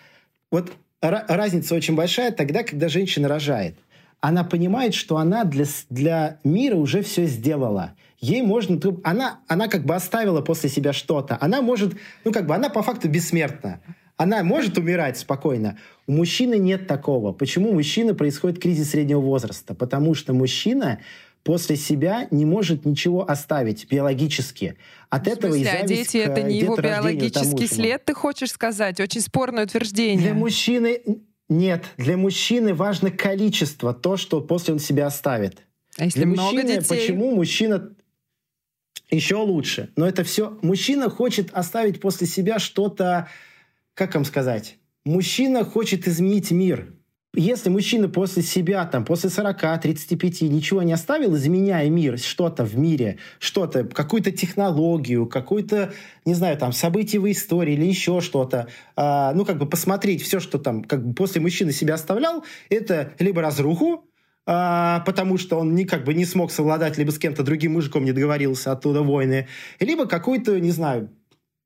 вот 0.51 0.73
разница 1.01 1.75
очень 1.75 1.95
большая 1.95 2.33
тогда, 2.33 2.63
когда 2.63 2.89
женщина 2.89 3.29
рожает. 3.29 3.77
Она 4.21 4.43
понимает, 4.43 4.95
что 4.95 5.19
она 5.19 5.45
для, 5.45 5.67
для 5.91 6.39
мира 6.45 6.77
уже 6.77 7.03
все 7.03 7.27
сделала 7.27 7.95
ей 8.25 8.43
можно... 8.43 8.81
Она, 9.03 9.41
она 9.49 9.69
как 9.69 9.85
бы 9.85 9.95
оставила 9.95 10.41
после 10.41 10.71
себя 10.71 10.93
что-то. 10.93 11.37
Она 11.41 11.63
может... 11.63 11.95
Ну, 12.25 12.33
как 12.33 12.47
бы 12.47 12.55
она 12.55 12.71
по 12.71 12.83
факту 12.83 13.09
бессмертна. 13.09 13.81
Она 14.17 14.43
может 14.43 14.79
умирать 14.79 15.19
спокойно. 15.19 15.79
У 16.07 16.13
мужчины 16.13 16.59
нет 16.59 16.87
такого. 16.87 17.33
Почему 17.33 17.71
у 17.71 17.75
мужчины 17.75 18.15
происходит 18.15 18.61
кризис 18.61 18.91
среднего 18.91 19.21
возраста? 19.21 19.75
Потому 19.75 20.15
что 20.15 20.33
мужчина 20.33 21.01
после 21.45 21.77
себя 21.77 22.27
не 22.31 22.45
может 22.45 22.85
ничего 22.85 23.31
оставить 23.31 23.87
биологически. 23.89 24.77
От 25.11 25.27
в 25.27 25.29
этого 25.29 25.53
смысле, 25.53 25.73
и 25.73 25.83
а 25.83 25.87
дети 25.87 26.17
это 26.17 26.43
не 26.43 26.59
его 26.59 26.77
биологический 26.77 27.69
след, 27.69 28.05
ты 28.05 28.15
хочешь 28.15 28.51
сказать? 28.51 28.99
Очень 28.99 29.21
спорное 29.21 29.65
утверждение. 29.65 30.19
Для 30.19 30.35
мужчины 30.35 31.01
нет. 31.49 31.85
Для 31.99 32.17
мужчины 32.17 32.75
важно 32.75 33.11
количество, 33.11 33.95
то, 33.95 34.17
что 34.17 34.41
после 34.41 34.75
он 34.75 34.81
себя 34.81 35.07
оставит. 35.07 35.59
А 35.97 36.07
если 36.07 36.21
Для 36.21 36.29
много 36.29 36.53
мужчины, 36.55 36.81
детей? 36.81 36.89
почему 36.89 37.37
мужчина 37.37 37.95
еще 39.11 39.37
лучше. 39.37 39.91
Но 39.97 40.09
это 40.09 40.25
все... 40.25 40.59
Мужчина 40.63 41.11
хочет 41.11 41.53
оставить 41.53 42.01
после 42.01 42.27
себя 42.27 42.59
что-то... 42.59 43.29
Как 43.93 44.15
вам 44.15 44.25
сказать? 44.25 44.79
Мужчина 45.05 45.65
хочет 45.65 46.09
изменить 46.09 46.51
мир. 46.51 46.93
Если 47.37 47.69
мужчина 47.69 48.09
после 48.09 48.43
себя, 48.43 48.85
там, 48.87 49.05
после 49.05 49.29
40, 49.29 49.81
35 49.81 50.43
ничего 50.43 50.83
не 50.83 50.93
оставил, 50.93 51.35
изменяя 51.37 51.89
мир, 51.91 52.19
что-то 52.19 52.65
в 52.65 52.77
мире, 52.77 53.19
что-то, 53.39 53.85
какую-то 53.85 54.31
технологию, 54.31 55.27
какую-то, 55.27 55.93
не 56.25 56.35
знаю, 56.35 56.57
там, 56.57 56.73
событие 56.73 57.21
в 57.21 57.31
истории 57.31 57.75
или 57.75 57.87
еще 57.87 58.21
что-то, 58.21 58.69
а, 58.97 59.33
ну, 59.35 59.45
как 59.45 59.59
бы 59.59 59.67
посмотреть 59.67 60.23
все, 60.23 60.39
что 60.39 60.59
там, 60.59 60.85
как 60.85 61.05
бы 61.05 61.15
после 61.15 61.41
мужчины 61.41 61.73
себя 61.73 61.95
оставлял, 61.95 62.45
это 62.71 63.13
либо 63.19 63.43
разруху, 63.43 64.09
а, 64.47 65.01
потому 65.01 65.39
что 65.39 65.59
он 65.59 65.75
ни, 65.75 65.85
как 65.85 66.05
бы 66.05 66.15
не 66.15 66.25
смог 66.25 66.53
совладать, 66.53 66.99
либо 66.99 67.11
с 67.11 67.19
кем-то 67.19 67.43
другим 67.43 67.73
мужиком 67.73 68.05
не 68.05 68.13
договорился, 68.13 68.73
оттуда 68.73 69.03
войны, 69.03 69.49
либо 69.81 70.07
какую-то, 70.07 70.61
не 70.61 70.71
знаю, 70.71 71.11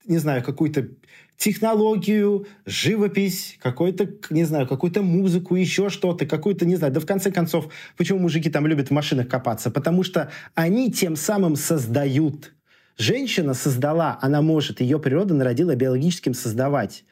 не 0.09 0.18
знаю, 0.18 0.42
какую-то 0.42 0.88
технологию, 1.36 2.46
живопись, 2.66 3.56
какой-то, 3.62 4.09
не 4.30 4.44
знаю, 4.44 4.66
какую-то 4.66 5.02
музыку, 5.02 5.54
еще 5.54 5.88
что-то, 5.88 6.26
какую-то, 6.26 6.66
не 6.66 6.76
знаю, 6.76 6.92
да 6.92 7.00
в 7.00 7.06
конце 7.06 7.30
концов, 7.30 7.68
почему 7.96 8.18
мужики 8.18 8.50
там 8.50 8.66
любят 8.66 8.88
в 8.88 8.90
машинах 8.90 9.28
копаться? 9.28 9.70
Потому 9.70 10.02
что 10.02 10.30
они 10.54 10.90
тем 10.90 11.14
самым 11.14 11.54
создают. 11.56 12.54
Женщина 12.96 13.54
создала, 13.54 14.18
она 14.20 14.42
может, 14.42 14.80
ее 14.80 14.98
природа 14.98 15.34
народила 15.34 15.76
биологическим 15.76 16.34
создавать. 16.34 17.04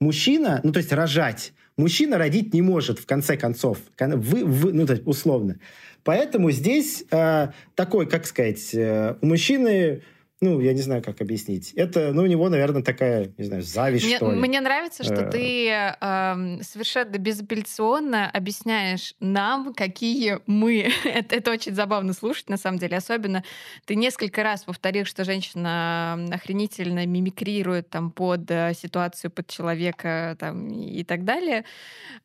Мужчина, 0.00 0.60
ну 0.64 0.72
то 0.72 0.78
есть 0.78 0.92
рожать, 0.92 1.52
Мужчина 1.76 2.18
родить 2.18 2.54
не 2.54 2.62
может, 2.62 3.00
в 3.00 3.06
конце 3.06 3.36
концов. 3.36 3.78
Вы, 3.98 4.44
вы, 4.44 4.72
ну, 4.72 4.86
условно. 5.06 5.58
Поэтому 6.04 6.50
здесь 6.52 7.04
э, 7.10 7.48
такой, 7.74 8.06
как 8.06 8.26
сказать, 8.26 8.74
э, 8.74 9.16
у 9.20 9.26
мужчины 9.26 10.02
ну, 10.44 10.60
я 10.60 10.74
не 10.74 10.82
знаю, 10.82 11.02
как 11.02 11.22
объяснить. 11.22 11.72
Это, 11.72 12.12
ну, 12.12 12.22
у 12.22 12.26
него, 12.26 12.50
наверное, 12.50 12.82
такая, 12.82 13.32
не 13.38 13.44
знаю, 13.44 13.62
зависть, 13.62 14.04
мне, 14.04 14.16
что 14.16 14.30
ли. 14.30 14.38
Мне 14.38 14.60
нравится, 14.60 15.02
что 15.02 15.22
э. 15.22 15.30
ты 15.30 15.68
э, 15.70 16.62
совершенно 16.62 17.16
безапелляционно 17.16 18.30
объясняешь 18.30 19.14
нам, 19.20 19.72
какие 19.72 20.40
мы. 20.46 20.92
это, 21.04 21.36
это 21.36 21.50
очень 21.50 21.74
забавно 21.74 22.12
слушать, 22.12 22.50
на 22.50 22.58
самом 22.58 22.78
деле. 22.78 22.98
Особенно 22.98 23.42
ты 23.86 23.94
несколько 23.94 24.42
раз 24.42 24.64
повторил, 24.64 25.06
что 25.06 25.24
женщина 25.24 26.28
охренительно 26.30 27.06
мимикрирует 27.06 27.88
там 27.88 28.10
под 28.10 28.50
э, 28.50 28.74
ситуацию, 28.74 29.30
под 29.30 29.46
человека 29.46 30.36
там, 30.38 30.68
и 30.68 31.04
так 31.04 31.24
далее. 31.24 31.64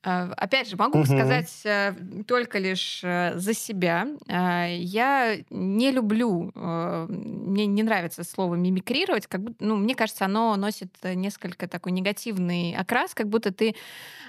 Э, 0.04 0.34
опять 0.36 0.70
же, 0.70 0.76
могу 0.76 1.00
угу. 1.00 1.06
сказать 1.06 1.50
только 2.28 2.60
лишь 2.60 3.00
за 3.02 3.54
себя. 3.54 4.08
Я 4.28 5.38
не 5.50 5.92
люблю, 5.92 6.52
мне 6.54 7.66
не 7.66 7.84
нравится 7.84 8.09
нравится 8.10 8.24
слово 8.24 8.56
мимикрировать, 8.56 9.28
как 9.28 9.42
будто, 9.42 9.64
ну, 9.64 9.76
мне 9.76 9.96
кажется, 9.96 10.26
оно 10.26 10.56
носит 10.56 10.90
несколько 11.04 11.68
такой 11.68 11.92
негативный 11.92 12.76
окрас, 12.76 13.14
как 13.14 13.28
будто 13.28 13.52
ты 13.52 13.76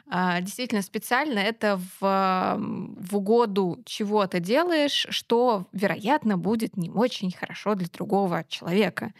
а, 0.08 0.40
действительно 0.40 0.82
специально 0.82 1.38
это 1.38 1.80
в, 2.00 2.56
в 2.58 3.16
угоду 3.16 3.80
чего-то 3.84 4.40
делаешь, 4.40 5.06
что, 5.10 5.66
вероятно, 5.72 6.36
будет 6.36 6.76
не 6.76 6.90
очень 6.90 7.32
хорошо 7.32 7.74
для 7.74 7.88
другого 7.88 8.44
человека. 8.48 9.12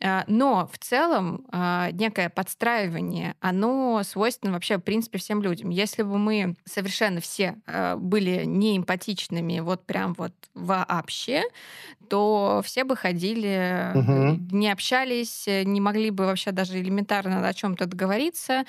А, 0.00 0.24
но 0.26 0.68
в 0.72 0.78
целом 0.78 1.44
а, 1.50 1.90
некое 1.92 2.28
подстраивание, 2.28 3.34
оно 3.40 4.02
свойственно 4.04 4.52
вообще, 4.52 4.78
в 4.78 4.82
принципе, 4.82 5.18
всем 5.18 5.42
людям. 5.42 5.70
Если 5.70 6.02
бы 6.02 6.18
мы 6.18 6.54
совершенно 6.64 7.20
все 7.20 7.56
а, 7.66 7.96
были 7.96 8.44
неэмпатичными 8.44 9.60
вот 9.60 9.84
прям 9.86 10.14
вот 10.14 10.32
вообще, 10.54 11.42
то 12.08 12.62
все 12.64 12.84
бы 12.84 12.96
ходили, 12.96 13.92
угу. 13.94 14.40
не 14.50 14.70
общались, 14.70 15.46
не 15.46 15.80
могли 15.80 16.10
бы 16.10 16.24
вообще 16.24 16.52
даже 16.52 16.80
элементарно 16.80 17.46
о 17.46 17.52
чем-то 17.52 17.86
договориться, 17.86 18.64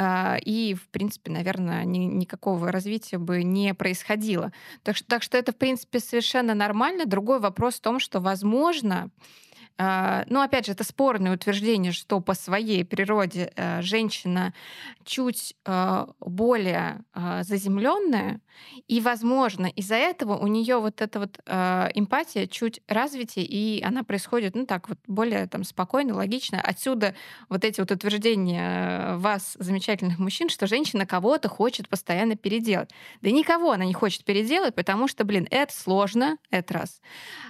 и, 0.00 0.76
в 0.80 0.88
принципе, 0.90 1.32
наверное, 1.32 1.84
ни, 1.84 1.98
никакого 1.98 2.70
развития 2.70 3.18
бы 3.18 3.42
не 3.42 3.74
происходило. 3.74 4.52
Так 4.84 4.96
что, 4.96 5.06
так 5.06 5.22
что 5.24 5.36
это, 5.36 5.52
в 5.52 5.56
принципе, 5.56 5.98
совершенно 5.98 6.54
нормально. 6.54 7.04
Другой 7.04 7.40
вопрос 7.40 7.74
в 7.74 7.80
том, 7.80 7.98
что, 7.98 8.20
возможно, 8.20 9.10
а, 9.76 10.24
ну, 10.28 10.40
опять 10.40 10.66
же, 10.66 10.72
это 10.72 10.84
спорное 10.84 11.34
утверждение, 11.34 11.90
что 11.90 12.20
по 12.20 12.34
своей 12.34 12.84
природе 12.84 13.52
э, 13.56 13.82
женщина 13.82 14.54
чуть 15.04 15.56
э, 15.64 16.06
более 16.20 17.00
э, 17.12 17.42
заземленная, 17.42 18.40
и, 18.86 19.00
возможно, 19.00 19.66
из-за 19.66 19.96
этого 19.96 20.36
у 20.36 20.46
нее 20.46 20.78
вот 20.78 21.02
эта 21.02 21.18
вот 21.18 21.40
эмпатия 21.48 22.46
чуть 22.46 22.80
развитие, 22.86 23.44
и 23.44 23.82
она 23.82 24.04
происходит, 24.04 24.54
ну, 24.54 24.64
так 24.64 24.88
вот, 24.88 24.98
более 25.08 25.48
там 25.48 25.64
спокойно, 25.64 26.14
логично. 26.14 26.60
Отсюда 26.60 27.16
вот 27.48 27.64
эти 27.64 27.80
вот 27.80 27.90
утверждения 27.90 29.16
вас, 29.16 29.56
замечательных 29.58 30.20
мужчин, 30.20 30.50
что 30.50 30.68
женщина 30.68 31.04
кого-то 31.04 31.48
хочет 31.48 31.88
постоянно 31.88 32.36
переделать. 32.36 32.90
Да 33.22 33.30
никого 33.32 33.72
она 33.72 33.84
не 33.84 33.92
хочет 33.92 34.24
переделать, 34.24 34.76
потому 34.76 35.08
что, 35.08 35.24
блин, 35.24 35.48
это 35.50 35.74
сложно, 35.74 36.38
это 36.50 36.74
раз. 36.74 37.00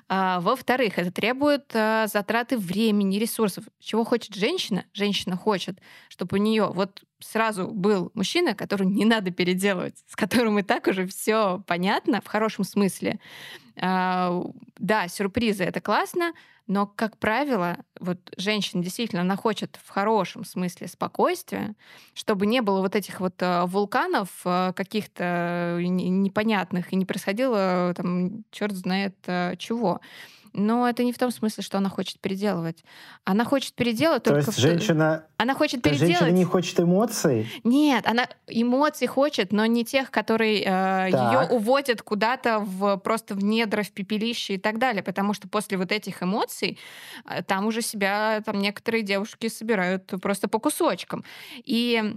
А, 0.08 0.40
во-вторых, 0.40 0.98
это 0.98 1.12
требует 1.12 1.70
затраты 2.14 2.56
времени, 2.56 3.18
ресурсов. 3.18 3.64
Чего 3.80 4.04
хочет 4.04 4.34
женщина? 4.34 4.84
Женщина 4.92 5.36
хочет, 5.36 5.80
чтобы 6.08 6.38
у 6.38 6.40
нее 6.40 6.70
вот 6.72 7.02
сразу 7.18 7.66
был 7.68 8.12
мужчина, 8.14 8.54
который 8.54 8.86
не 8.86 9.04
надо 9.04 9.32
переделывать, 9.32 9.96
с 10.06 10.14
которым 10.14 10.60
и 10.60 10.62
так 10.62 10.86
уже 10.86 11.06
все 11.08 11.62
понятно 11.66 12.20
в 12.20 12.28
хорошем 12.28 12.64
смысле. 12.64 13.18
А, 13.80 14.44
да, 14.78 15.08
сюрпризы 15.08 15.64
это 15.64 15.80
классно, 15.80 16.34
но, 16.68 16.86
как 16.86 17.18
правило, 17.18 17.78
вот 17.98 18.18
женщина 18.36 18.82
действительно, 18.82 19.22
она 19.22 19.36
хочет 19.36 19.78
в 19.82 19.90
хорошем 19.90 20.44
смысле 20.44 20.86
спокойствия, 20.86 21.74
чтобы 22.14 22.46
не 22.46 22.62
было 22.62 22.80
вот 22.80 22.94
этих 22.94 23.20
вот 23.20 23.34
э, 23.42 23.64
вулканов 23.66 24.28
э, 24.44 24.72
каких-то 24.74 25.78
непонятных 25.80 26.92
и 26.92 26.96
не 26.96 27.04
происходило 27.04 27.92
там 27.96 28.44
черт 28.52 28.74
знает 28.74 29.16
э, 29.26 29.56
чего. 29.58 30.00
Но 30.54 30.88
это 30.88 31.02
не 31.02 31.12
в 31.12 31.18
том 31.18 31.32
смысле, 31.32 31.64
что 31.64 31.78
она 31.78 31.90
хочет 31.90 32.20
переделывать. 32.20 32.84
Она 33.24 33.44
хочет 33.44 33.74
переделать 33.74 34.22
То 34.22 34.30
только... 34.30 34.46
есть 34.46 34.58
женщина... 34.58 35.26
Она 35.36 35.54
хочет 35.54 35.82
переделать... 35.82 36.12
женщина 36.12 36.30
не 36.30 36.44
хочет 36.44 36.78
эмоций? 36.78 37.50
Нет, 37.64 38.06
она 38.06 38.28
эмоций 38.46 39.08
хочет, 39.08 39.52
но 39.52 39.66
не 39.66 39.84
тех, 39.84 40.12
которые 40.12 40.62
э, 40.62 41.10
ее 41.10 41.48
уводят 41.50 42.02
куда-то 42.02 42.60
в 42.60 42.96
просто 42.98 43.34
в 43.34 43.42
недра, 43.42 43.82
в 43.82 43.90
пепелище 43.90 44.54
и 44.54 44.58
так 44.58 44.78
далее. 44.78 45.02
Потому 45.02 45.34
что 45.34 45.48
после 45.48 45.76
вот 45.76 45.90
этих 45.90 46.22
эмоций 46.22 46.78
э, 47.28 47.42
там 47.42 47.66
уже 47.66 47.82
себя 47.82 48.40
там 48.46 48.60
некоторые 48.60 49.02
девушки 49.02 49.48
собирают 49.48 50.06
просто 50.22 50.46
по 50.46 50.60
кусочкам. 50.60 51.24
И 51.64 52.14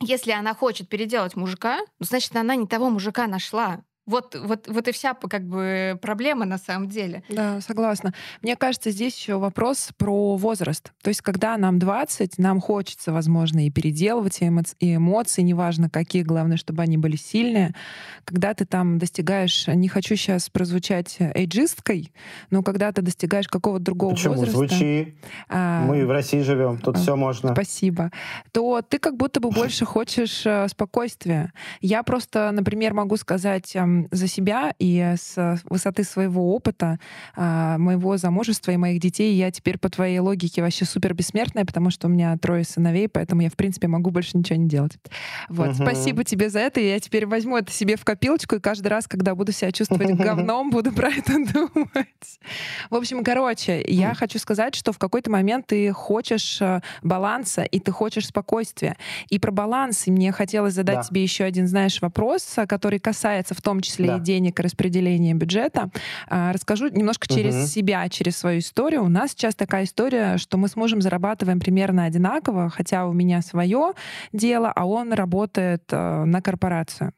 если 0.00 0.32
она 0.32 0.54
хочет 0.54 0.88
переделать 0.88 1.36
мужика, 1.36 1.78
ну, 1.98 2.06
значит, 2.06 2.34
она 2.36 2.56
не 2.56 2.66
того 2.66 2.88
мужика 2.88 3.26
нашла. 3.26 3.82
Вот, 4.06 4.36
вот, 4.40 4.68
вот 4.68 4.88
и 4.88 4.92
вся 4.92 5.14
как 5.14 5.44
бы 5.44 5.98
проблема 6.00 6.44
на 6.44 6.58
самом 6.58 6.88
деле. 6.88 7.24
Да, 7.28 7.60
согласна. 7.60 8.14
Мне 8.40 8.54
кажется, 8.54 8.90
здесь 8.90 9.16
еще 9.16 9.38
вопрос 9.38 9.90
про 9.96 10.36
возраст. 10.36 10.92
То 11.02 11.08
есть, 11.08 11.22
когда 11.22 11.56
нам 11.56 11.80
20, 11.80 12.38
нам 12.38 12.60
хочется, 12.60 13.12
возможно, 13.12 13.66
и 13.66 13.70
переделывать 13.70 14.40
и, 14.42 14.48
эмоции, 14.48 14.76
и 14.78 14.94
эмоции, 14.94 15.42
неважно 15.42 15.90
какие, 15.90 16.22
главное, 16.22 16.56
чтобы 16.56 16.82
они 16.82 16.98
были 16.98 17.16
сильные. 17.16 17.74
Когда 18.24 18.54
ты 18.54 18.64
там 18.64 18.98
достигаешь, 18.98 19.66
не 19.66 19.88
хочу 19.88 20.14
сейчас 20.14 20.50
прозвучать 20.50 21.16
эйджисткой, 21.18 22.12
но 22.50 22.62
когда 22.62 22.92
ты 22.92 23.02
достигаешь 23.02 23.48
какого-то 23.48 23.84
другого 23.84 24.12
Почему? 24.12 24.34
возраста... 24.34 24.56
Звучи. 24.56 25.16
А, 25.48 25.84
Мы 25.84 26.06
в 26.06 26.10
России 26.10 26.42
живем, 26.42 26.78
тут 26.78 26.96
а, 26.96 26.98
все 27.00 27.16
можно. 27.16 27.54
Спасибо. 27.54 28.12
То 28.52 28.82
ты 28.82 28.98
как 28.98 29.16
будто 29.16 29.40
бы 29.40 29.50
больше 29.50 29.84
хочешь 29.84 30.46
э, 30.46 30.68
спокойствия. 30.68 31.52
Я 31.80 32.04
просто, 32.04 32.52
например, 32.52 32.94
могу 32.94 33.16
сказать 33.16 33.74
за 34.10 34.26
себя 34.26 34.74
и 34.78 35.14
с 35.16 35.60
высоты 35.64 36.04
своего 36.04 36.54
опыта, 36.54 36.98
а, 37.34 37.78
моего 37.78 38.16
замужества 38.16 38.72
и 38.72 38.76
моих 38.76 39.00
детей, 39.00 39.34
я 39.34 39.50
теперь 39.50 39.78
по 39.78 39.88
твоей 39.88 40.18
логике 40.18 40.62
вообще 40.62 40.84
супер 40.84 41.14
бессмертная, 41.14 41.64
потому 41.64 41.90
что 41.90 42.06
у 42.06 42.10
меня 42.10 42.36
трое 42.38 42.64
сыновей, 42.64 43.08
поэтому 43.08 43.42
я, 43.42 43.50
в 43.50 43.54
принципе, 43.54 43.88
могу 43.88 44.10
больше 44.10 44.36
ничего 44.36 44.58
не 44.58 44.68
делать. 44.68 44.92
Вот. 45.48 45.68
Угу. 45.68 45.76
Спасибо 45.76 46.24
тебе 46.24 46.50
за 46.50 46.60
это. 46.60 46.80
И 46.80 46.88
я 46.88 47.00
теперь 47.00 47.26
возьму 47.26 47.56
это 47.56 47.72
себе 47.72 47.96
в 47.96 48.04
копилочку, 48.04 48.56
и 48.56 48.60
каждый 48.60 48.88
раз, 48.88 49.06
когда 49.06 49.34
буду 49.34 49.52
себя 49.52 49.72
чувствовать 49.72 50.10
говном, 50.16 50.70
буду 50.70 50.92
про 50.92 51.08
это 51.08 51.32
думать. 51.52 52.40
В 52.90 52.94
общем, 52.94 53.24
короче, 53.24 53.84
я 53.86 54.14
хочу 54.14 54.38
сказать, 54.38 54.74
что 54.74 54.92
в 54.92 54.98
какой-то 54.98 55.30
момент 55.30 55.66
ты 55.68 55.92
хочешь 55.92 56.60
э, 56.60 56.80
баланса, 57.02 57.62
и 57.62 57.80
ты 57.80 57.92
хочешь 57.92 58.26
спокойствия. 58.26 58.96
И 59.28 59.38
про 59.38 59.50
баланс 59.50 60.06
мне 60.06 60.32
хотелось 60.32 60.74
задать 60.74 60.96
да. 60.96 61.02
тебе 61.02 61.22
еще 61.22 61.44
один, 61.44 61.66
знаешь, 61.66 62.00
вопрос, 62.00 62.56
который 62.68 62.98
касается 62.98 63.54
в 63.54 63.62
том 63.62 63.80
числе 63.86 64.08
да. 64.08 64.18
денег 64.18 64.58
и 64.58 64.62
распределения 64.62 65.34
бюджета. 65.34 65.90
А, 66.28 66.52
расскажу 66.52 66.88
немножко 66.88 67.26
через 67.28 67.54
угу. 67.54 67.66
себя, 67.66 68.08
через 68.08 68.36
свою 68.36 68.58
историю. 68.58 69.04
У 69.04 69.08
нас 69.08 69.30
сейчас 69.30 69.54
такая 69.54 69.84
история, 69.84 70.36
что 70.38 70.58
мы 70.58 70.68
с 70.68 70.76
мужем 70.76 71.00
зарабатываем 71.00 71.60
примерно 71.60 72.04
одинаково, 72.04 72.70
хотя 72.70 73.06
у 73.06 73.12
меня 73.12 73.42
свое 73.42 73.92
дело, 74.32 74.72
а 74.74 74.86
он 74.86 75.12
работает 75.12 75.84
э, 75.90 76.24
на 76.24 76.42
корпорацию. 76.42 77.12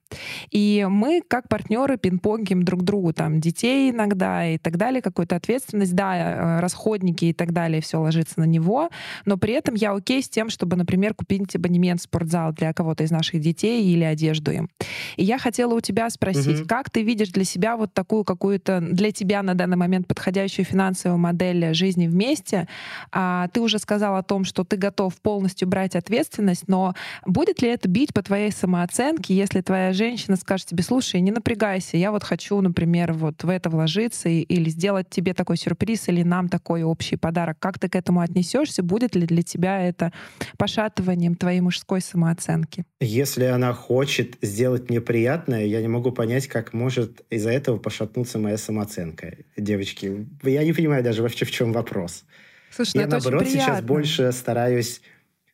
И 0.51 0.87
мы, 0.89 1.23
как 1.27 1.49
партнеры, 1.49 1.97
пинг-понгим 1.97 2.63
друг 2.63 2.83
другу, 2.83 3.13
там, 3.13 3.41
детей 3.41 3.91
иногда 3.91 4.47
и 4.47 4.59
так 4.59 4.77
далее, 4.77 5.03
какую-то 5.03 5.37
ответственность, 5.37 5.95
да, 5.95 6.17
э, 6.17 6.61
расходники 6.61 7.27
и 7.27 7.33
так 7.33 7.53
далее, 7.53 7.81
все 7.81 8.01
ложится 8.01 8.41
на 8.41 8.45
него, 8.45 8.91
но 9.25 9.37
при 9.37 9.55
этом 9.55 9.75
я 9.75 9.93
окей 9.93 10.23
с 10.23 10.29
тем, 10.29 10.49
чтобы, 10.51 10.77
например, 10.77 11.15
купить 11.15 11.55
абонемент 11.57 12.01
в 12.01 12.05
спортзал 12.05 12.53
для 12.53 12.73
кого-то 12.73 13.05
из 13.05 13.11
наших 13.11 13.41
детей 13.41 13.85
или 13.85 14.05
одежду 14.05 14.51
им. 14.51 14.69
И 15.17 15.25
я 15.25 15.39
хотела 15.39 15.75
у 15.75 15.81
тебя 15.81 16.09
спросить, 16.11 16.58
угу. 16.58 16.58
Как 16.67 16.91
ты 16.91 17.03
видишь 17.03 17.29
для 17.31 17.45
себя 17.45 17.77
вот 17.77 17.93
такую 17.93 18.25
какую-то 18.25 18.81
для 18.81 19.13
тебя 19.13 19.43
на 19.43 19.55
данный 19.55 19.77
момент 19.77 20.07
подходящую 20.07 20.65
финансовую 20.65 21.19
модель 21.19 21.75
жизни 21.75 22.07
вместе? 22.07 22.69
А, 23.13 23.49
ты 23.49 23.61
уже 23.61 23.79
сказал 23.79 24.17
о 24.17 24.23
том, 24.23 24.45
что 24.45 24.65
ты 24.65 24.77
готов 24.77 25.15
полностью 25.21 25.69
брать 25.69 25.97
ответственность, 25.97 26.69
но 26.69 26.95
будет 27.27 27.63
ли 27.63 27.69
это 27.69 27.89
бить 27.89 28.13
по 28.13 28.23
твоей 28.23 28.51
самооценке, 28.51 29.35
если 29.35 29.61
твоя 29.61 29.93
женщина 29.93 30.37
скажет 30.37 30.67
тебе, 30.67 30.83
слушай, 30.83 31.21
не 31.21 31.31
напрягайся, 31.31 31.97
я 31.97 32.11
вот 32.11 32.25
хочу, 32.25 32.61
например, 32.61 33.13
вот 33.13 33.45
в 33.45 33.49
это 33.49 33.71
вложиться 33.71 34.29
или 34.29 34.71
сделать 34.71 35.09
тебе 35.11 35.35
такой 35.35 35.57
сюрприз 35.57 36.09
или 36.09 36.23
нам 36.23 36.49
такой 36.49 36.83
общий 36.83 37.17
подарок. 37.17 37.59
Как 37.59 37.79
ты 37.79 37.89
к 37.89 37.97
этому 37.97 38.21
отнесешься? 38.21 38.83
Будет 38.83 39.15
ли 39.15 39.27
для 39.27 39.43
тебя 39.43 39.83
это 39.83 40.13
пошатыванием 40.57 41.35
твоей 41.35 41.61
мужской 41.61 42.01
самооценки? 42.01 42.85
Если 43.01 43.45
она 43.45 43.73
хочет 43.73 44.37
сделать 44.43 44.91
мне 44.91 45.01
приятное, 45.01 45.65
я 45.65 45.81
не 45.81 45.89
могу 45.89 46.13
понять, 46.13 46.48
как 46.49 46.73
может 46.73 47.23
из-за 47.31 47.51
этого 47.51 47.79
пошатнуться 47.79 48.39
моя 48.39 48.59
самооценка. 48.59 49.37
Девочки, 49.57 50.27
я 50.43 50.65
не 50.65 50.73
понимаю 50.73 51.05
даже 51.05 51.23
вообще, 51.23 51.45
в 51.45 51.51
чем 51.51 51.73
вопрос. 51.73 52.25
Слушай, 52.71 52.97
ну 52.97 53.01
я, 53.03 53.07
наоборот, 53.07 53.47
сейчас 53.47 53.83
больше 53.83 54.33
стараюсь... 54.33 55.01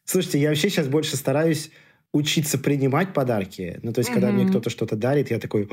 Слушайте, 0.05 0.41
я 0.41 0.49
вообще 0.49 0.69
сейчас 0.71 0.89
больше 0.89 1.17
стараюсь 1.17 1.71
учиться 2.15 2.59
принимать 2.59 3.13
подарки. 3.13 3.81
Ну, 3.83 3.93
то 3.93 3.99
есть, 3.99 4.11
когда 4.11 4.31
мне 4.31 4.49
кто-то 4.49 4.71
что-то 4.71 4.95
дарит, 4.95 5.31
я 5.33 5.41
такой, 5.41 5.69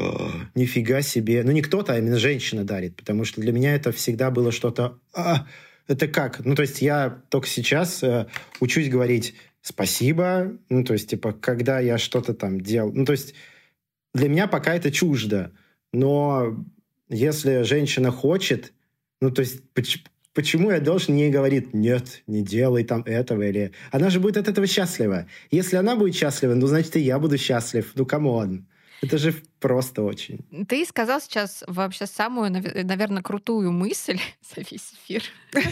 нифига 0.55 1.03
себе. 1.03 1.43
Ну, 1.43 1.51
не 1.51 1.61
кто-то, 1.61 1.93
а 1.93 1.99
именно 1.99 2.17
женщина 2.17 2.63
дарит. 2.63 2.95
Потому 2.95 3.25
что 3.25 3.41
для 3.41 3.51
меня 3.51 3.75
это 3.75 3.91
всегда 3.91 4.31
было 4.31 4.51
что-то... 4.51 4.97
А, 5.13 5.45
это 5.87 6.07
как? 6.07 6.43
Ну, 6.43 6.55
то 6.55 6.63
есть, 6.63 6.81
я 6.81 7.21
только 7.29 7.47
сейчас 7.47 8.01
э, 8.01 8.25
учусь 8.59 8.89
говорить 8.89 9.35
спасибо. 9.61 10.57
Ну, 10.69 10.83
то 10.83 10.93
есть, 10.93 11.11
типа, 11.11 11.31
когда 11.33 11.79
я 11.79 11.99
что-то 11.99 12.33
там 12.33 12.59
делал. 12.59 12.91
Ну, 12.91 13.05
то 13.05 13.11
есть, 13.11 13.35
для 14.13 14.29
меня 14.29 14.47
пока 14.47 14.75
это 14.75 14.91
чуждо. 14.91 15.51
Но 15.93 16.65
если 17.09 17.63
женщина 17.63 18.11
хочет, 18.11 18.73
ну, 19.21 19.31
то 19.31 19.41
есть, 19.41 19.61
почему 20.33 20.71
я 20.71 20.79
должен 20.79 21.15
ей 21.15 21.29
говорить, 21.29 21.73
нет, 21.73 22.23
не 22.27 22.41
делай 22.41 22.83
там 22.83 23.01
этого, 23.03 23.43
или... 23.43 23.71
Она 23.91 24.09
же 24.09 24.19
будет 24.19 24.37
от 24.37 24.47
этого 24.47 24.67
счастлива. 24.67 25.27
Если 25.51 25.75
она 25.75 25.95
будет 25.95 26.15
счастлива, 26.15 26.55
ну, 26.55 26.67
значит, 26.67 26.95
и 26.95 27.01
я 27.01 27.19
буду 27.19 27.37
счастлив. 27.37 27.91
Ну, 27.95 28.05
come 28.05 28.41
on. 28.41 28.67
Это 29.01 29.17
же 29.17 29.33
просто 29.59 30.03
очень. 30.03 30.45
Ты 30.67 30.85
сказал 30.85 31.19
сейчас 31.19 31.63
вообще 31.65 32.05
самую, 32.05 32.51
наверное, 32.51 33.23
крутую 33.23 33.71
мысль 33.71 34.19
за 34.55 34.61
весь 34.61 34.93
эфир. 34.93 35.23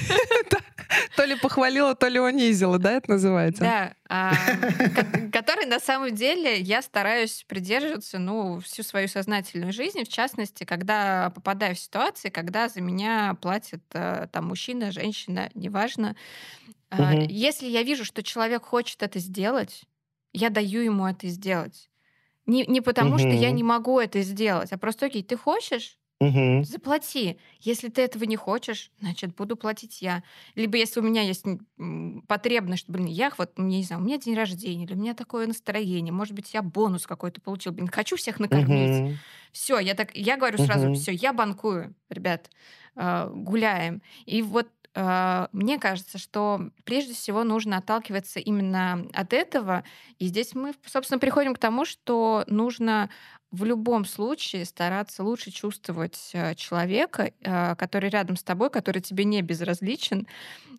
То 1.15 1.25
ли 1.25 1.35
похвалила, 1.35 1.93
то 1.93 2.07
ли 2.07 2.19
унизила, 2.19 2.79
да, 2.79 2.93
это 2.93 3.11
называется? 3.11 3.61
Да, 3.61 3.93
а, 4.09 4.33
который 5.31 5.67
на 5.67 5.79
самом 5.79 6.15
деле 6.15 6.59
я 6.59 6.81
стараюсь 6.81 7.45
придерживаться, 7.47 8.17
ну, 8.17 8.59
всю 8.59 8.81
свою 8.81 9.07
сознательную 9.07 9.71
жизнь, 9.71 10.03
в 10.03 10.07
частности, 10.07 10.63
когда 10.63 11.29
попадаю 11.35 11.75
в 11.75 11.79
ситуации, 11.79 12.29
когда 12.29 12.69
за 12.69 12.81
меня 12.81 13.37
платит 13.39 13.83
э, 13.93 14.27
там 14.31 14.47
мужчина, 14.47 14.91
женщина, 14.91 15.51
неважно. 15.53 16.15
А, 16.89 17.13
если 17.13 17.67
я 17.67 17.83
вижу, 17.83 18.03
что 18.03 18.23
человек 18.23 18.63
хочет 18.63 19.03
это 19.03 19.19
сделать, 19.19 19.83
я 20.33 20.49
даю 20.49 20.81
ему 20.81 21.05
это 21.05 21.27
сделать. 21.27 21.89
Не, 22.49 22.65
не 22.65 22.81
потому, 22.81 23.11
угу. 23.11 23.19
что 23.19 23.29
я 23.29 23.51
не 23.51 23.63
могу 23.63 23.99
это 23.99 24.21
сделать, 24.21 24.71
а 24.71 24.77
просто, 24.77 25.05
окей, 25.05 25.23
ты 25.23 25.37
хочешь? 25.37 25.99
Угу. 26.19 26.63
Заплати. 26.63 27.37
Если 27.61 27.87
ты 27.87 28.01
этого 28.01 28.25
не 28.25 28.35
хочешь, 28.35 28.91
значит, 28.99 29.35
буду 29.35 29.55
платить 29.55 30.01
я. 30.01 30.21
Либо 30.55 30.77
если 30.77 30.99
у 30.99 31.03
меня 31.03 31.21
есть 31.21 31.45
потребность, 32.27 32.83
что, 32.83 32.91
блин, 32.91 33.05
я 33.05 33.31
вот, 33.37 33.57
не 33.57 33.83
знаю, 33.83 34.01
у 34.01 34.05
меня 34.05 34.17
день 34.17 34.35
рождения, 34.35 34.83
или 34.83 34.93
у 34.93 34.97
меня 34.97 35.13
такое 35.13 35.47
настроение, 35.47 36.11
может 36.11 36.33
быть, 36.33 36.53
я 36.53 36.61
бонус 36.61 37.07
какой-то 37.07 37.39
получил, 37.39 37.71
блин, 37.71 37.87
хочу 37.87 38.17
всех 38.17 38.39
накормить. 38.39 39.01
Угу. 39.01 39.17
Все, 39.53 39.79
я 39.79 39.93
так, 39.93 40.13
я 40.13 40.35
говорю 40.35 40.57
сразу, 40.57 40.87
угу. 40.87 40.95
все, 40.95 41.11
я 41.13 41.31
банкую, 41.31 41.95
ребят, 42.09 42.49
э, 42.95 43.29
гуляем. 43.33 44.01
И 44.25 44.41
вот 44.41 44.67
мне 44.95 45.77
кажется, 45.79 46.17
что 46.17 46.71
прежде 46.83 47.13
всего 47.13 47.43
нужно 47.43 47.77
отталкиваться 47.77 48.39
именно 48.39 49.05
от 49.13 49.33
этого. 49.33 49.83
И 50.17 50.27
здесь 50.27 50.55
мы, 50.55 50.73
собственно, 50.85 51.19
приходим 51.19 51.53
к 51.53 51.59
тому, 51.59 51.85
что 51.85 52.43
нужно 52.47 53.09
в 53.51 53.63
любом 53.63 54.05
случае 54.05 54.65
стараться 54.65 55.23
лучше 55.23 55.51
чувствовать 55.51 56.31
э, 56.33 56.53
человека, 56.55 57.31
э, 57.41 57.75
который 57.75 58.09
рядом 58.09 58.35
с 58.35 58.43
тобой, 58.43 58.69
который 58.69 59.01
тебе 59.01 59.23
не 59.23 59.41
безразличен. 59.41 60.27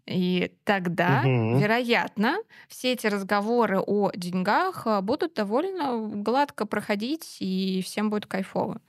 И 0.06 0.52
тогда, 0.64 1.20
угу. 1.20 1.58
вероятно, 1.58 2.38
все 2.68 2.92
эти 2.92 3.06
разговоры 3.06 3.80
о 3.80 4.10
деньгах 4.14 4.86
будут 5.02 5.34
довольно 5.34 5.98
гладко 6.22 6.64
проходить, 6.64 7.36
и 7.40 7.82
всем 7.84 8.08
будет 8.10 8.26
кайфово. 8.26 8.80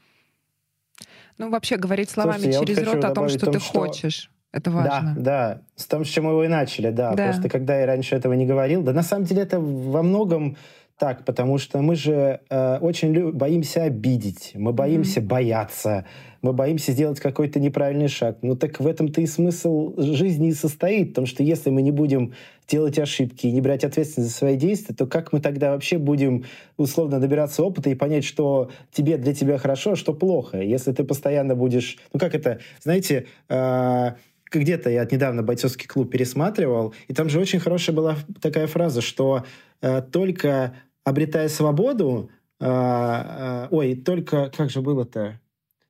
Ну, 1.37 1.49
вообще 1.49 1.77
говорить 1.77 2.09
словами 2.09 2.51
Слушайте, 2.51 2.75
через 2.75 2.87
рот 2.87 3.03
о 3.03 3.13
том, 3.13 3.29
что 3.29 3.45
том, 3.45 3.53
ты 3.53 3.59
что... 3.59 3.79
хочешь. 3.79 4.30
Это 4.51 4.69
важно. 4.69 5.13
Да, 5.15 5.21
да. 5.21 5.61
С 5.75 5.85
том, 5.85 6.03
с 6.03 6.07
чем 6.09 6.25
мы 6.25 6.31
его 6.31 6.43
и 6.43 6.47
начали, 6.47 6.89
да. 6.89 7.13
да. 7.13 7.25
Просто 7.25 7.49
когда 7.49 7.79
я 7.79 7.85
раньше 7.85 8.15
этого 8.15 8.33
не 8.33 8.45
говорил, 8.45 8.83
да 8.83 8.91
на 8.93 9.03
самом 9.03 9.25
деле 9.25 9.43
это 9.43 9.59
во 9.59 10.03
многом 10.03 10.57
так, 11.01 11.25
потому 11.25 11.57
что 11.57 11.81
мы 11.81 11.95
же 11.95 12.41
э, 12.47 12.77
очень 12.77 13.31
боимся 13.31 13.85
обидеть, 13.85 14.51
мы 14.53 14.71
боимся 14.71 15.19
mm-hmm. 15.19 15.25
бояться, 15.25 16.05
мы 16.43 16.53
боимся 16.53 16.91
сделать 16.91 17.19
какой-то 17.19 17.59
неправильный 17.59 18.07
шаг. 18.07 18.37
Ну 18.43 18.55
так 18.55 18.79
в 18.79 18.85
этом-то 18.85 19.19
и 19.19 19.25
смысл 19.25 19.95
жизни 19.97 20.49
и 20.49 20.53
состоит, 20.53 21.09
потому 21.09 21.25
что 21.25 21.41
если 21.41 21.71
мы 21.71 21.81
не 21.81 21.89
будем 21.89 22.33
делать 22.67 22.99
ошибки 22.99 23.47
и 23.47 23.51
не 23.51 23.61
брать 23.61 23.83
ответственность 23.83 24.31
за 24.31 24.37
свои 24.37 24.57
действия, 24.57 24.93
то 24.93 25.07
как 25.07 25.33
мы 25.33 25.39
тогда 25.39 25.71
вообще 25.71 25.97
будем 25.97 26.45
условно 26.77 27.17
набираться 27.17 27.63
опыта 27.63 27.89
и 27.89 27.95
понять, 27.95 28.23
что 28.23 28.69
тебе 28.91 29.17
для 29.17 29.33
тебя 29.33 29.57
хорошо, 29.57 29.93
а 29.93 29.95
что 29.95 30.13
плохо? 30.13 30.61
Если 30.61 30.91
ты 30.91 31.03
постоянно 31.03 31.55
будешь... 31.55 31.97
Ну 32.13 32.19
как 32.19 32.35
это, 32.35 32.59
знаете... 32.79 33.25
Э, 33.49 34.11
где-то 34.59 34.89
я 34.89 35.07
недавно 35.09 35.43
бойцовский 35.43 35.87
клуб 35.87 36.11
пересматривал, 36.11 36.93
и 37.07 37.13
там 37.13 37.29
же 37.29 37.39
очень 37.39 37.59
хорошая 37.59 37.95
была 37.95 38.17
такая 38.41 38.67
фраза, 38.67 39.01
что 39.01 39.45
э, 39.81 40.01
только 40.01 40.75
обретая 41.03 41.49
свободу, 41.49 42.29
э, 42.59 42.65
э, 42.65 43.67
ой, 43.71 43.95
только, 43.95 44.51
как 44.55 44.69
же 44.69 44.81
было-то? 44.81 45.39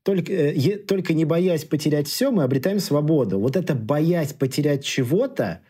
Только, 0.04 0.34
э, 0.34 0.78
только 0.78 1.14
не 1.14 1.26
боясь 1.26 1.66
потерять 1.66 2.08
все, 2.08 2.32
мы 2.32 2.44
обретаем 2.44 2.80
свободу. 2.80 3.40
Вот 3.40 3.56
это 3.56 3.76
боясь 3.76 4.34
потерять 4.34 4.84
чего-то, 4.84 5.62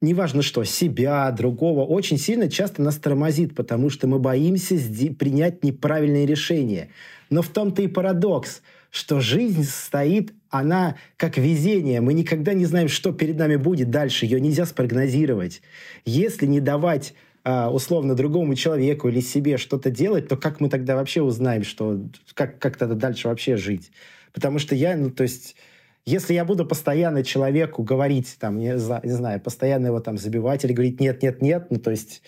неважно 0.00 0.42
что, 0.42 0.64
себя, 0.64 1.30
другого, 1.30 1.84
очень 1.84 2.18
сильно 2.18 2.50
часто 2.50 2.82
нас 2.82 2.96
тормозит, 2.96 3.54
потому 3.54 3.90
что 3.90 4.06
мы 4.06 4.18
боимся 4.18 4.76
принять 5.18 5.62
неправильные 5.62 6.26
решения. 6.26 6.90
Но 7.30 7.42
в 7.42 7.48
том-то 7.48 7.82
и 7.82 7.88
парадокс, 7.88 8.62
что 8.90 9.20
жизнь 9.20 9.64
стоит, 9.64 10.32
она 10.50 10.96
как 11.16 11.36
везение. 11.36 12.00
Мы 12.00 12.14
никогда 12.14 12.54
не 12.54 12.64
знаем, 12.64 12.88
что 12.88 13.12
перед 13.12 13.36
нами 13.36 13.56
будет 13.56 13.90
дальше. 13.90 14.24
Ее 14.24 14.40
нельзя 14.40 14.66
спрогнозировать. 14.66 15.62
Если 16.04 16.46
не 16.46 16.60
давать 16.60 17.14
а, 17.44 17.70
условно 17.70 18.14
другому 18.14 18.54
человеку 18.54 19.08
или 19.08 19.20
себе 19.20 19.56
что-то 19.56 19.90
делать, 19.90 20.28
то 20.28 20.36
как 20.36 20.60
мы 20.60 20.68
тогда 20.68 20.96
вообще 20.96 21.22
узнаем, 21.22 21.64
что 21.64 22.00
как, 22.34 22.58
как 22.58 22.76
тогда 22.76 22.94
дальше 22.94 23.28
вообще 23.28 23.56
жить? 23.56 23.90
Потому 24.32 24.58
что 24.58 24.74
я, 24.74 24.96
ну, 24.96 25.10
то 25.10 25.22
есть, 25.22 25.56
если 26.04 26.34
я 26.34 26.44
буду 26.44 26.66
постоянно 26.66 27.22
человеку 27.22 27.82
говорить, 27.82 28.36
там, 28.38 28.58
не, 28.58 28.72
не 28.72 29.12
знаю, 29.12 29.40
постоянно 29.40 29.86
его 29.86 30.00
там 30.00 30.18
забивать 30.18 30.64
или 30.64 30.72
говорить 30.72 31.00
нет, 31.00 31.22
нет, 31.22 31.42
нет, 31.42 31.66
ну, 31.70 31.78
то 31.78 31.90
есть, 31.90 32.22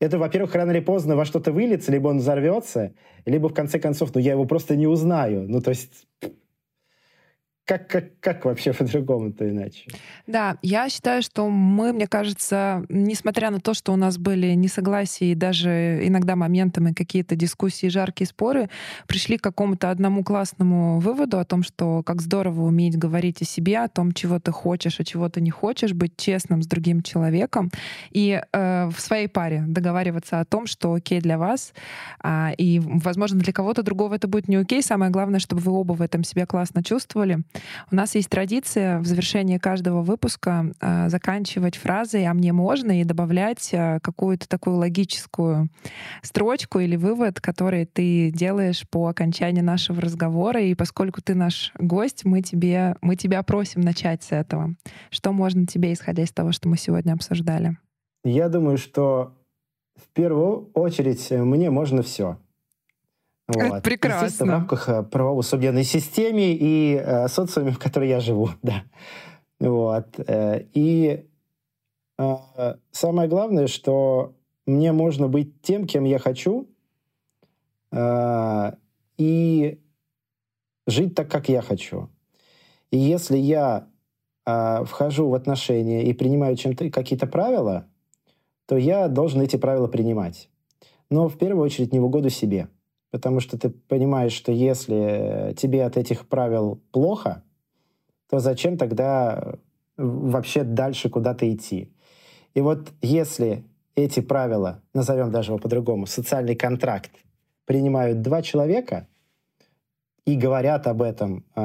это, 0.00 0.18
во-первых, 0.18 0.54
рано 0.54 0.70
или 0.70 0.80
поздно 0.80 1.16
во 1.16 1.26
что-то 1.26 1.52
выльется, 1.52 1.92
либо 1.92 2.08
он 2.08 2.18
взорвется, 2.18 2.94
либо, 3.26 3.50
в 3.50 3.54
конце 3.54 3.78
концов, 3.78 4.14
ну, 4.14 4.20
я 4.20 4.32
его 4.32 4.46
просто 4.46 4.74
не 4.74 4.86
узнаю. 4.86 5.46
Ну, 5.46 5.60
то 5.60 5.70
есть, 5.70 6.06
как, 7.70 7.86
как, 7.86 8.04
как 8.18 8.44
вообще 8.46 8.72
по-другому-то 8.78 9.48
иначе? 9.48 9.84
Да, 10.26 10.56
я 10.60 10.88
считаю, 10.88 11.22
что 11.22 11.48
мы, 11.48 11.92
мне 11.92 12.08
кажется, 12.08 12.84
несмотря 12.88 13.50
на 13.50 13.60
то, 13.60 13.74
что 13.74 13.92
у 13.92 13.96
нас 13.96 14.18
были 14.18 14.54
несогласия 14.54 15.30
и 15.30 15.34
даже 15.36 16.00
иногда 16.02 16.34
моментами 16.34 16.92
какие-то 16.92 17.36
дискуссии, 17.36 17.86
жаркие 17.86 18.26
споры, 18.26 18.70
пришли 19.06 19.38
к 19.38 19.42
какому-то 19.42 19.90
одному 19.90 20.24
классному 20.24 20.98
выводу 20.98 21.38
о 21.38 21.44
том, 21.44 21.62
что 21.62 22.02
как 22.02 22.22
здорово 22.22 22.62
уметь 22.62 22.98
говорить 22.98 23.40
о 23.42 23.44
себе, 23.44 23.78
о 23.78 23.88
том, 23.88 24.10
чего 24.12 24.40
ты 24.40 24.50
хочешь, 24.50 24.98
а 24.98 25.04
чего 25.04 25.28
ты 25.28 25.40
не 25.40 25.50
хочешь, 25.50 25.92
быть 25.92 26.16
честным 26.16 26.62
с 26.62 26.66
другим 26.66 27.02
человеком 27.02 27.70
и 28.10 28.42
э, 28.52 28.90
в 28.92 29.00
своей 29.00 29.28
паре 29.28 29.62
договариваться 29.68 30.40
о 30.40 30.44
том, 30.44 30.66
что 30.66 30.94
окей 30.94 31.20
для 31.20 31.38
вас, 31.38 31.72
а, 32.20 32.52
и, 32.58 32.80
возможно, 32.80 33.38
для 33.38 33.52
кого-то 33.52 33.84
другого 33.84 34.14
это 34.14 34.26
будет 34.26 34.48
не 34.48 34.56
окей. 34.56 34.82
Самое 34.82 35.12
главное, 35.12 35.38
чтобы 35.38 35.62
вы 35.62 35.70
оба 35.70 35.92
в 35.92 36.02
этом 36.02 36.24
себя 36.24 36.46
классно 36.46 36.82
чувствовали. 36.82 37.38
У 37.90 37.94
нас 37.94 38.14
есть 38.14 38.28
традиция 38.28 38.98
в 39.00 39.06
завершении 39.06 39.58
каждого 39.58 40.02
выпуска 40.02 40.72
э, 40.80 41.08
заканчивать 41.08 41.76
фразой 41.76 42.26
«а 42.26 42.34
мне 42.34 42.52
можно» 42.52 43.00
и 43.00 43.04
добавлять 43.04 43.70
э, 43.72 44.00
какую-то 44.00 44.48
такую 44.48 44.76
логическую 44.76 45.68
строчку 46.22 46.78
или 46.78 46.96
вывод, 46.96 47.40
который 47.40 47.86
ты 47.86 48.30
делаешь 48.30 48.86
по 48.88 49.08
окончании 49.08 49.60
нашего 49.60 50.00
разговора. 50.00 50.60
И 50.60 50.74
поскольку 50.74 51.22
ты 51.22 51.34
наш 51.34 51.72
гость, 51.78 52.24
мы, 52.24 52.42
тебе, 52.42 52.96
мы 53.00 53.16
тебя 53.16 53.42
просим 53.42 53.80
начать 53.80 54.22
с 54.22 54.32
этого. 54.32 54.74
Что 55.10 55.32
можно 55.32 55.66
тебе, 55.66 55.92
исходя 55.92 56.22
из 56.22 56.32
того, 56.32 56.52
что 56.52 56.68
мы 56.68 56.76
сегодня 56.76 57.12
обсуждали? 57.12 57.76
Я 58.24 58.48
думаю, 58.48 58.76
что 58.76 59.34
в 59.96 60.08
первую 60.12 60.70
очередь 60.74 61.30
мне 61.30 61.70
можно 61.70 62.02
все. 62.02 62.38
Вот. 63.54 63.82
Прекрасно. 63.82 64.46
В 64.46 64.48
рамках 64.48 64.88
э, 64.88 65.02
правовой 65.02 65.42
судебной 65.42 65.84
системы 65.84 66.56
и 66.58 66.94
э, 66.94 67.28
социуме, 67.28 67.72
в 67.72 67.78
котором 67.78 68.08
я 68.08 68.20
живу, 68.20 68.50
да. 68.62 68.84
Вот. 69.58 70.18
Э, 70.18 70.64
и 70.72 71.26
э, 72.18 72.74
самое 72.92 73.28
главное, 73.28 73.66
что 73.66 74.34
мне 74.66 74.92
можно 74.92 75.28
быть 75.28 75.60
тем, 75.62 75.86
кем 75.86 76.04
я 76.04 76.18
хочу, 76.18 76.68
э, 77.92 78.72
и 79.18 79.80
жить 80.86 81.14
так, 81.14 81.30
как 81.30 81.48
я 81.48 81.62
хочу. 81.62 82.08
И 82.90 82.98
если 82.98 83.36
я 83.36 83.88
э, 84.46 84.84
вхожу 84.84 85.28
в 85.28 85.34
отношения 85.34 86.04
и 86.04 86.12
принимаю 86.12 86.56
какие-то 86.56 87.26
правила, 87.26 87.86
то 88.66 88.76
я 88.76 89.08
должен 89.08 89.40
эти 89.40 89.56
правила 89.56 89.88
принимать. 89.88 90.48
Но 91.10 91.28
в 91.28 91.36
первую 91.36 91.64
очередь 91.64 91.92
не 91.92 91.98
в 91.98 92.04
угоду 92.04 92.30
себе– 92.30 92.68
потому 93.10 93.40
что 93.40 93.58
ты 93.58 93.70
понимаешь, 93.70 94.32
что 94.32 94.52
если 94.52 95.54
тебе 95.56 95.84
от 95.84 95.96
этих 95.96 96.28
правил 96.28 96.80
плохо, 96.92 97.42
то 98.28 98.38
зачем 98.38 98.76
тогда 98.76 99.54
вообще 99.96 100.62
дальше 100.62 101.10
куда-то 101.10 101.52
идти? 101.52 101.92
И 102.54 102.60
вот 102.60 102.92
если 103.00 103.64
эти 103.94 104.20
правила, 104.20 104.82
назовем 104.94 105.30
даже 105.30 105.50
его 105.52 105.58
по-другому, 105.58 106.06
социальный 106.06 106.54
контракт, 106.54 107.10
принимают 107.64 108.22
два 108.22 108.42
человека 108.42 109.06
и 110.24 110.36
говорят 110.36 110.86
об 110.86 111.02
этом 111.02 111.44
э, 111.54 111.60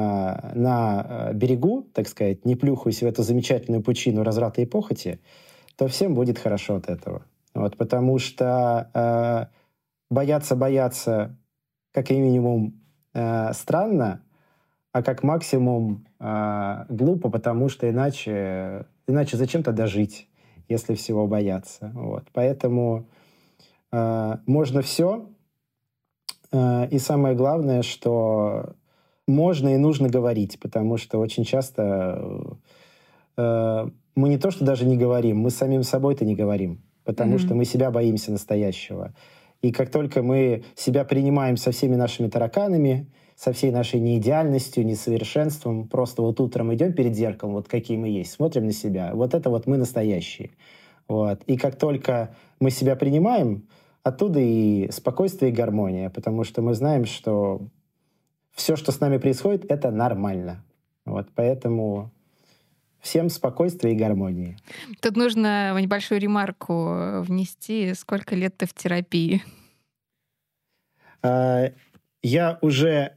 на 0.54 1.30
берегу, 1.34 1.86
так 1.92 2.08
сказать, 2.08 2.44
не 2.44 2.56
плюхаясь 2.56 3.02
в 3.02 3.06
эту 3.06 3.22
замечательную 3.22 3.82
пучину 3.82 4.22
разврата 4.22 4.60
и 4.60 4.66
похоти, 4.66 5.20
то 5.76 5.88
всем 5.88 6.14
будет 6.14 6.38
хорошо 6.38 6.76
от 6.76 6.88
этого. 6.88 7.24
Вот, 7.54 7.76
потому 7.76 8.18
что 8.18 8.90
э, 8.94 9.46
бояться, 10.10 10.56
бояться, 10.56 11.36
как 11.92 12.10
минимум, 12.10 12.80
э, 13.14 13.52
странно, 13.52 14.22
а 14.92 15.02
как 15.02 15.22
максимум 15.22 16.06
э, 16.18 16.84
глупо, 16.88 17.30
потому 17.30 17.68
что 17.68 17.88
иначе, 17.88 18.86
иначе 19.06 19.36
зачем 19.36 19.62
тогда 19.62 19.86
жить, 19.86 20.28
если 20.68 20.94
всего 20.94 21.26
бояться. 21.26 21.90
Вот. 21.94 22.24
Поэтому 22.32 23.06
э, 23.92 24.36
можно 24.46 24.82
все. 24.82 25.26
Э, 26.52 26.88
и 26.88 26.98
самое 26.98 27.34
главное, 27.34 27.82
что 27.82 28.74
можно 29.26 29.74
и 29.74 29.76
нужно 29.76 30.08
говорить, 30.08 30.58
потому 30.60 30.96
что 30.96 31.18
очень 31.18 31.44
часто 31.44 32.56
э, 33.36 33.88
мы 34.14 34.28
не 34.28 34.38
то, 34.38 34.50
что 34.50 34.64
даже 34.64 34.86
не 34.86 34.96
говорим, 34.96 35.38
мы 35.38 35.50
с 35.50 35.56
самим 35.56 35.82
собой-то 35.82 36.24
не 36.24 36.34
говорим, 36.34 36.82
потому 37.04 37.34
mm-hmm. 37.34 37.38
что 37.38 37.54
мы 37.54 37.64
себя 37.64 37.90
боимся 37.90 38.32
настоящего. 38.32 39.14
И 39.62 39.72
как 39.72 39.90
только 39.90 40.22
мы 40.22 40.64
себя 40.74 41.04
принимаем 41.04 41.56
со 41.56 41.70
всеми 41.70 41.96
нашими 41.96 42.28
тараканами, 42.28 43.10
со 43.36 43.52
всей 43.52 43.70
нашей 43.70 44.00
неидеальностью, 44.00 44.84
несовершенством, 44.86 45.88
просто 45.88 46.22
вот 46.22 46.40
утром 46.40 46.74
идем 46.74 46.92
перед 46.94 47.14
зеркалом, 47.14 47.54
вот 47.54 47.68
какие 47.68 47.96
мы 47.96 48.08
есть, 48.08 48.32
смотрим 48.32 48.66
на 48.66 48.72
себя, 48.72 49.10
вот 49.14 49.34
это 49.34 49.50
вот 49.50 49.66
мы 49.66 49.76
настоящие. 49.76 50.50
Вот. 51.08 51.42
И 51.44 51.56
как 51.56 51.76
только 51.76 52.34
мы 52.60 52.70
себя 52.70 52.96
принимаем, 52.96 53.68
оттуда 54.02 54.40
и 54.40 54.90
спокойствие, 54.90 55.52
и 55.52 55.54
гармония, 55.54 56.10
потому 56.10 56.44
что 56.44 56.62
мы 56.62 56.74
знаем, 56.74 57.04
что 57.04 57.68
все, 58.54 58.76
что 58.76 58.90
с 58.90 59.00
нами 59.00 59.18
происходит, 59.18 59.70
это 59.70 59.90
нормально. 59.90 60.64
Вот, 61.04 61.28
поэтому 61.34 62.10
Всем 63.06 63.30
спокойствия 63.30 63.92
и 63.92 63.94
гармонии. 63.94 64.56
Тут 65.00 65.16
нужно 65.16 65.80
небольшую 65.80 66.20
ремарку 66.20 67.20
внести. 67.20 67.94
Сколько 67.94 68.34
лет 68.34 68.56
ты 68.56 68.66
в 68.66 68.74
терапии? 68.74 69.44
А, 71.22 71.70
я 72.24 72.58
уже 72.62 73.16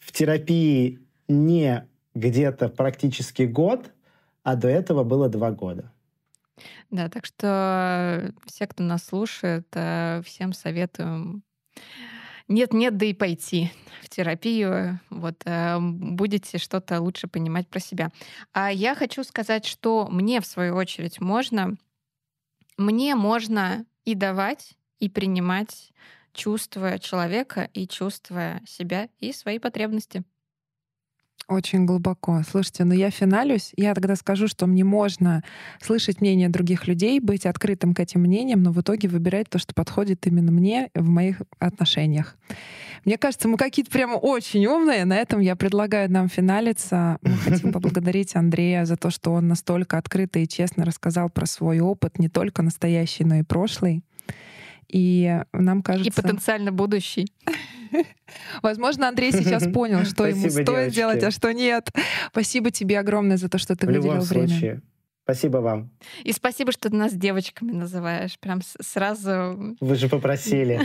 в 0.00 0.10
терапии 0.10 0.98
не 1.28 1.86
где-то 2.16 2.68
практически 2.68 3.44
год, 3.44 3.92
а 4.42 4.56
до 4.56 4.66
этого 4.66 5.04
было 5.04 5.28
два 5.28 5.52
года. 5.52 5.92
Да, 6.90 7.08
так 7.08 7.24
что 7.24 8.32
все, 8.44 8.66
кто 8.66 8.82
нас 8.82 9.04
слушает, 9.04 9.68
э, 9.74 10.20
всем 10.24 10.52
советуем 10.52 11.44
нет-нет, 12.48 12.96
да 12.96 13.06
и 13.06 13.12
пойти 13.12 13.70
в 14.02 14.08
терапию. 14.08 15.00
Вот 15.10 15.42
э, 15.44 15.78
будете 15.80 16.58
что-то 16.58 17.00
лучше 17.00 17.28
понимать 17.28 17.68
про 17.68 17.78
себя. 17.78 18.10
А 18.52 18.72
я 18.72 18.94
хочу 18.94 19.22
сказать, 19.24 19.66
что 19.66 20.08
мне, 20.10 20.40
в 20.40 20.46
свою 20.46 20.74
очередь, 20.76 21.20
можно, 21.20 21.76
мне 22.76 23.14
можно 23.14 23.84
и 24.04 24.14
давать, 24.14 24.74
и 24.98 25.08
принимать, 25.08 25.92
чувствуя 26.32 26.98
человека 26.98 27.68
и 27.74 27.86
чувствуя 27.86 28.62
себя 28.66 29.08
и 29.18 29.32
свои 29.32 29.58
потребности. 29.58 30.24
Очень 31.46 31.86
глубоко. 31.86 32.42
Слушайте, 32.48 32.84
ну 32.84 32.92
я 32.92 33.10
финалюсь. 33.10 33.72
Я 33.76 33.94
тогда 33.94 34.16
скажу, 34.16 34.48
что 34.48 34.66
мне 34.66 34.84
можно 34.84 35.42
слышать 35.80 36.20
мнение 36.20 36.50
других 36.50 36.86
людей, 36.86 37.20
быть 37.20 37.46
открытым 37.46 37.94
к 37.94 38.00
этим 38.00 38.20
мнениям, 38.20 38.62
но 38.62 38.70
в 38.70 38.80
итоге 38.80 39.08
выбирать 39.08 39.48
то, 39.48 39.58
что 39.58 39.72
подходит 39.72 40.26
именно 40.26 40.52
мне 40.52 40.90
в 40.94 41.08
моих 41.08 41.40
отношениях. 41.58 42.36
Мне 43.06 43.16
кажется, 43.16 43.48
мы 43.48 43.56
какие-то 43.56 43.90
прямо 43.90 44.16
очень 44.16 44.66
умные. 44.66 45.06
На 45.06 45.16
этом 45.16 45.40
я 45.40 45.56
предлагаю 45.56 46.10
нам 46.10 46.28
финалиться. 46.28 47.18
Мы 47.22 47.36
хотим 47.36 47.72
поблагодарить 47.72 48.36
Андрея 48.36 48.84
за 48.84 48.96
то, 48.96 49.08
что 49.08 49.32
он 49.32 49.48
настолько 49.48 49.96
открыто 49.96 50.38
и 50.40 50.46
честно 50.46 50.84
рассказал 50.84 51.30
про 51.30 51.46
свой 51.46 51.80
опыт, 51.80 52.18
не 52.18 52.28
только 52.28 52.62
настоящий, 52.62 53.24
но 53.24 53.36
и 53.36 53.42
прошлый. 53.42 54.02
И 54.88 55.40
нам 55.52 55.82
кажется... 55.82 56.10
И 56.10 56.22
потенциально 56.22 56.72
будущий. 56.72 57.32
Возможно, 58.62 59.08
Андрей 59.08 59.32
сейчас 59.32 59.66
понял, 59.72 60.04
что 60.04 60.26
ему 60.26 60.48
стоит 60.50 60.92
делать, 60.92 61.22
а 61.22 61.30
что 61.30 61.52
нет. 61.52 61.90
Спасибо 62.30 62.70
тебе 62.70 62.98
огромное 62.98 63.36
за 63.36 63.48
то, 63.48 63.58
что 63.58 63.76
ты 63.76 63.86
выделил 63.86 64.20
время. 64.20 64.82
Спасибо 65.24 65.58
вам. 65.58 65.90
И 66.24 66.32
спасибо, 66.32 66.72
что 66.72 66.88
ты 66.88 66.96
нас 66.96 67.12
девочками 67.12 67.72
называешь. 67.72 68.38
Прям 68.38 68.60
сразу... 68.80 69.76
Вы 69.78 69.94
же 69.96 70.08
попросили. 70.08 70.80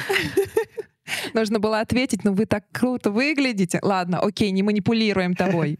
Нужно 1.34 1.60
было 1.60 1.80
ответить, 1.80 2.26
но 2.26 2.34
вы 2.34 2.46
так 2.46 2.66
круто 2.74 3.10
выглядите. 3.10 3.80
Ладно, 3.82 4.20
окей, 4.20 4.52
не 4.52 4.62
манипулируем 4.62 5.34
тобой. 5.36 5.80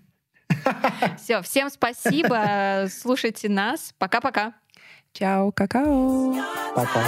Все, 1.18 1.42
всем 1.42 1.70
спасибо. 1.70 2.86
Слушайте 2.90 3.50
нас. 3.50 3.94
Пока-пока. 3.98 4.54
Чао, 5.14 5.52
какао. 5.52 6.34
Пока. 6.74 7.04